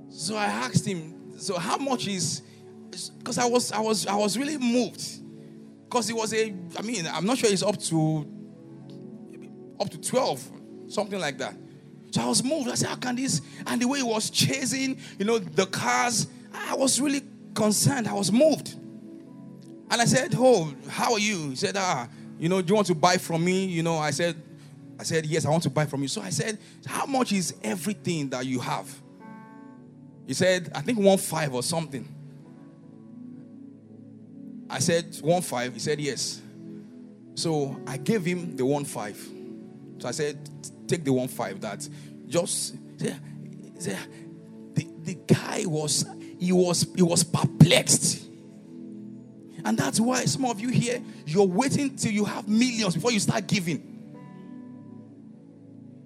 So 0.10 0.36
I 0.36 0.46
asked 0.46 0.86
him, 0.86 1.40
so 1.40 1.58
how 1.58 1.78
much 1.78 2.08
is 2.08 2.44
because 3.18 3.38
I 3.38 3.46
was 3.46 3.72
I 3.72 3.80
was 3.80 4.06
I 4.06 4.16
was 4.16 4.38
really 4.38 4.58
moved. 4.58 5.04
Because 5.86 6.10
it 6.10 6.16
was 6.16 6.34
a 6.34 6.54
I 6.78 6.82
mean, 6.82 7.08
I'm 7.08 7.26
not 7.26 7.38
sure 7.38 7.52
it's 7.52 7.64
up 7.64 7.80
to 7.84 8.28
up 9.80 9.90
to 9.90 10.00
12, 10.00 10.52
something 10.90 11.20
like 11.20 11.40
that. 11.40 11.56
So 12.12 12.22
I 12.22 12.26
was 12.28 12.44
moved. 12.44 12.70
I 12.70 12.76
said, 12.76 12.90
How 12.90 12.96
can 12.96 13.16
this? 13.16 13.42
And 13.66 13.82
the 13.82 13.88
way 13.88 14.00
he 14.00 14.04
was 14.04 14.30
chasing, 14.30 15.00
you 15.18 15.26
know, 15.26 15.40
the 15.40 15.66
cars, 15.66 16.28
I 16.54 16.76
was 16.76 17.00
really 17.02 17.22
concerned. 17.56 18.08
I 18.08 18.14
was 18.14 18.32
moved. 18.32 18.76
And 19.90 20.02
I 20.02 20.06
said, 20.06 20.36
Oh, 20.38 20.74
how 20.88 21.14
are 21.14 21.20
you? 21.20 21.50
He 21.50 21.56
said, 21.56 21.76
Ah, 21.78 22.08
you 22.38 22.50
know, 22.50 22.62
do 22.62 22.70
you 22.70 22.76
want 22.76 22.88
to 22.88 22.96
buy 22.96 23.18
from 23.18 23.44
me? 23.44 23.66
You 23.66 23.84
know, 23.84 23.98
I 23.98 24.12
said, 24.12 24.36
I 25.02 25.04
said, 25.04 25.26
Yes, 25.26 25.48
I 25.48 25.50
want 25.50 25.64
to 25.64 25.70
buy 25.72 25.88
from 25.88 26.04
you. 26.04 26.08
So 26.08 26.22
I 26.22 26.30
said, 26.30 26.60
How 26.86 27.08
much 27.08 27.32
is 27.32 27.56
everything 27.64 28.30
that 28.30 28.46
you 28.46 28.60
have? 28.60 28.88
He 30.28 30.36
said, 30.36 30.72
I 30.76 30.82
think 30.82 31.00
one 31.00 31.18
five 31.18 31.52
or 31.56 31.64
something. 31.64 32.08
I 34.70 34.78
said, 34.78 35.18
One 35.24 35.42
five. 35.42 35.74
He 35.74 35.80
said, 35.80 36.00
Yes. 36.00 36.40
So 37.34 37.82
I 37.88 37.98
gave 37.98 38.24
him 38.24 38.56
the 38.56 38.64
one 38.64 38.86
five. 38.86 39.18
So 39.98 40.08
I 40.08 40.12
said, 40.12 40.38
Take 40.88 41.04
the 41.04 41.14
one 41.14 41.28
five. 41.30 41.60
That 41.62 41.90
just 42.28 42.76
yeah." 43.00 43.16
the, 43.74 44.88
the 45.02 45.16
guy 45.26 45.64
was 45.66 46.06
he 46.38 46.52
was 46.52 46.86
he 46.96 47.02
was 47.02 47.24
perplexed. 47.24 48.24
And 49.66 49.80
that's 49.80 50.00
why 50.00 50.26
some 50.26 50.46
of 50.46 50.60
you 50.60 50.70
here, 50.70 51.02
you're 51.26 51.48
waiting 51.48 51.96
till 51.96 52.12
you 52.12 52.26
have 52.26 52.48
millions 52.48 52.94
before 52.94 53.12
you 53.12 53.20
start 53.20 53.48
giving. 53.48 53.91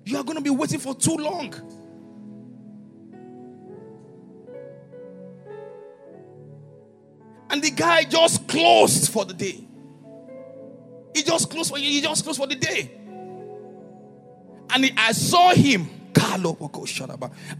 You 0.05 0.17
are 0.17 0.23
going 0.23 0.37
to 0.37 0.43
be 0.43 0.51
waiting 0.51 0.79
for 0.79 0.93
too 0.93 1.15
long. 1.15 1.53
And 7.49 7.61
the 7.63 7.71
guy 7.71 8.03
just 8.03 8.47
closed 8.47 9.11
for 9.11 9.25
the 9.25 9.33
day. 9.33 9.67
He 11.15 11.23
just 11.23 11.49
closed 11.49 11.71
for 11.71 11.79
you, 11.79 11.89
he 11.89 12.01
just 12.01 12.23
closed 12.23 12.39
for 12.39 12.47
the 12.47 12.55
day. 12.55 12.91
And 14.69 14.91
I 14.97 15.11
saw 15.11 15.53
him. 15.53 15.89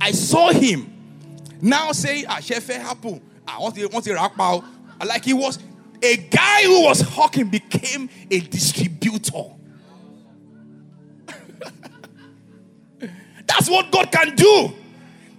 I 0.02 0.12
saw 0.12 0.52
him 0.52 0.94
now 1.62 1.92
saying, 1.92 2.26
"Ah, 2.28 2.40
chef 2.40 2.70
apple. 2.70 3.22
I 3.48 3.60
want 3.60 3.76
to 3.76 3.88
want 3.88 4.06
to 4.06 4.18
out." 4.18 4.64
Like 5.06 5.26
he 5.26 5.34
was 5.34 5.60
a 6.02 6.18
guy 6.18 6.64
who 6.64 6.84
was 6.84 7.02
hawking 7.02 7.50
became 7.50 8.10
a 8.32 8.40
distributor. 8.40 9.55
That's 13.56 13.70
what 13.70 13.90
God 13.90 14.12
can 14.12 14.36
do. 14.36 14.74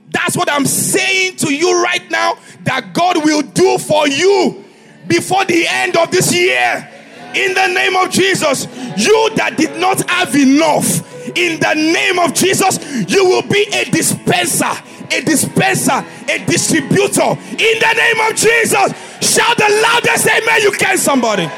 That's 0.09 0.39
what 0.39 0.51
I'm 0.51 0.65
saying 0.65 1.37
to 1.37 1.53
you 1.53 1.83
right 1.83 2.11
now 2.11 2.39
that 2.65 2.95
God 2.95 3.23
will 3.23 3.43
do 3.43 3.77
for 3.77 4.09
you 4.09 4.65
before 5.07 5.45
the 5.45 5.67
end 5.69 5.99
of 5.99 6.11
this 6.11 6.33
year. 6.35 6.89
In 7.35 7.53
the 7.53 7.67
name 7.67 7.95
of 7.97 8.11
Jesus, 8.11 8.65
you 8.97 9.31
that 9.37 9.59
did 9.59 9.79
not 9.79 10.09
have 10.09 10.35
enough, 10.35 11.05
in 11.37 11.61
the 11.61 11.75
name 11.75 12.19
of 12.19 12.33
Jesus, 12.33 12.79
you 13.07 13.27
will 13.27 13.43
be 13.43 13.67
a 13.75 13.85
dispenser, 13.85 14.73
a 15.13 15.21
dispenser, 15.21 16.03
a 16.31 16.45
distributor. 16.47 17.37
In 17.51 17.79
the 17.79 17.93
name 17.93 18.21
of 18.31 18.35
Jesus, 18.35 18.95
shout 19.21 19.59
the 19.59 19.83
loudest 19.83 20.27
amen 20.27 20.63
you 20.63 20.73
can, 20.73 20.97
somebody. 20.97 21.51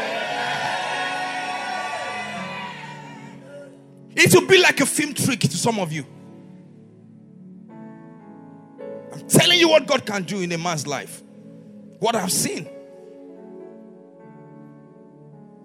It 4.16 4.34
will 4.34 4.48
be 4.48 4.60
like 4.60 4.80
a 4.80 4.86
film 4.86 5.14
trick 5.14 5.38
to 5.40 5.56
some 5.56 5.78
of 5.78 5.92
you. 5.92 6.04
Telling 9.28 9.58
you 9.58 9.68
what 9.68 9.86
God 9.86 10.06
can 10.06 10.22
do 10.24 10.40
in 10.40 10.52
a 10.52 10.58
man's 10.58 10.86
life. 10.86 11.22
What 11.98 12.14
I've 12.14 12.32
seen. 12.32 12.64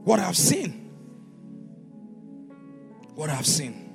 What 0.03 0.20
I've 0.20 0.38
seen. 0.38 0.91
What 3.16 3.30
I've 3.30 3.45
seen. 3.45 3.89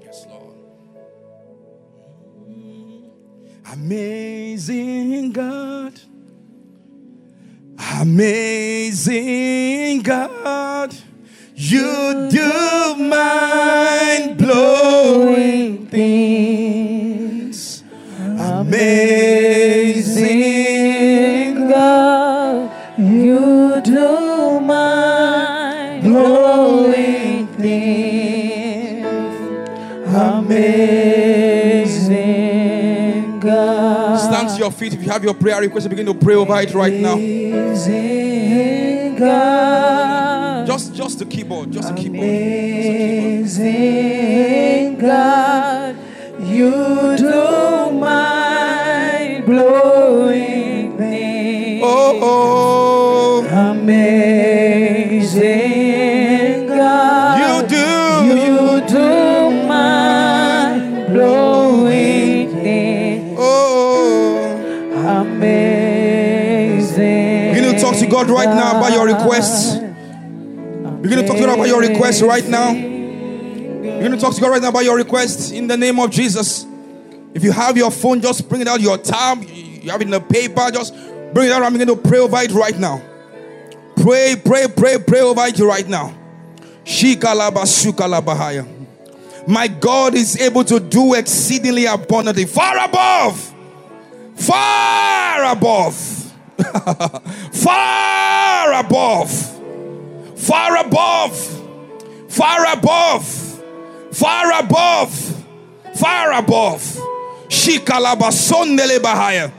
Yes, 0.00 0.26
Lord. 0.28 0.54
Amazing 3.72 5.32
God. 5.32 6.00
Amazing 8.00 10.02
God. 10.02 10.94
You 11.56 12.28
do 12.30 12.96
mind 12.96 14.36
blowing 14.38 15.86
things. 15.86 17.84
Amazing 18.18 18.74
God, 21.68 22.72
you 22.98 23.80
do 23.82 24.58
mind 24.58 26.02
blowing 26.02 27.46
things. 27.46 29.06
Amazing 30.12 30.58
God. 33.38 34.16
Stand 34.18 34.48
to 34.48 34.56
your 34.58 34.72
feet 34.72 34.94
if 34.94 35.04
you 35.04 35.08
have 35.08 35.22
your 35.22 35.34
prayer 35.34 35.60
request. 35.60 35.88
Begin 35.88 36.06
to 36.06 36.14
pray 36.14 36.34
over 36.34 36.60
it 36.60 36.74
right 36.74 36.94
now. 36.94 37.12
Amazing 37.12 37.84
God. 39.14 40.33
Just, 40.74 40.92
just 40.92 41.18
the 41.20 41.24
keyboard. 41.26 41.70
Just 41.70 41.88
the 41.88 41.94
keyboard. 41.94 42.26
Just 42.26 42.88
the 42.90 43.04
keyboard. 43.04 43.14
Amazing 43.44 44.98
God, 44.98 45.96
you 46.40 47.16
do 47.16 47.92
mind 47.92 49.46
blowing 49.46 50.96
things. 50.98 51.82
Oh, 51.84 52.18
oh, 52.22 53.46
Amazing 53.70 55.46
God, 56.66 57.38
you 57.38 57.68
do. 57.68 57.86
you 58.34 58.80
do 58.88 59.50
mind 59.68 61.06
blowing 61.06 62.50
things. 62.50 63.36
Oh. 63.38 65.20
Amazing. 65.20 67.04
Begin 67.54 67.74
to 67.74 67.80
talk 67.80 67.94
to 67.94 68.06
God 68.08 68.28
right 68.28 68.48
now 68.48 68.78
about 68.78 68.90
your 68.92 69.06
requests. 69.06 69.83
Begin 71.04 71.18
to 71.18 71.26
talk 71.26 71.36
to 71.36 71.42
God 71.44 71.52
about 71.56 71.68
your 71.68 71.80
requests 71.80 72.22
right 72.22 72.48
now. 72.48 72.72
Begin 72.72 74.10
to 74.12 74.16
talk 74.16 74.34
to 74.34 74.40
God 74.40 74.52
right 74.52 74.62
now 74.62 74.70
about 74.70 74.84
your 74.84 74.96
requests 74.96 75.50
in 75.50 75.66
the 75.66 75.76
name 75.76 76.00
of 76.00 76.10
Jesus. 76.10 76.64
If 77.34 77.44
you 77.44 77.52
have 77.52 77.76
your 77.76 77.90
phone, 77.90 78.22
just 78.22 78.48
bring 78.48 78.62
it 78.62 78.68
out. 78.68 78.80
Your 78.80 78.96
tab, 78.96 79.42
you 79.42 79.90
have 79.90 80.00
it 80.00 80.04
in 80.04 80.10
the 80.10 80.20
paper, 80.22 80.70
just 80.72 80.94
bring 81.34 81.48
it 81.48 81.52
out. 81.52 81.62
I'm 81.62 81.74
going 81.74 81.86
to 81.88 81.96
pray 81.96 82.20
over 82.20 82.38
it 82.38 82.52
right 82.52 82.78
now. 82.78 83.02
Pray, 83.96 84.34
pray, 84.42 84.66
pray, 84.66 84.96
pray 84.96 85.20
over 85.20 85.42
it 85.44 85.58
right 85.58 85.86
now. 85.86 86.16
My 89.46 89.68
God 89.68 90.14
is 90.14 90.40
able 90.40 90.64
to 90.64 90.80
do 90.80 91.12
exceedingly 91.12 91.84
abundantly, 91.84 92.46
far 92.46 92.82
above, 92.82 93.54
far 94.36 95.52
above, 95.52 95.94
far 97.52 98.72
above, 98.72 99.63
far 100.44 100.76
above, 100.76 101.34
far 102.28 102.72
above, 102.72 103.26
far 104.12 104.60
above, 104.60 105.44
far 105.94 106.32
above. 106.32 106.82
Shikalabasondele 107.48 108.98
bahaya. 108.98 109.50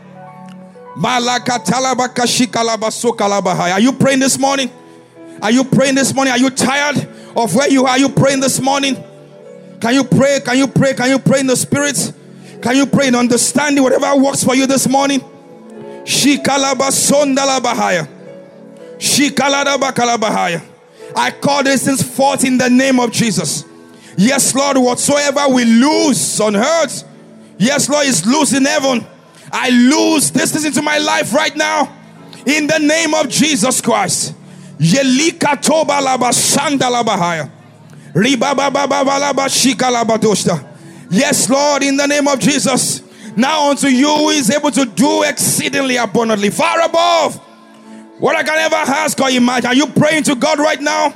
Malakatalabaka 0.95 2.25
shikalabasokalabahaya. 2.25 3.73
Are 3.73 3.79
you 3.79 3.93
praying 3.93 4.19
this 4.19 4.37
morning? 4.37 4.69
Are 5.41 5.51
you 5.51 5.63
praying 5.63 5.95
this 5.95 6.13
morning? 6.13 6.33
Are 6.33 6.37
you 6.37 6.51
tired 6.51 6.97
of 7.35 7.55
where 7.55 7.69
you 7.69 7.85
are? 7.85 7.89
Are 7.89 7.99
you 7.99 8.09
praying 8.09 8.41
this 8.41 8.61
morning? 8.61 8.95
Can 9.81 9.95
you 9.95 10.03
pray? 10.03 10.39
Can 10.45 10.57
you 10.57 10.67
pray? 10.67 10.93
Can 10.93 11.09
you 11.09 11.17
pray 11.19 11.39
in 11.39 11.47
the 11.47 11.55
spirit? 11.55 12.13
Can 12.61 12.75
you 12.75 12.85
pray 12.85 13.07
in 13.07 13.15
understanding 13.15 13.83
whatever 13.83 14.15
works 14.15 14.43
for 14.43 14.53
you 14.55 14.67
this 14.67 14.87
morning? 14.87 15.21
Shikalabasondalabahaya. 16.03 18.07
Shikaladabakalabaha. 18.97 20.74
I 21.15 21.31
call 21.31 21.63
this 21.63 21.85
things 21.85 22.03
forth 22.03 22.43
in 22.43 22.57
the 22.57 22.69
name 22.69 22.99
of 22.99 23.11
Jesus. 23.11 23.63
Yes, 24.17 24.53
Lord, 24.53 24.77
whatsoever 24.77 25.47
we 25.49 25.63
lose 25.65 26.39
on 26.39 26.55
earth, 26.55 27.03
yes, 27.57 27.89
Lord, 27.89 28.05
is 28.05 28.23
loose 28.25 28.53
in 28.53 28.63
heaven. 28.65 29.05
I 29.51 29.69
lose 29.69 30.31
this 30.31 30.53
thing 30.53 30.65
into 30.65 30.81
my 30.81 30.97
life 30.97 31.33
right 31.33 31.55
now 31.55 31.93
in 32.45 32.67
the 32.67 32.79
name 32.79 33.13
of 33.13 33.29
Jesus 33.29 33.79
Christ. 33.81 34.33
Yelika 34.77 35.61
toba 35.61 36.01
laba 36.01 36.33
shanda 36.33 36.89
labahaya. 36.91 37.49
Ribabababalabashikalabadoshta. 38.13 40.63
Yes, 41.11 41.49
Lord, 41.49 41.83
in 41.83 41.97
the 41.97 42.07
name 42.07 42.27
of 42.27 42.39
Jesus. 42.39 43.03
Now 43.37 43.69
unto 43.69 43.87
you 43.87 44.07
who 44.07 44.29
is 44.29 44.49
able 44.49 44.71
to 44.71 44.85
do 44.85 45.23
exceedingly 45.23 45.97
abundantly, 45.97 46.49
far 46.49 46.81
above 46.81 47.39
what 48.19 48.35
I 48.35 48.43
can 48.43 48.57
ever 48.59 48.75
ask 48.75 49.19
or 49.19 49.29
imagine. 49.29 49.67
Are 49.67 49.75
you 49.75 49.87
praying 49.87 50.23
to 50.23 50.35
God 50.35 50.59
right 50.59 50.81
now? 50.81 51.13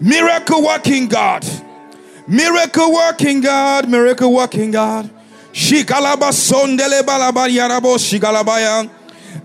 Miracle 0.00 0.62
working 0.62 1.08
God. 1.08 1.44
Miracle 2.28 2.92
working 2.92 3.40
God. 3.40 3.88
Miracle 3.88 4.32
working 4.32 4.70
God. 4.70 5.10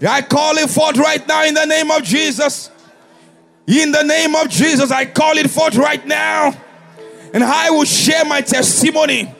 I 0.03 0.22
call 0.30 0.57
it 0.57 0.69
forth 0.69 0.97
right 0.97 1.28
now 1.28 1.45
in 1.45 1.53
the 1.53 1.65
name 1.65 1.91
of 1.91 2.03
Jesus. 2.03 2.69
In 3.67 3.91
the 3.91 4.03
name 4.03 4.36
of 4.36 4.49
Jesus, 4.49 4.91
I 4.91 5.05
call 5.05 5.38
it 5.38 5.49
forth 5.49 5.76
right 5.76 6.05
now. 6.05 6.53
And 7.34 7.43
I 7.43 7.69
will 7.69 7.86
share 7.86 8.26
my 8.26 8.41
testimony 8.41 9.34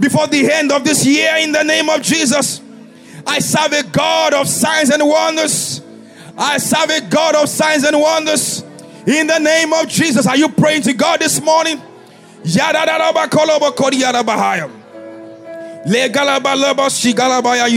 before 0.00 0.26
the 0.26 0.50
end 0.50 0.72
of 0.72 0.82
this 0.82 1.06
year 1.06 1.36
in 1.38 1.52
the 1.52 1.62
name 1.62 1.88
of 1.88 2.02
Jesus. 2.02 2.60
I 3.28 3.40
serve 3.40 3.72
a 3.72 3.82
God 3.82 4.32
of 4.34 4.48
signs 4.48 4.90
and 4.90 5.06
wonders. 5.06 5.82
I 6.36 6.58
serve 6.58 6.90
a 6.90 7.00
God 7.02 7.36
of 7.36 7.48
signs 7.48 7.84
and 7.84 8.00
wonders. 8.00 8.62
In 9.06 9.26
the 9.26 9.38
name 9.38 9.72
of 9.72 9.86
Jesus, 9.88 10.26
are 10.26 10.36
you 10.36 10.48
praying 10.48 10.82
to 10.82 10.94
God 10.94 11.20
this 11.20 11.40
morning? 11.40 11.80
You 12.44 12.60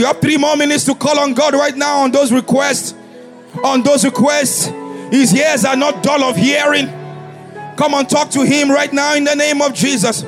have 0.04 0.20
three 0.20 0.36
more 0.38 0.56
minutes 0.56 0.84
to 0.86 0.94
call 0.94 1.18
on 1.18 1.34
God 1.34 1.54
right 1.54 1.76
now 1.76 1.98
on 1.98 2.10
those 2.10 2.32
requests. 2.32 2.94
On 3.62 3.82
those 3.82 4.04
requests, 4.04 4.66
His 5.10 5.34
ears 5.34 5.64
are 5.64 5.76
not 5.76 6.02
dull 6.02 6.24
of 6.24 6.36
hearing. 6.36 6.86
Come 7.76 7.94
on, 7.94 8.06
talk 8.06 8.30
to 8.30 8.42
Him 8.42 8.70
right 8.70 8.92
now 8.92 9.14
in 9.14 9.24
the 9.24 9.34
name 9.34 9.60
of 9.60 9.74
Jesus. 9.74 10.24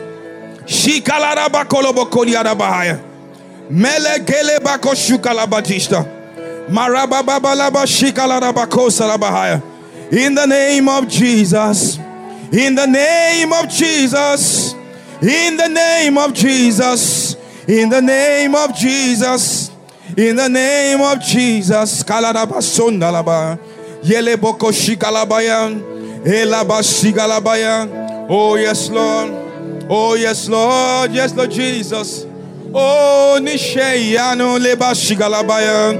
Melegele 3.70 4.60
bako 4.62 4.94
shukalabadishta. 4.94 6.04
Marabababalaba 6.70 7.86
shikalarabako 7.86 8.90
In 10.10 10.34
the 10.34 10.46
name 10.46 10.88
of 10.88 11.08
Jesus. 11.08 11.98
In 12.52 12.74
the 12.74 12.86
name 12.86 13.52
of 13.52 13.68
Jesus. 13.68 14.74
In 15.22 15.56
the 15.56 15.68
name 15.68 16.18
of 16.18 16.34
Jesus. 16.34 17.36
In 17.66 17.88
the 17.88 18.00
name 18.00 18.54
of 18.54 18.74
Jesus. 18.76 19.70
In 20.16 20.36
the 20.36 20.48
name 20.48 21.00
of 21.00 21.20
Jesus. 21.20 22.02
Kalarabasondalaba. 22.02 23.58
Yele 24.02 24.40
boko 24.40 24.70
shikalabayan. 24.70 25.80
Elabashigalabayan. 26.24 28.26
Oh 28.28 28.56
yes, 28.56 28.90
Lord. 28.90 29.30
Oh 29.88 30.14
yes, 30.14 30.48
Lord. 30.48 31.12
Yes, 31.12 31.34
Lord 31.34 31.50
Jesus. 31.50 32.26
Oh, 32.76 33.38
Nisheyano 33.40 34.58
leba 34.58 34.94
shigalabaya. 34.94 35.92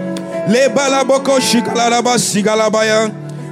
Leba 0.49 0.89
la 0.89 1.05
boko 1.05 1.39
shigalaraba 1.41 2.19
sigalabaya. 2.19 3.11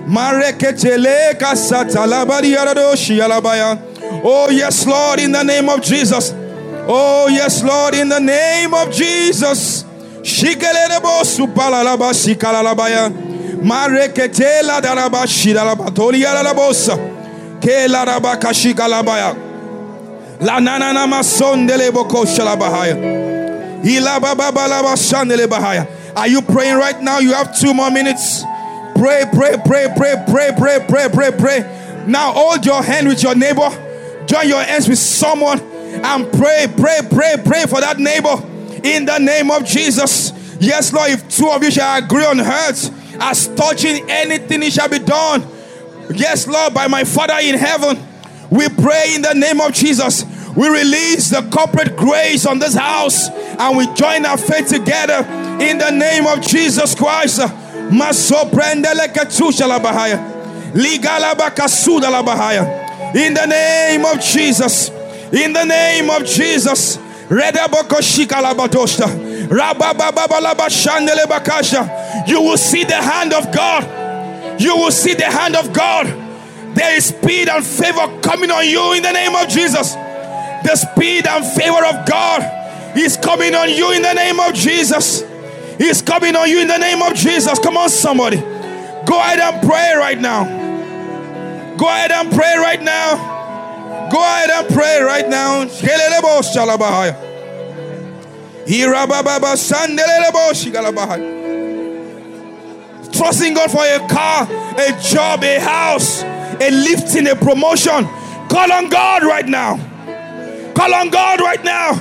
Mareketele 0.09 1.35
kasatalabari 1.39 2.53
yaradoshi 2.53 3.19
yalabaya. 3.19 3.79
Oh, 4.25 4.51
yes, 4.51 4.85
Lord, 4.87 5.21
in 5.21 5.31
the 5.33 5.43
name 5.45 5.69
of 5.69 5.81
Jesus. 5.83 6.35
Oh, 6.89 7.29
yes, 7.31 7.63
Lord, 7.63 7.95
in 7.95 8.09
the 8.09 8.19
name 8.19 8.75
of 8.75 8.91
Jesus. 8.91 9.85
Shikelelebo 10.23 11.25
supalalaba 11.25 12.13
shikalalabaya. 12.13 13.09
Mareketela 13.63 14.81
daraba 14.81 15.27
shidalabatori 15.27 16.23
yalalabosa. 16.23 16.99
Kelaraba 17.61 18.37
kashikalabaya. 18.37 19.52
La 20.43 20.59
nana 20.59 20.93
nama 20.93 21.23
sondele 21.23 21.93
boko 21.93 22.25
shalabahaya. 22.25 22.97
Ilabababalaba 23.85 24.97
shandele 24.97 25.47
bahaya. 25.47 25.87
Are 26.17 26.27
you 26.27 26.43
praying 26.43 26.77
right 26.77 27.01
now? 27.01 27.19
You 27.21 27.33
have 27.33 27.57
two 27.57 27.73
more 27.73 27.91
minutes. 27.91 28.43
Pray, 28.97 29.25
pray, 29.33 29.57
pray, 29.65 29.89
pray, 29.97 30.17
pray, 30.29 30.51
pray, 30.59 30.85
pray, 30.89 31.09
pray, 31.13 31.31
pray. 31.31 32.05
Now 32.09 32.33
hold 32.33 32.67
your 32.67 32.83
hand 32.83 33.07
with 33.07 33.23
your 33.23 33.37
neighbor. 33.37 33.71
Join 34.27 34.49
your 34.49 34.63
hands 34.63 34.89
with 34.89 34.99
someone 34.99 35.61
and 35.61 36.31
pray, 36.33 36.67
pray, 36.77 37.01
pray, 37.09 37.37
pray 37.45 37.67
for 37.67 37.81
that 37.81 37.99
neighbor 37.99 38.35
in 38.83 39.05
the 39.05 39.19
name 39.19 39.51
of 39.51 39.65
Jesus. 39.65 40.33
Yes, 40.61 40.93
Lord, 40.93 41.11
if 41.11 41.29
two 41.29 41.49
of 41.49 41.63
you 41.63 41.71
shall 41.71 42.03
agree 42.03 42.25
on 42.25 42.41
earth 42.41 42.91
as 43.21 43.47
touching 43.55 44.11
anything, 44.11 44.63
it 44.63 44.73
shall 44.73 44.89
be 44.89 44.99
done. 44.99 45.47
Yes, 46.13 46.47
Lord, 46.49 46.75
by 46.75 46.89
my 46.89 47.05
Father 47.05 47.37
in 47.41 47.57
heaven, 47.57 47.99
we 48.51 48.69
pray 48.69 49.15
in 49.15 49.23
the 49.23 49.33
name 49.35 49.61
of 49.61 49.73
Jesus. 49.73 50.25
We 50.57 50.69
release 50.69 51.31
the 51.31 51.43
corporate 51.51 51.97
grace 51.97 52.45
on 52.47 52.59
this 52.59 52.75
house 52.75 53.29
and 53.29 53.77
we 53.77 53.87
join 53.95 54.27
our 54.27 54.37
faith 54.37 54.69
together 54.69 55.27
in 55.61 55.79
the 55.79 55.91
name 55.91 56.27
of 56.27 56.41
Jesus 56.43 56.95
Christ. 56.95 57.41
In 63.15 63.35
the 63.35 63.47
name 63.47 64.05
of 64.05 64.21
Jesus. 64.21 64.91
In 65.33 65.53
the 65.53 65.65
name 65.65 66.11
of 66.11 66.25
Jesus. 66.25 66.99
You 72.27 72.41
will 72.41 72.57
see 72.59 72.85
the 72.85 73.01
hand 73.01 73.33
of 73.33 73.51
God. 73.53 74.61
You 74.61 74.77
will 74.77 74.91
see 74.91 75.15
the 75.15 75.25
hand 75.25 75.57
of 75.57 75.73
God. 75.73 76.07
There 76.75 76.97
is 76.97 77.07
speed 77.07 77.49
and 77.49 77.65
favor 77.65 78.21
coming 78.21 78.51
on 78.51 78.67
you 78.67 78.93
in 78.95 79.03
the 79.03 79.13
name 79.13 79.35
of 79.35 79.49
Jesus. 79.49 79.95
The 80.65 80.77
speed 80.77 81.27
and 81.27 81.45
favor 81.45 81.85
of 81.85 82.07
God 82.07 82.97
is 82.97 83.17
coming 83.17 83.55
on 83.55 83.71
you 83.71 83.93
in 83.93 84.03
the 84.03 84.13
name 84.13 84.39
of 84.41 84.55
Jesus. 84.55 85.25
He's 85.79 86.03
coming 86.03 86.37
on 86.37 86.49
you 86.49 86.61
in 86.61 86.69
the 86.69 86.79
name 86.79 87.03
of 87.03 87.15
Jesus. 87.15 87.59
Come 87.59 87.77
on, 87.77 87.89
somebody. 87.89 88.37
Go 88.37 89.19
ahead 89.19 89.41
and 89.41 89.67
pray 89.67 89.95
right 89.97 90.21
now. 90.21 90.45
Go 91.77 91.87
ahead 91.89 92.13
and 92.13 92.31
pray 92.31 92.57
right 92.57 92.81
now. 92.81 94.11
Go 94.11 94.21
ahead 94.21 94.51
and 94.51 94.69
pray 94.69 95.01
right 95.01 95.29
now. 95.29 95.65
Trusting 103.13 103.55
God 103.55 103.71
for 103.71 103.85
a 103.85 103.99
car, 104.09 104.47
a 104.79 105.01
job, 105.03 105.43
a 105.43 105.59
house, 105.59 106.23
a 106.23 106.71
lifting, 106.71 107.27
a 107.27 107.35
promotion. 107.35 108.07
Call 108.49 108.73
on 108.73 108.89
God 108.89 109.25
right 109.25 109.47
now. 109.47 109.92
Call 110.75 110.95
on 110.95 111.11
God 111.11 111.41
right 111.41 111.63
now. 111.63 111.95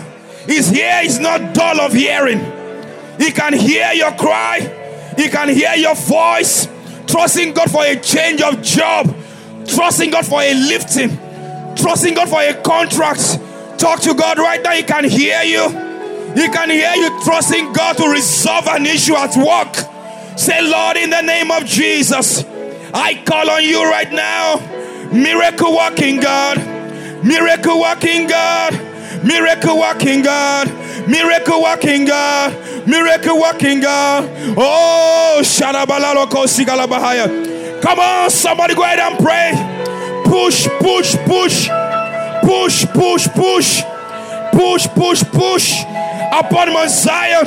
He's 0.46 0.70
here, 0.70 1.02
he's 1.04 1.20
not 1.20 1.54
dull 1.54 1.82
of 1.82 1.94
hearing. 1.94 2.40
He 3.20 3.32
can 3.32 3.54
hear 3.54 3.92
your 3.94 4.12
cry, 4.14 4.60
he 5.18 5.30
can 5.30 5.50
hear 5.50 5.76
your 5.76 5.96
voice. 5.96 6.68
Trusting 7.08 7.54
God 7.54 7.70
for 7.70 7.84
a 7.84 8.00
change 8.00 8.42
of 8.42 8.62
job, 8.62 9.14
trusting 9.68 10.12
God 10.12 10.26
for 10.26 10.42
a 10.42 10.54
lifting, 10.54 11.10
trusting 11.76 12.14
God 12.14 12.30
for 12.30 12.42
a 12.42 12.54
contract. 12.62 13.38
Talk 13.78 14.00
to 14.02 14.14
God 14.14 14.38
right 14.38 14.62
now, 14.64 14.72
He 14.72 14.84
can 14.84 15.04
hear 15.04 15.42
you. 15.42 15.68
He 16.36 16.48
can 16.48 16.70
hear 16.70 16.94
you 16.94 17.22
trusting 17.24 17.74
God 17.74 17.98
to 17.98 18.08
resolve 18.08 18.68
an 18.68 18.86
issue 18.86 19.16
at 19.16 19.36
work. 19.36 19.76
Say, 20.38 20.62
Lord, 20.62 20.96
in 20.96 21.10
the 21.10 21.22
name 21.22 21.52
of 21.52 21.66
Jesus, 21.66 22.46
I 22.94 23.22
call 23.26 23.50
on 23.50 23.64
you 23.64 23.84
right 23.84 24.12
now. 24.12 24.58
Miracle 25.12 25.76
working 25.76 26.22
God, 26.22 26.58
miracle 27.24 27.80
working 27.80 28.28
God, 28.28 28.74
miracle 29.24 29.80
working 29.80 30.22
God, 30.22 30.68
miracle 31.08 31.62
working 31.62 32.06
God, 32.06 32.88
miracle 32.88 33.40
working 33.40 33.80
God. 33.82 34.30
Oh, 34.58 35.40
Shadabalaloko 35.44 36.46
Sigalabahaya. 36.48 37.82
Come 37.82 38.00
on, 38.00 38.30
somebody 38.30 38.76
go 38.76 38.84
ahead 38.84 39.00
and 39.00 39.18
pray. 39.20 39.52
Push, 40.26 40.68
push, 40.80 41.16
push, 41.26 41.68
push, 42.44 42.86
push, 42.94 43.28
push, 43.28 43.82
push, 44.54 44.88
push, 44.88 45.24
push. 45.24 45.84
Upon 46.32 46.74
Mount 46.74 46.90
Zion, 46.90 47.46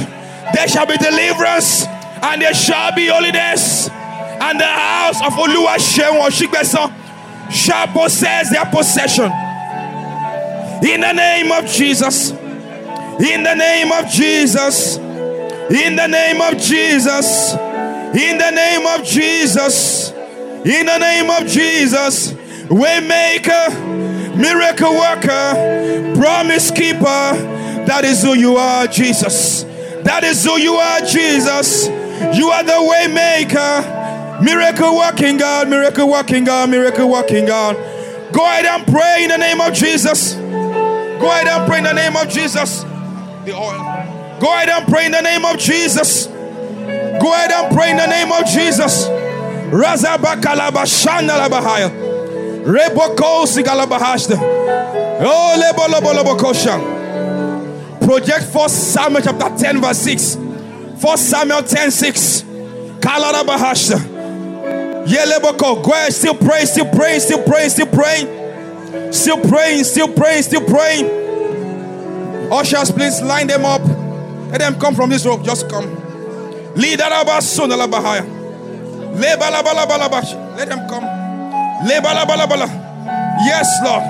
there 0.52 0.68
shall 0.68 0.86
be 0.86 0.96
deliverance 0.98 1.86
and 2.22 2.42
there 2.42 2.54
shall 2.54 2.94
be 2.94 3.06
holiness. 3.06 3.88
And 3.88 4.60
the 4.60 4.66
house 4.66 5.20
of 5.22 5.32
Oluwaseun 5.34 6.20
Osigbesan 6.20 6.92
shall 7.50 7.86
possess 7.88 8.50
their 8.50 8.66
possession. 8.66 9.30
In 10.82 11.00
the 11.00 11.12
name 11.12 11.52
of 11.52 11.66
Jesus. 11.66 12.30
In 12.30 13.42
the 13.42 13.54
name 13.54 13.92
of 13.92 14.08
Jesus. 14.08 14.96
In 14.96 15.96
the 15.96 16.06
name 16.06 16.40
of 16.40 16.58
Jesus. 16.58 17.54
In 17.54 18.38
the 18.38 18.50
name 18.50 18.86
of 18.86 19.04
Jesus. 19.04 20.10
In 20.64 20.86
the 20.86 20.98
name 20.98 21.30
of 21.30 21.46
Jesus. 21.46 22.32
Waymaker, 22.68 24.36
miracle 24.36 24.94
worker, 24.94 26.14
promise 26.18 26.70
keeper. 26.70 27.52
That 27.86 28.04
is 28.04 28.22
who 28.22 28.34
you 28.34 28.56
are, 28.56 28.86
Jesus. 28.86 29.64
That 30.04 30.24
is 30.24 30.44
who 30.44 30.58
you 30.58 30.74
are, 30.74 31.00
Jesus. 31.00 31.86
You 31.86 32.48
are 32.48 32.64
the 32.64 32.72
waymaker, 32.72 34.42
miracle 34.42 34.96
working 34.96 35.36
God, 35.36 35.68
miracle 35.68 36.08
working 36.08 36.44
God, 36.44 36.70
miracle 36.70 37.10
working 37.10 37.46
God. 37.46 37.76
Go 38.32 38.44
ahead 38.44 38.64
and 38.64 38.86
pray 38.86 39.24
in 39.24 39.28
the 39.28 39.38
name 39.38 39.60
of 39.60 39.72
Jesus. 39.74 40.34
Go 41.24 41.30
ahead 41.30 41.48
and 41.48 41.66
pray 41.66 41.78
in 41.78 41.84
the 41.84 41.92
name 41.94 42.16
of 42.18 42.28
Jesus. 42.28 42.82
The 43.46 43.54
oil. 43.56 43.78
Go 44.40 44.52
ahead 44.52 44.68
and 44.68 44.86
pray 44.86 45.06
in 45.06 45.12
the 45.12 45.22
name 45.22 45.42
of 45.46 45.56
Jesus. 45.56 46.26
Go 46.26 47.32
ahead 47.32 47.50
and 47.50 47.74
pray 47.74 47.92
in 47.92 47.96
the 47.96 48.06
name 48.06 48.30
of 48.30 48.44
Jesus. 48.44 49.06
Razabakalabashana 49.72 51.38
labahaya. 51.40 51.88
Reboko 52.62 53.46
sigalabahashta. 53.46 54.36
Oh. 55.26 55.54
Project 58.02 58.54
1 58.54 58.68
Samuel 58.68 59.22
chapter 59.22 59.64
10, 59.64 59.80
verse 59.80 59.98
6. 60.00 60.36
1 60.36 61.16
Samuel 61.16 61.62
10 61.62 61.90
6. 61.90 62.42
Kalara 63.00 63.44
Bahasha. 63.44 63.96
Yeleboko. 65.06 65.82
Go 65.82 65.92
ahead, 65.92 66.12
still 66.12 66.34
praying, 66.34 66.66
still 66.66 66.92
praying, 66.92 67.20
still 67.20 67.42
praying, 67.42 67.70
still 67.70 67.86
praying. 67.86 68.43
Still 69.12 69.40
praying, 69.40 69.84
still 69.84 70.12
praying, 70.12 70.42
still 70.42 70.64
praying. 70.64 71.24
Ushers, 72.52 72.90
please 72.90 73.22
line 73.22 73.46
them 73.46 73.64
up. 73.64 73.82
Let 74.50 74.58
them 74.60 74.78
come 74.78 74.94
from 74.94 75.10
this 75.10 75.24
rope. 75.26 75.44
Just 75.44 75.68
come. 75.68 75.84
Bahaya. 76.76 78.24
Let 80.56 80.68
them 80.68 80.88
come. 80.88 81.04
Yes, 83.46 83.68
Lord. 83.84 84.02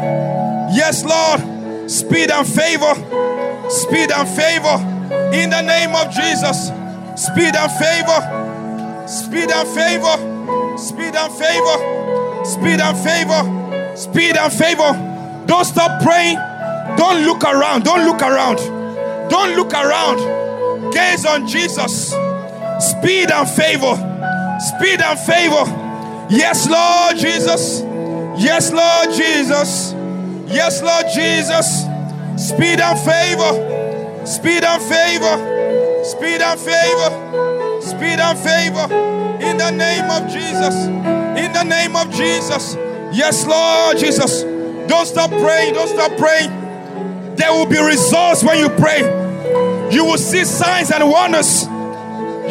Yes, 0.74 1.05
Lord. 1.05 1.91
Speed 1.91 2.30
and 2.30 2.47
favor. 2.47 2.95
Speed 3.68 4.11
and 4.12 4.28
favor. 4.28 4.78
In 5.35 5.51
the 5.51 5.62
name 5.62 5.95
of 5.95 6.11
Jesus. 6.11 6.70
Speed 7.16 7.55
and 7.55 7.72
favor. 7.72 9.07
Speed 9.07 9.51
and 9.51 9.68
favor. 9.68 10.78
Speed 10.78 11.14
and 11.14 11.32
favor. 11.32 12.45
Speed 12.45 12.80
and 12.80 12.99
favor. 12.99 13.63
Speed 13.95 14.36
and 14.36 14.53
favor. 14.53 14.92
Don't 15.47 15.64
stop 15.64 16.03
praying. 16.03 16.36
Don't 16.97 17.24
look 17.24 17.45
around. 17.45 17.84
Don't 17.84 18.05
look 18.05 18.22
around. 18.22 18.59
Don't 19.30 19.57
look 19.57 19.72
around. 19.72 20.92
Gaze 20.92 21.24
on 21.24 21.47
Jesus. 21.47 22.11
Speed 22.80 23.30
and 23.30 23.49
favor. 23.49 23.95
Speed 24.61 25.01
and 25.01 25.18
favor. 25.20 25.64
Yes, 26.30 26.68
Lord 26.68 27.16
Jesus. 27.16 27.80
Yes, 28.36 28.72
Lord 28.72 29.14
Jesus. 29.14 29.92
Yes, 30.49 30.82
Lord 30.82 31.07
Jesus. 31.14 31.84
Speed 32.36 32.80
and 32.80 32.99
favor. 32.99 34.26
Speed 34.26 34.64
and 34.64 34.82
favor. 34.82 36.05
Speed 36.05 36.40
and 36.42 36.61
favor. 36.61 37.80
Speed 37.80 38.20
and 38.20 38.38
favor. 38.38 38.95
In 39.45 39.57
the 39.57 39.70
name 39.70 40.11
of 40.11 40.30
Jesus. 40.32 40.86
In 40.86 41.53
the 41.53 41.64
name 41.64 41.97
of 41.97 42.11
Jesus. 42.11 42.76
Yes, 43.14 43.46
Lord 43.46 43.96
Jesus. 43.98 44.42
Don't 44.88 45.06
stop 45.06 45.30
praying. 45.30 45.74
Don't 45.74 45.88
stop 45.88 46.16
praying. 46.18 46.50
There 47.36 47.52
will 47.52 47.66
be 47.66 47.78
results 47.78 48.42
when 48.42 48.58
you 48.58 48.68
pray. 48.68 49.00
You 49.92 50.04
will 50.04 50.18
see 50.18 50.44
signs 50.44 50.90
and 50.90 51.08
wonders. 51.08 51.64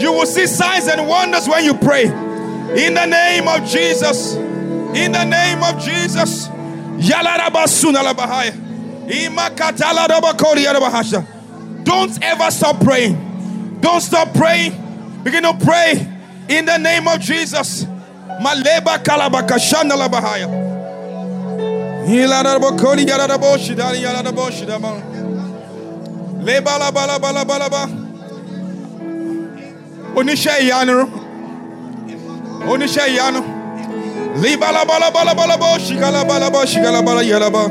You 0.01 0.13
will 0.13 0.25
see 0.25 0.47
signs 0.47 0.87
and 0.87 1.05
wonders 1.07 1.47
when 1.47 1.65
you 1.65 1.73
pray. 1.73 2.05
In 2.05 2.93
the 2.93 3.05
name 3.05 3.47
of 3.47 3.65
Jesus. 3.67 4.35
In 4.35 5.11
the 5.11 5.25
name 5.25 5.61
of 5.63 5.83
Jesus. 5.83 6.47
Don't 11.83 12.23
ever 12.23 12.51
stop 12.51 12.79
praying. 12.79 13.79
Don't 13.81 14.01
stop 14.01 14.33
praying. 14.33 14.71
Begin 15.23 15.43
to 15.43 15.53
pray 15.65 16.07
in 16.47 16.65
the 16.65 16.77
name 16.77 17.07
of 17.07 17.19
Jesus. 17.19 17.85
Maleba 18.43 18.97
kalabakashanalabahaya. 18.99 20.47
Ilarabakori 22.07 23.03
yararaboshidari 23.09 24.03
yararaboshidama. 24.03 24.91
Lebalabalabalaba. 26.45 27.83
Oníṣẹ́ 30.19 30.55
ìyanu. 30.65 30.97
Oníṣẹ́ 32.71 33.05
ìyanu. 33.13 33.41
Libalabalabalaba 34.41 35.69
shigalabalaba 35.85 36.59
shigalabala 36.71 37.21
yalaba. 37.31 37.63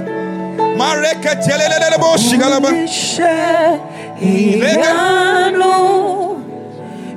Mareketelelelebo 0.79 2.09
shigalaba. 2.27 2.69
Oníṣẹ́ 2.69 3.79
ìyanu. 4.23 5.73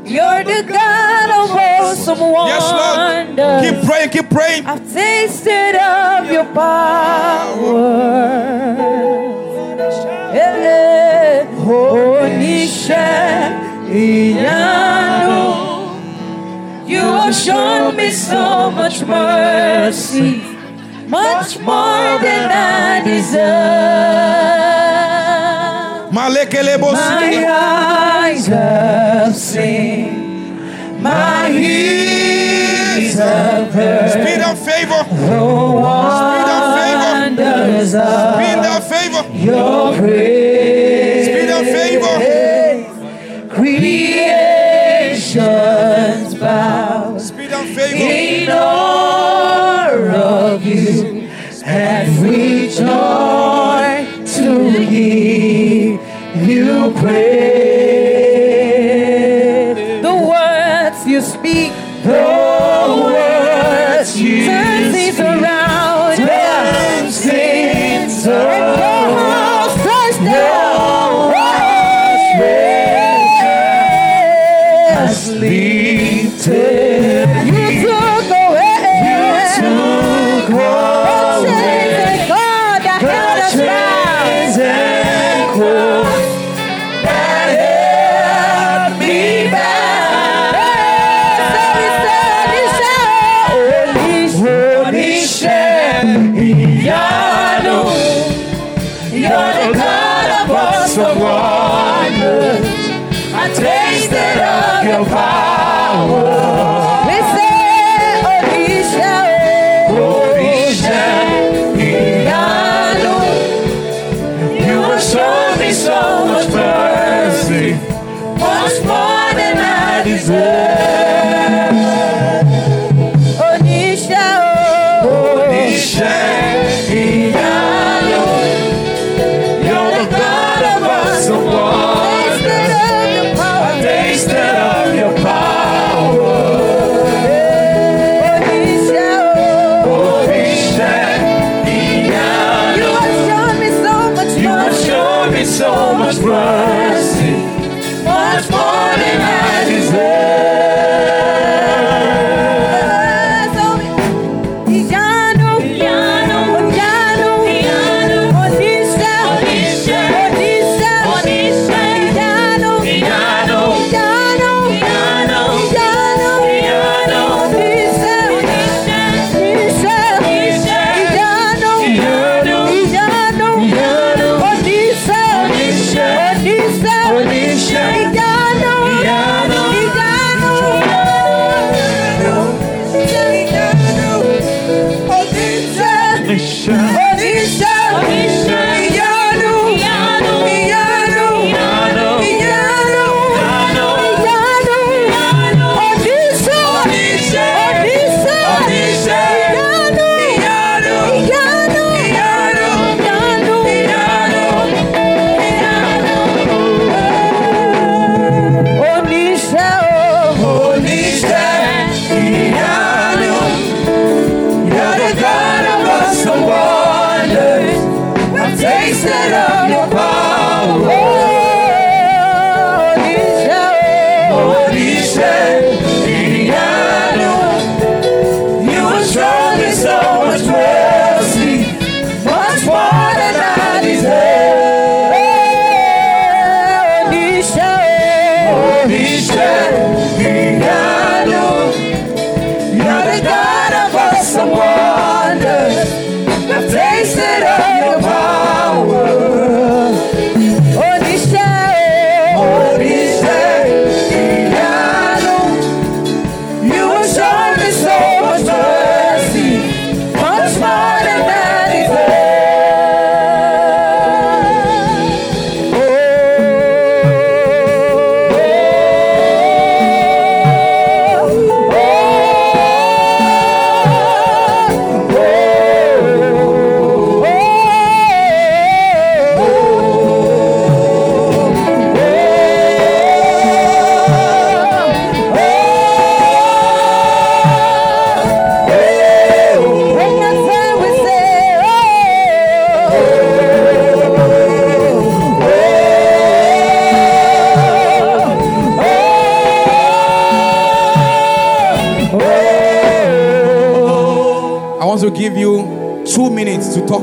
You're 0.06 0.44
the 0.44 0.64
God 0.68 1.30
of 1.30 1.52
awesome 1.52 2.20
Yes, 2.48 2.66
Lord. 2.80 3.28
Keep 3.64 3.90
praying, 3.90 4.10
keep 4.10 4.30
praying. 4.30 4.66
I've 4.66 4.94
tasted 4.94 5.76
of 5.76 6.32
your 6.32 6.46
power. 6.54 8.06
Ìyanu. 13.96 15.44
You 16.88 17.00
have 17.00 17.36
shown 17.36 17.96
me 17.96 18.12
so 18.12 18.70
much 18.72 19.02
mercy, 19.06 20.42
much 21.08 21.60
more 21.60 22.20
than 22.20 22.52
I 22.52 23.02
deserve. 23.04 24.65
My 26.16 26.30
eyes 27.50 28.48
have 28.48 29.36
seen, 29.36 31.02
my 31.02 31.50
ears 31.52 33.16
have 33.20 33.74
heard 33.74 34.12
Speed 34.12 34.42
of 34.50 34.58
favor. 34.58 35.04
the 35.10 35.44
wonders 35.84 37.94
of 37.96 38.36
Speed 38.36 38.66
of 38.76 38.84
favor. 38.88 39.24
your 39.34 39.94
praise. 39.98 41.26
Speed 41.26 41.50
of 41.50 41.66
favor. 41.76 42.16
Creation's 45.16 46.36
bow 46.36 47.18
Speed 47.18 47.52
of 47.52 47.66
favor. 47.70 48.95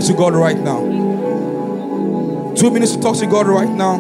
Talk 0.03 0.11
to 0.11 0.17
God 0.17 0.35
right 0.35 0.59
now. 0.59 0.81
Two 2.57 2.73
minutes 2.73 2.97
to 2.97 3.01
talk 3.01 3.17
to 3.19 3.27
God 3.27 3.47
right 3.47 3.69
now. 3.69 3.99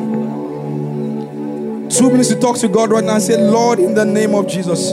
Two 1.89 2.11
minutes 2.11 2.31
to 2.31 2.41
talk 2.41 2.59
to 2.59 2.67
God 2.69 2.91
right 2.91 3.05
now 3.05 3.15
and 3.15 3.23
say, 3.23 3.41
Lord, 3.41 3.79
in 3.79 3.95
the 3.95 4.05
name 4.05 4.35
of 4.35 4.49
Jesus, 4.49 4.91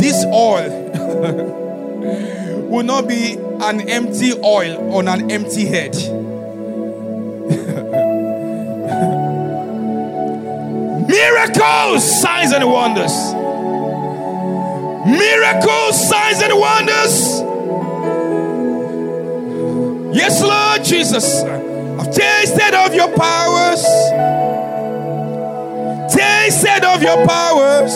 this 0.00 0.24
oil 0.32 0.68
will 2.68 2.82
not 2.82 3.06
be 3.06 3.34
an 3.34 3.88
empty 3.88 4.32
oil 4.42 4.96
on 4.96 5.06
an 5.06 5.30
empty 5.30 5.64
head. 5.64 5.94
Miracles, 11.08 12.20
signs, 12.20 12.52
and 12.52 12.68
wonders. 12.68 13.12
Miracles, 15.06 16.08
signs, 16.08 16.42
and 16.42 16.58
wonders. 16.58 17.41
Yes, 20.22 20.40
Lord 20.40 20.84
Jesus. 20.84 21.42
I've 21.42 22.14
tasted 22.14 22.74
of 22.74 22.94
your 22.94 23.08
powers. 23.16 23.82
Tasted 26.14 26.84
of 26.84 27.02
your 27.02 27.26
powers. 27.26 27.92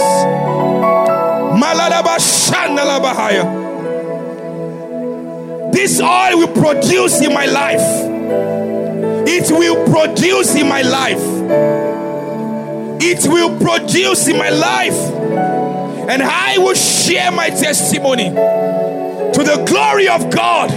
This 5.72 6.00
oil 6.00 6.38
will 6.38 6.52
produce 6.52 7.20
in 7.20 7.32
my 7.32 7.46
life. 7.46 7.86
It 9.28 9.48
will 9.52 9.86
produce 9.88 10.56
in 10.56 10.68
my 10.68 10.82
life 10.82 11.36
it 12.98 13.24
will 13.28 13.56
produce 13.60 14.26
in 14.26 14.36
my 14.36 14.48
life. 14.48 14.98
And 16.08 16.22
I 16.22 16.58
will 16.58 16.74
share 16.74 17.30
my 17.30 17.50
testimony 17.50 18.30
to 18.30 19.42
the 19.44 19.64
glory 19.68 20.08
of 20.08 20.28
God 20.30 20.70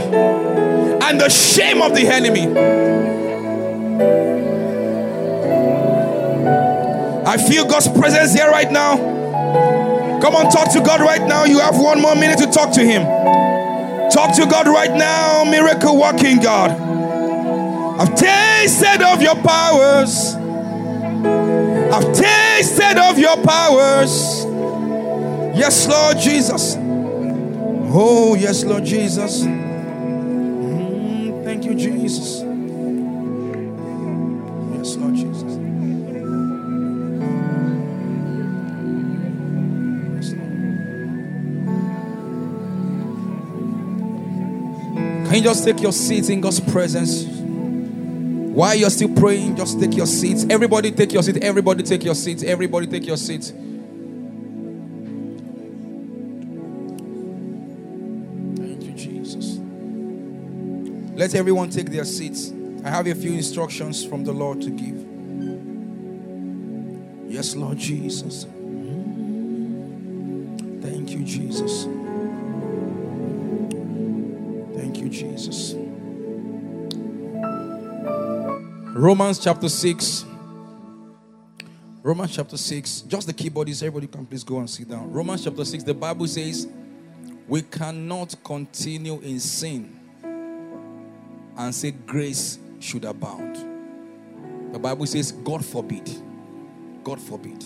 and 1.01 1.19
the 1.19 1.29
shame 1.29 1.81
of 1.81 1.95
the 1.95 2.01
enemy. 2.01 2.47
I 7.25 7.37
feel 7.37 7.65
God's 7.65 7.87
presence 7.87 8.33
here 8.33 8.49
right 8.49 8.71
now. 8.71 8.97
Come 10.21 10.35
on, 10.35 10.51
talk 10.51 10.71
to 10.73 10.81
God 10.81 10.99
right 10.99 11.25
now. 11.27 11.45
You 11.45 11.59
have 11.59 11.77
one 11.79 12.01
more 12.01 12.15
minute 12.15 12.39
to 12.39 12.47
talk 12.47 12.73
to 12.73 12.81
Him. 12.81 13.03
Talk 14.11 14.35
to 14.35 14.47
God 14.49 14.67
right 14.67 14.91
now, 14.91 15.43
miracle 15.43 15.99
working 15.99 16.41
God. 16.41 16.71
I've 17.99 18.15
tasted 18.15 19.01
of 19.01 19.21
your 19.21 19.35
powers. 19.35 20.35
I've 21.93 22.13
tasted 22.15 22.97
of 22.97 23.19
your 23.19 23.37
powers. 23.43 24.45
Yes, 25.55 25.87
Lord 25.87 26.17
Jesus. 26.17 26.75
Oh, 27.91 28.35
yes, 28.39 28.63
Lord 28.63 28.85
Jesus. 28.85 29.43
You, 31.69 31.75
Jesus. 31.75 32.41
Yes, 34.73 34.95
Lord 34.97 35.13
Jesus. 35.13 35.43
Yes, 40.15 40.33
Lord. 40.33 40.49
Can 45.27 45.35
you 45.35 45.41
just 45.43 45.63
take 45.63 45.79
your 45.79 45.93
seat 45.93 46.31
in 46.31 46.41
God's 46.41 46.59
presence? 46.59 47.25
While 47.25 48.73
you're 48.73 48.89
still 48.89 49.13
praying, 49.13 49.57
just 49.57 49.79
take 49.79 49.95
your 49.95 50.07
seats. 50.07 50.47
Everybody 50.49 50.91
take 50.91 51.13
your 51.13 51.21
seat. 51.21 51.37
Everybody 51.37 51.83
take 51.83 52.03
your 52.03 52.15
seats. 52.15 52.41
Everybody 52.41 52.87
take 52.87 53.05
your 53.05 53.17
seats. 53.17 53.53
Let 61.19 61.35
everyone 61.35 61.69
take 61.69 61.91
their 61.91 62.05
seats. 62.05 62.53
I 62.85 62.89
have 62.89 63.05
a 63.05 63.13
few 63.13 63.33
instructions 63.33 64.05
from 64.05 64.23
the 64.23 64.31
Lord 64.31 64.61
to 64.61 64.69
give. 64.69 65.05
Yes, 67.29 67.57
Lord 67.57 67.77
Jesus. 67.77 68.45
Thank 70.81 71.09
you, 71.09 71.25
Jesus. 71.25 71.83
Thank 74.77 74.99
you, 74.99 75.09
Jesus. 75.09 75.75
Romans 78.95 79.39
chapter 79.39 79.67
6. 79.67 80.25
Romans 82.01 82.33
chapter 82.33 82.55
6. 82.55 83.01
Just 83.01 83.27
the 83.27 83.33
keyboards. 83.33 83.83
Everybody 83.83 84.07
can 84.07 84.25
please 84.25 84.45
go 84.45 84.59
and 84.59 84.69
sit 84.69 84.87
down. 84.87 85.11
Romans 85.11 85.43
chapter 85.43 85.65
6. 85.65 85.83
The 85.83 85.93
Bible 85.93 86.27
says, 86.27 86.65
We 87.45 87.63
cannot 87.63 88.41
continue 88.41 89.19
in 89.19 89.41
sin 89.41 89.98
and 91.59 91.75
say 91.75 91.91
grace 91.91 92.57
should 92.79 93.05
abound. 93.05 93.57
The 94.73 94.79
Bible 94.79 95.05
says, 95.05 95.31
God 95.31 95.63
forbid. 95.63 96.09
God 97.03 97.19
forbid. 97.19 97.63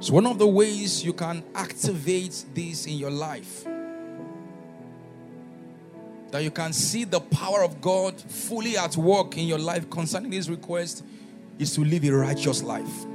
So, 0.00 0.12
one 0.12 0.26
of 0.26 0.38
the 0.38 0.46
ways 0.46 1.04
you 1.04 1.12
can 1.12 1.42
activate 1.54 2.44
this 2.54 2.86
in 2.86 2.94
your 2.94 3.10
life 3.10 3.64
that 6.30 6.42
you 6.42 6.50
can 6.50 6.72
see 6.72 7.04
the 7.04 7.20
power 7.20 7.62
of 7.62 7.80
God 7.80 8.20
fully 8.20 8.76
at 8.76 8.96
work 8.96 9.38
in 9.38 9.46
your 9.46 9.58
life 9.58 9.88
concerning 9.88 10.30
this 10.30 10.48
request 10.48 11.02
is 11.58 11.74
to 11.74 11.82
live 11.82 12.04
a 12.04 12.10
righteous 12.10 12.62
life. 12.62 13.06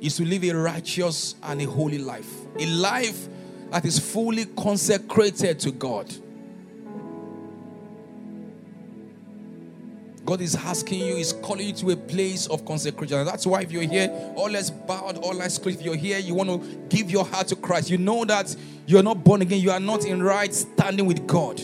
Is 0.00 0.16
to 0.16 0.24
live 0.24 0.44
a 0.44 0.52
righteous 0.52 1.34
and 1.42 1.60
a 1.60 1.64
holy 1.64 1.98
life. 1.98 2.32
A 2.60 2.66
life 2.66 3.28
that 3.70 3.84
is 3.84 3.98
fully 3.98 4.44
consecrated 4.44 5.58
to 5.60 5.72
God. 5.72 6.14
God 10.26 10.40
is 10.40 10.56
asking 10.56 11.06
you, 11.06 11.16
is 11.16 11.32
calling 11.32 11.68
you 11.68 11.72
to 11.74 11.90
a 11.92 11.96
place 11.96 12.48
of 12.48 12.64
consecration. 12.64 13.24
That's 13.24 13.46
why 13.46 13.60
if 13.60 13.70
you're 13.70 13.84
here, 13.84 14.10
all 14.34 14.50
less 14.50 14.70
bowed, 14.70 15.18
all 15.18 15.32
less 15.32 15.56
clear, 15.56 15.76
if 15.76 15.82
you're 15.82 15.94
here, 15.94 16.18
you 16.18 16.34
want 16.34 16.50
to 16.50 16.78
give 16.88 17.12
your 17.12 17.24
heart 17.24 17.46
to 17.48 17.56
Christ. 17.56 17.90
You 17.90 17.98
know 17.98 18.24
that 18.24 18.54
you're 18.86 19.04
not 19.04 19.22
born 19.22 19.42
again, 19.42 19.60
you 19.60 19.70
are 19.70 19.78
not 19.78 20.04
in 20.04 20.20
right 20.20 20.52
standing 20.52 21.06
with 21.06 21.28
God. 21.28 21.62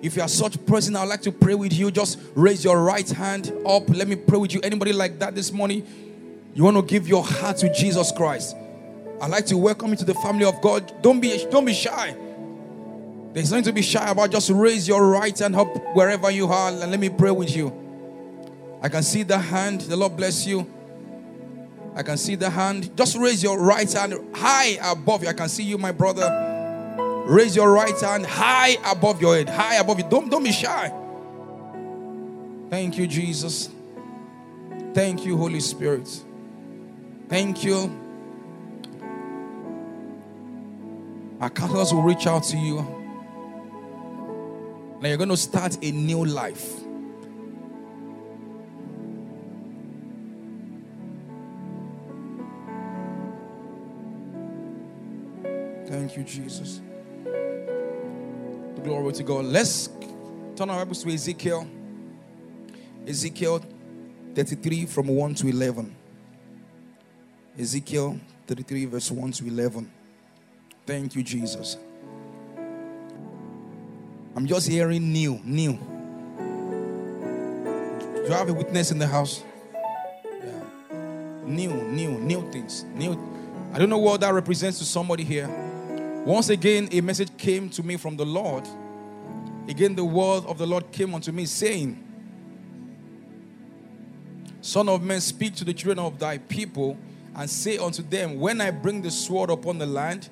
If 0.00 0.16
you 0.16 0.22
are 0.22 0.28
such 0.28 0.64
person, 0.64 0.96
I'd 0.96 1.04
like 1.04 1.20
to 1.22 1.32
pray 1.32 1.54
with 1.54 1.74
you. 1.74 1.90
Just 1.90 2.18
raise 2.34 2.64
your 2.64 2.82
right 2.82 3.08
hand 3.08 3.52
up. 3.66 3.88
Let 3.90 4.08
me 4.08 4.16
pray 4.16 4.38
with 4.38 4.54
you. 4.54 4.60
Anybody 4.62 4.94
like 4.94 5.18
that 5.18 5.34
this 5.34 5.52
morning? 5.52 5.86
You 6.54 6.64
want 6.64 6.78
to 6.78 6.82
give 6.82 7.06
your 7.06 7.24
heart 7.24 7.58
to 7.58 7.72
Jesus 7.74 8.10
Christ. 8.10 8.56
I'd 9.20 9.30
like 9.30 9.46
to 9.46 9.56
welcome 9.56 9.90
you 9.90 9.96
to 9.96 10.04
the 10.04 10.14
family 10.14 10.44
of 10.46 10.60
God. 10.62 10.92
Don't 11.02 11.20
be 11.20 11.46
don't 11.50 11.66
be 11.66 11.74
shy. 11.74 12.16
There's 13.32 13.50
nothing 13.50 13.64
to 13.64 13.72
be 13.72 13.82
shy 13.82 14.10
about. 14.10 14.30
Just 14.30 14.50
raise 14.50 14.88
your 14.88 15.06
right 15.06 15.38
hand 15.38 15.56
up 15.56 15.68
wherever 15.94 16.30
you 16.30 16.46
are 16.46 16.70
and 16.70 16.90
let 16.90 16.98
me 16.98 17.08
pray 17.08 17.30
with 17.30 17.54
you. 17.54 17.72
I 18.82 18.88
can 18.88 19.02
see 19.02 19.22
the 19.22 19.38
hand. 19.38 19.82
The 19.82 19.96
Lord 19.96 20.16
bless 20.16 20.46
you. 20.46 20.70
I 21.94 22.02
can 22.02 22.16
see 22.16 22.34
the 22.34 22.50
hand. 22.50 22.96
Just 22.96 23.16
raise 23.16 23.42
your 23.42 23.58
right 23.58 23.90
hand 23.90 24.14
high 24.34 24.78
above 24.82 25.22
you. 25.22 25.28
I 25.28 25.32
can 25.32 25.48
see 25.48 25.64
you, 25.64 25.78
my 25.78 25.92
brother. 25.92 27.24
Raise 27.26 27.56
your 27.56 27.72
right 27.72 27.98
hand 28.00 28.24
high 28.24 28.76
above 28.86 29.20
your 29.20 29.36
head. 29.36 29.48
High 29.48 29.76
above 29.76 29.98
you. 29.98 30.06
Don't, 30.08 30.30
don't 30.30 30.44
be 30.44 30.52
shy. 30.52 30.92
Thank 32.70 32.98
you, 32.98 33.06
Jesus. 33.06 33.70
Thank 34.94 35.24
you, 35.24 35.36
Holy 35.36 35.60
Spirit. 35.60 36.08
Thank 37.28 37.64
you. 37.64 38.02
Our 41.40 41.50
counselors 41.50 41.92
will 41.92 42.02
reach 42.02 42.26
out 42.26 42.44
to 42.44 42.56
you. 42.56 42.95
Now 45.00 45.08
you're 45.08 45.18
going 45.18 45.28
to 45.28 45.36
start 45.36 45.76
a 45.82 45.90
new 45.92 46.24
life. 46.24 46.80
Thank 55.86 56.16
you, 56.16 56.24
Jesus. 56.24 56.80
The 57.24 58.80
Glory 58.82 59.12
to 59.12 59.22
God. 59.22 59.44
Let's 59.44 59.90
turn 60.56 60.70
our 60.70 60.78
Bibles 60.78 61.04
to 61.04 61.10
Ezekiel. 61.10 61.68
Ezekiel 63.06 63.62
33 64.34 64.86
from 64.86 65.08
1 65.08 65.34
to 65.36 65.48
11. 65.48 65.94
Ezekiel 67.58 68.18
33, 68.46 68.84
verse 68.86 69.10
1 69.10 69.32
to 69.32 69.46
11. 69.46 69.90
Thank 70.86 71.14
you, 71.14 71.22
Jesus. 71.22 71.76
I'm 74.36 74.46
just 74.46 74.68
hearing 74.68 75.12
new, 75.14 75.40
new. 75.44 75.78
Do 78.14 78.22
you 78.22 78.32
have 78.32 78.50
a 78.50 78.52
witness 78.52 78.90
in 78.90 78.98
the 78.98 79.06
house? 79.06 79.42
Yeah. 80.22 80.50
New, 81.46 81.72
new, 81.72 82.10
new 82.18 82.52
things. 82.52 82.84
New. 82.94 83.18
I 83.72 83.78
don't 83.78 83.88
know 83.88 83.96
what 83.96 84.20
that 84.20 84.34
represents 84.34 84.78
to 84.80 84.84
somebody 84.84 85.24
here. 85.24 85.48
Once 86.26 86.50
again, 86.50 86.86
a 86.92 87.00
message 87.00 87.34
came 87.38 87.70
to 87.70 87.82
me 87.82 87.96
from 87.96 88.18
the 88.18 88.26
Lord. 88.26 88.68
Again, 89.68 89.94
the 89.94 90.04
word 90.04 90.44
of 90.44 90.58
the 90.58 90.66
Lord 90.66 90.92
came 90.92 91.14
unto 91.14 91.32
me, 91.32 91.46
saying, 91.46 92.02
Son 94.60 94.86
of 94.90 95.02
man, 95.02 95.22
speak 95.22 95.54
to 95.54 95.64
the 95.64 95.72
children 95.72 96.04
of 96.04 96.18
thy 96.18 96.36
people 96.36 96.98
and 97.34 97.48
say 97.48 97.78
unto 97.78 98.02
them, 98.02 98.38
When 98.38 98.60
I 98.60 98.70
bring 98.70 99.00
the 99.00 99.10
sword 99.10 99.48
upon 99.48 99.78
the 99.78 99.86
land, 99.86 100.28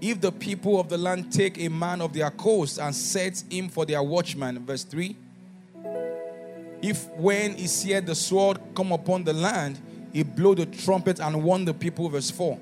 If 0.00 0.20
the 0.20 0.30
people 0.30 0.78
of 0.78 0.88
the 0.88 0.98
land 0.98 1.32
take 1.32 1.58
a 1.58 1.68
man 1.68 2.00
of 2.00 2.12
their 2.12 2.30
coast 2.30 2.78
and 2.78 2.94
set 2.94 3.42
him 3.50 3.68
for 3.68 3.84
their 3.84 4.02
watchman, 4.02 4.64
verse 4.64 4.84
3. 4.84 5.16
If 6.80 7.08
when 7.16 7.56
he 7.56 7.66
seeth 7.66 8.06
the 8.06 8.14
sword 8.14 8.58
come 8.74 8.92
upon 8.92 9.24
the 9.24 9.32
land, 9.32 9.80
he 10.12 10.22
blow 10.22 10.54
the 10.54 10.66
trumpet 10.66 11.18
and 11.18 11.42
warn 11.42 11.64
the 11.64 11.74
people, 11.74 12.08
verse 12.08 12.30
4. 12.30 12.58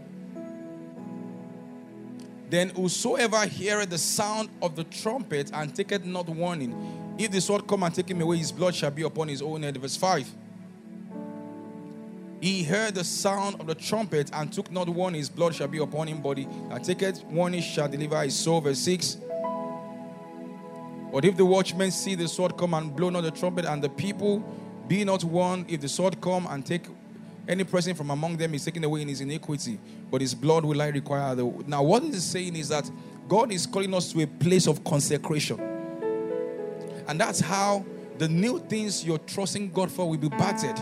Then 2.49 2.71
whosoever 2.71 3.45
heareth 3.45 3.91
the 3.91 3.99
sound 3.99 4.49
of 4.63 4.77
the 4.77 4.85
trumpet 4.85 5.51
and 5.53 5.75
taketh 5.75 6.05
not 6.05 6.29
warning, 6.29 7.15
if 7.19 7.31
the 7.31 7.41
sword 7.41 7.67
come 7.67 7.83
and 7.83 7.95
take 7.95 8.09
him 8.11 8.21
away, 8.21 8.39
his 8.39 8.53
blood 8.53 8.75
shall 8.75 8.91
be 8.91 9.03
upon 9.03 9.29
his 9.29 9.43
own 9.43 9.63
head. 9.63 9.77
Verse 9.77 9.97
5. 9.97 10.27
He 12.47 12.63
heard 12.63 12.95
the 12.95 13.03
sound 13.03 13.61
of 13.61 13.67
the 13.67 13.75
trumpet 13.75 14.31
and 14.33 14.53
took 14.53 14.71
not 14.71 14.89
one. 14.89 15.15
his 15.15 15.29
blood 15.29 15.53
shall 15.53 15.67
be 15.67 15.79
upon 15.79 16.07
him 16.07 16.23
body. 16.23 16.47
And 16.71 16.85
taketh 16.85 17.25
he 17.29 17.61
shall 17.61 17.89
deliver 17.89 18.23
his 18.23 18.39
soul. 18.39 18.61
Verse 18.61 18.79
6. 18.79 19.17
But 21.13 21.25
if 21.25 21.37
the 21.37 21.45
watchmen 21.45 21.91
see 21.91 22.15
the 22.15 22.29
sword 22.29 22.57
come 22.57 22.75
and 22.75 22.95
blow 22.95 23.11
not 23.11 23.23
the 23.23 23.33
trumpet, 23.33 23.65
and 23.65 23.83
the 23.83 23.89
people 23.89 24.45
be 24.87 25.03
not 25.03 25.25
warned, 25.25 25.69
if 25.69 25.81
the 25.81 25.89
sword 25.89 26.21
come 26.21 26.47
and 26.49 26.65
take 26.65 26.87
any 27.49 27.65
person 27.65 27.97
from 27.97 28.11
among 28.11 28.37
them 28.37 28.55
is 28.55 28.65
taken 28.65 28.85
away 28.85 29.03
in 29.03 29.09
his 29.09 29.21
iniquity, 29.21 29.81
but 30.09 30.21
his 30.21 30.33
blood 30.33 30.65
will 30.65 30.81
I 30.81 30.87
require. 30.91 31.35
The... 31.35 31.53
Now, 31.67 31.83
what 31.83 32.05
is 32.05 32.23
saying 32.23 32.55
is 32.55 32.69
that 32.69 32.89
God 33.27 33.51
is 33.51 33.67
calling 33.67 33.93
us 33.93 34.13
to 34.13 34.23
a 34.23 34.27
place 34.29 34.69
of 34.69 34.85
consecration. 34.85 35.59
And 37.09 37.21
that's 37.21 37.41
how 37.41 37.85
the 38.19 38.29
new 38.29 38.61
things 38.61 39.05
you're 39.05 39.19
trusting 39.19 39.73
God 39.73 39.91
for 39.91 40.09
will 40.09 40.17
be 40.17 40.29
battered. 40.29 40.81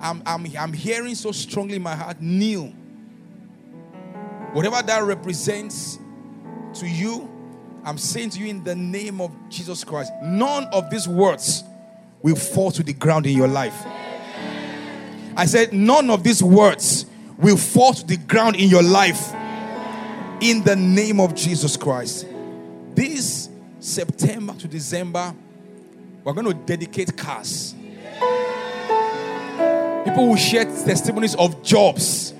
I'm, 0.00 0.22
I'm, 0.24 0.46
I'm 0.58 0.72
hearing 0.72 1.14
so 1.14 1.32
strongly 1.32 1.76
in 1.76 1.82
my 1.82 1.94
heart, 1.94 2.20
kneel. 2.20 2.72
Whatever 4.52 4.82
that 4.82 5.02
represents 5.02 5.98
to 6.74 6.88
you, 6.88 7.30
I'm 7.84 7.98
saying 7.98 8.30
to 8.30 8.40
you 8.40 8.46
in 8.46 8.64
the 8.64 8.74
name 8.74 9.20
of 9.20 9.32
Jesus 9.48 9.84
Christ, 9.84 10.12
none 10.22 10.64
of 10.72 10.90
these 10.90 11.06
words 11.06 11.64
will 12.22 12.36
fall 12.36 12.70
to 12.72 12.82
the 12.82 12.92
ground 12.92 13.26
in 13.26 13.36
your 13.36 13.48
life. 13.48 13.76
I 15.36 15.46
said, 15.46 15.72
none 15.72 16.10
of 16.10 16.22
these 16.22 16.42
words 16.42 17.06
will 17.38 17.56
fall 17.56 17.94
to 17.94 18.06
the 18.06 18.16
ground 18.16 18.56
in 18.56 18.68
your 18.68 18.82
life 18.82 19.32
in 20.40 20.62
the 20.64 20.76
name 20.76 21.20
of 21.20 21.34
Jesus 21.34 21.76
Christ. 21.76 22.26
This 22.94 23.48
September 23.78 24.54
to 24.54 24.68
December, 24.68 25.34
we're 26.24 26.32
going 26.32 26.46
to 26.46 26.54
dedicate 26.54 27.16
cars. 27.16 27.74
People 30.04 30.28
will 30.28 30.36
share 30.36 30.64
testimonies 30.64 31.34
of 31.36 31.62
jobs, 31.62 32.32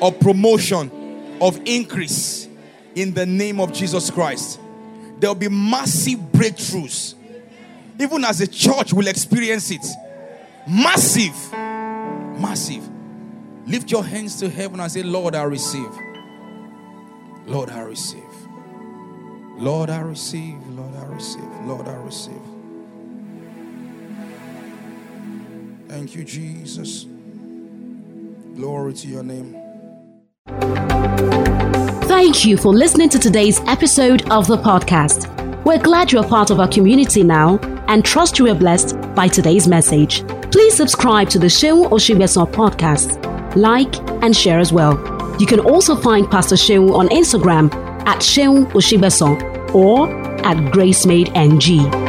of 0.00 0.18
promotion, 0.20 1.38
of 1.40 1.60
increase 1.66 2.48
in 2.94 3.12
the 3.12 3.26
name 3.26 3.60
of 3.60 3.72
Jesus 3.72 4.10
Christ. 4.10 4.58
There 5.18 5.30
will 5.30 5.34
be 5.34 5.48
massive 5.48 6.18
breakthroughs. 6.32 7.14
Even 7.98 8.24
as 8.24 8.40
a 8.40 8.46
church 8.46 8.92
will 8.92 9.06
experience 9.06 9.70
it. 9.70 9.86
Massive. 10.68 11.52
Massive. 11.52 12.88
Lift 13.66 13.90
your 13.90 14.04
hands 14.04 14.38
to 14.40 14.48
heaven 14.48 14.80
and 14.80 14.90
say, 14.90 15.02
Lord, 15.02 15.34
I 15.34 15.42
receive. 15.42 15.90
Lord, 17.46 17.70
I 17.70 17.80
receive. 17.80 18.22
Lord, 19.56 19.90
I 19.90 20.00
receive. 20.00 20.66
Lord, 20.68 20.94
I 20.94 21.04
receive. 21.06 21.44
Lord, 21.64 21.88
I 21.88 21.94
receive. 21.96 22.45
Thank 25.88 26.14
you, 26.14 26.24
Jesus. 26.24 27.06
Glory 28.54 28.92
to 28.94 29.08
your 29.08 29.22
name. 29.22 29.56
Thank 32.08 32.44
you 32.44 32.56
for 32.56 32.72
listening 32.72 33.08
to 33.10 33.18
today's 33.18 33.60
episode 33.66 34.30
of 34.30 34.46
the 34.46 34.56
podcast. 34.56 35.32
We're 35.64 35.78
glad 35.82 36.12
you're 36.12 36.26
part 36.26 36.50
of 36.50 36.60
our 36.60 36.68
community 36.68 37.22
now 37.22 37.58
and 37.88 38.04
trust 38.04 38.38
you 38.38 38.48
are 38.48 38.54
blessed 38.54 38.96
by 39.14 39.28
today's 39.28 39.68
message. 39.68 40.26
Please 40.50 40.74
subscribe 40.74 41.28
to 41.30 41.38
the 41.38 41.46
Seun 41.48 41.90
Osigbesan 41.90 42.50
podcast, 42.52 43.56
like, 43.56 43.96
and 44.22 44.34
share 44.34 44.58
as 44.58 44.72
well. 44.72 44.94
You 45.38 45.46
can 45.46 45.60
also 45.60 45.94
find 45.94 46.30
Pastor 46.30 46.56
Seun 46.56 46.94
on 46.94 47.08
Instagram 47.08 47.72
at 48.06 48.18
Seun 48.20 48.66
Osigbesan 48.72 49.74
or 49.74 50.08
at 50.46 50.56
GraceMadeNG. 50.72 52.05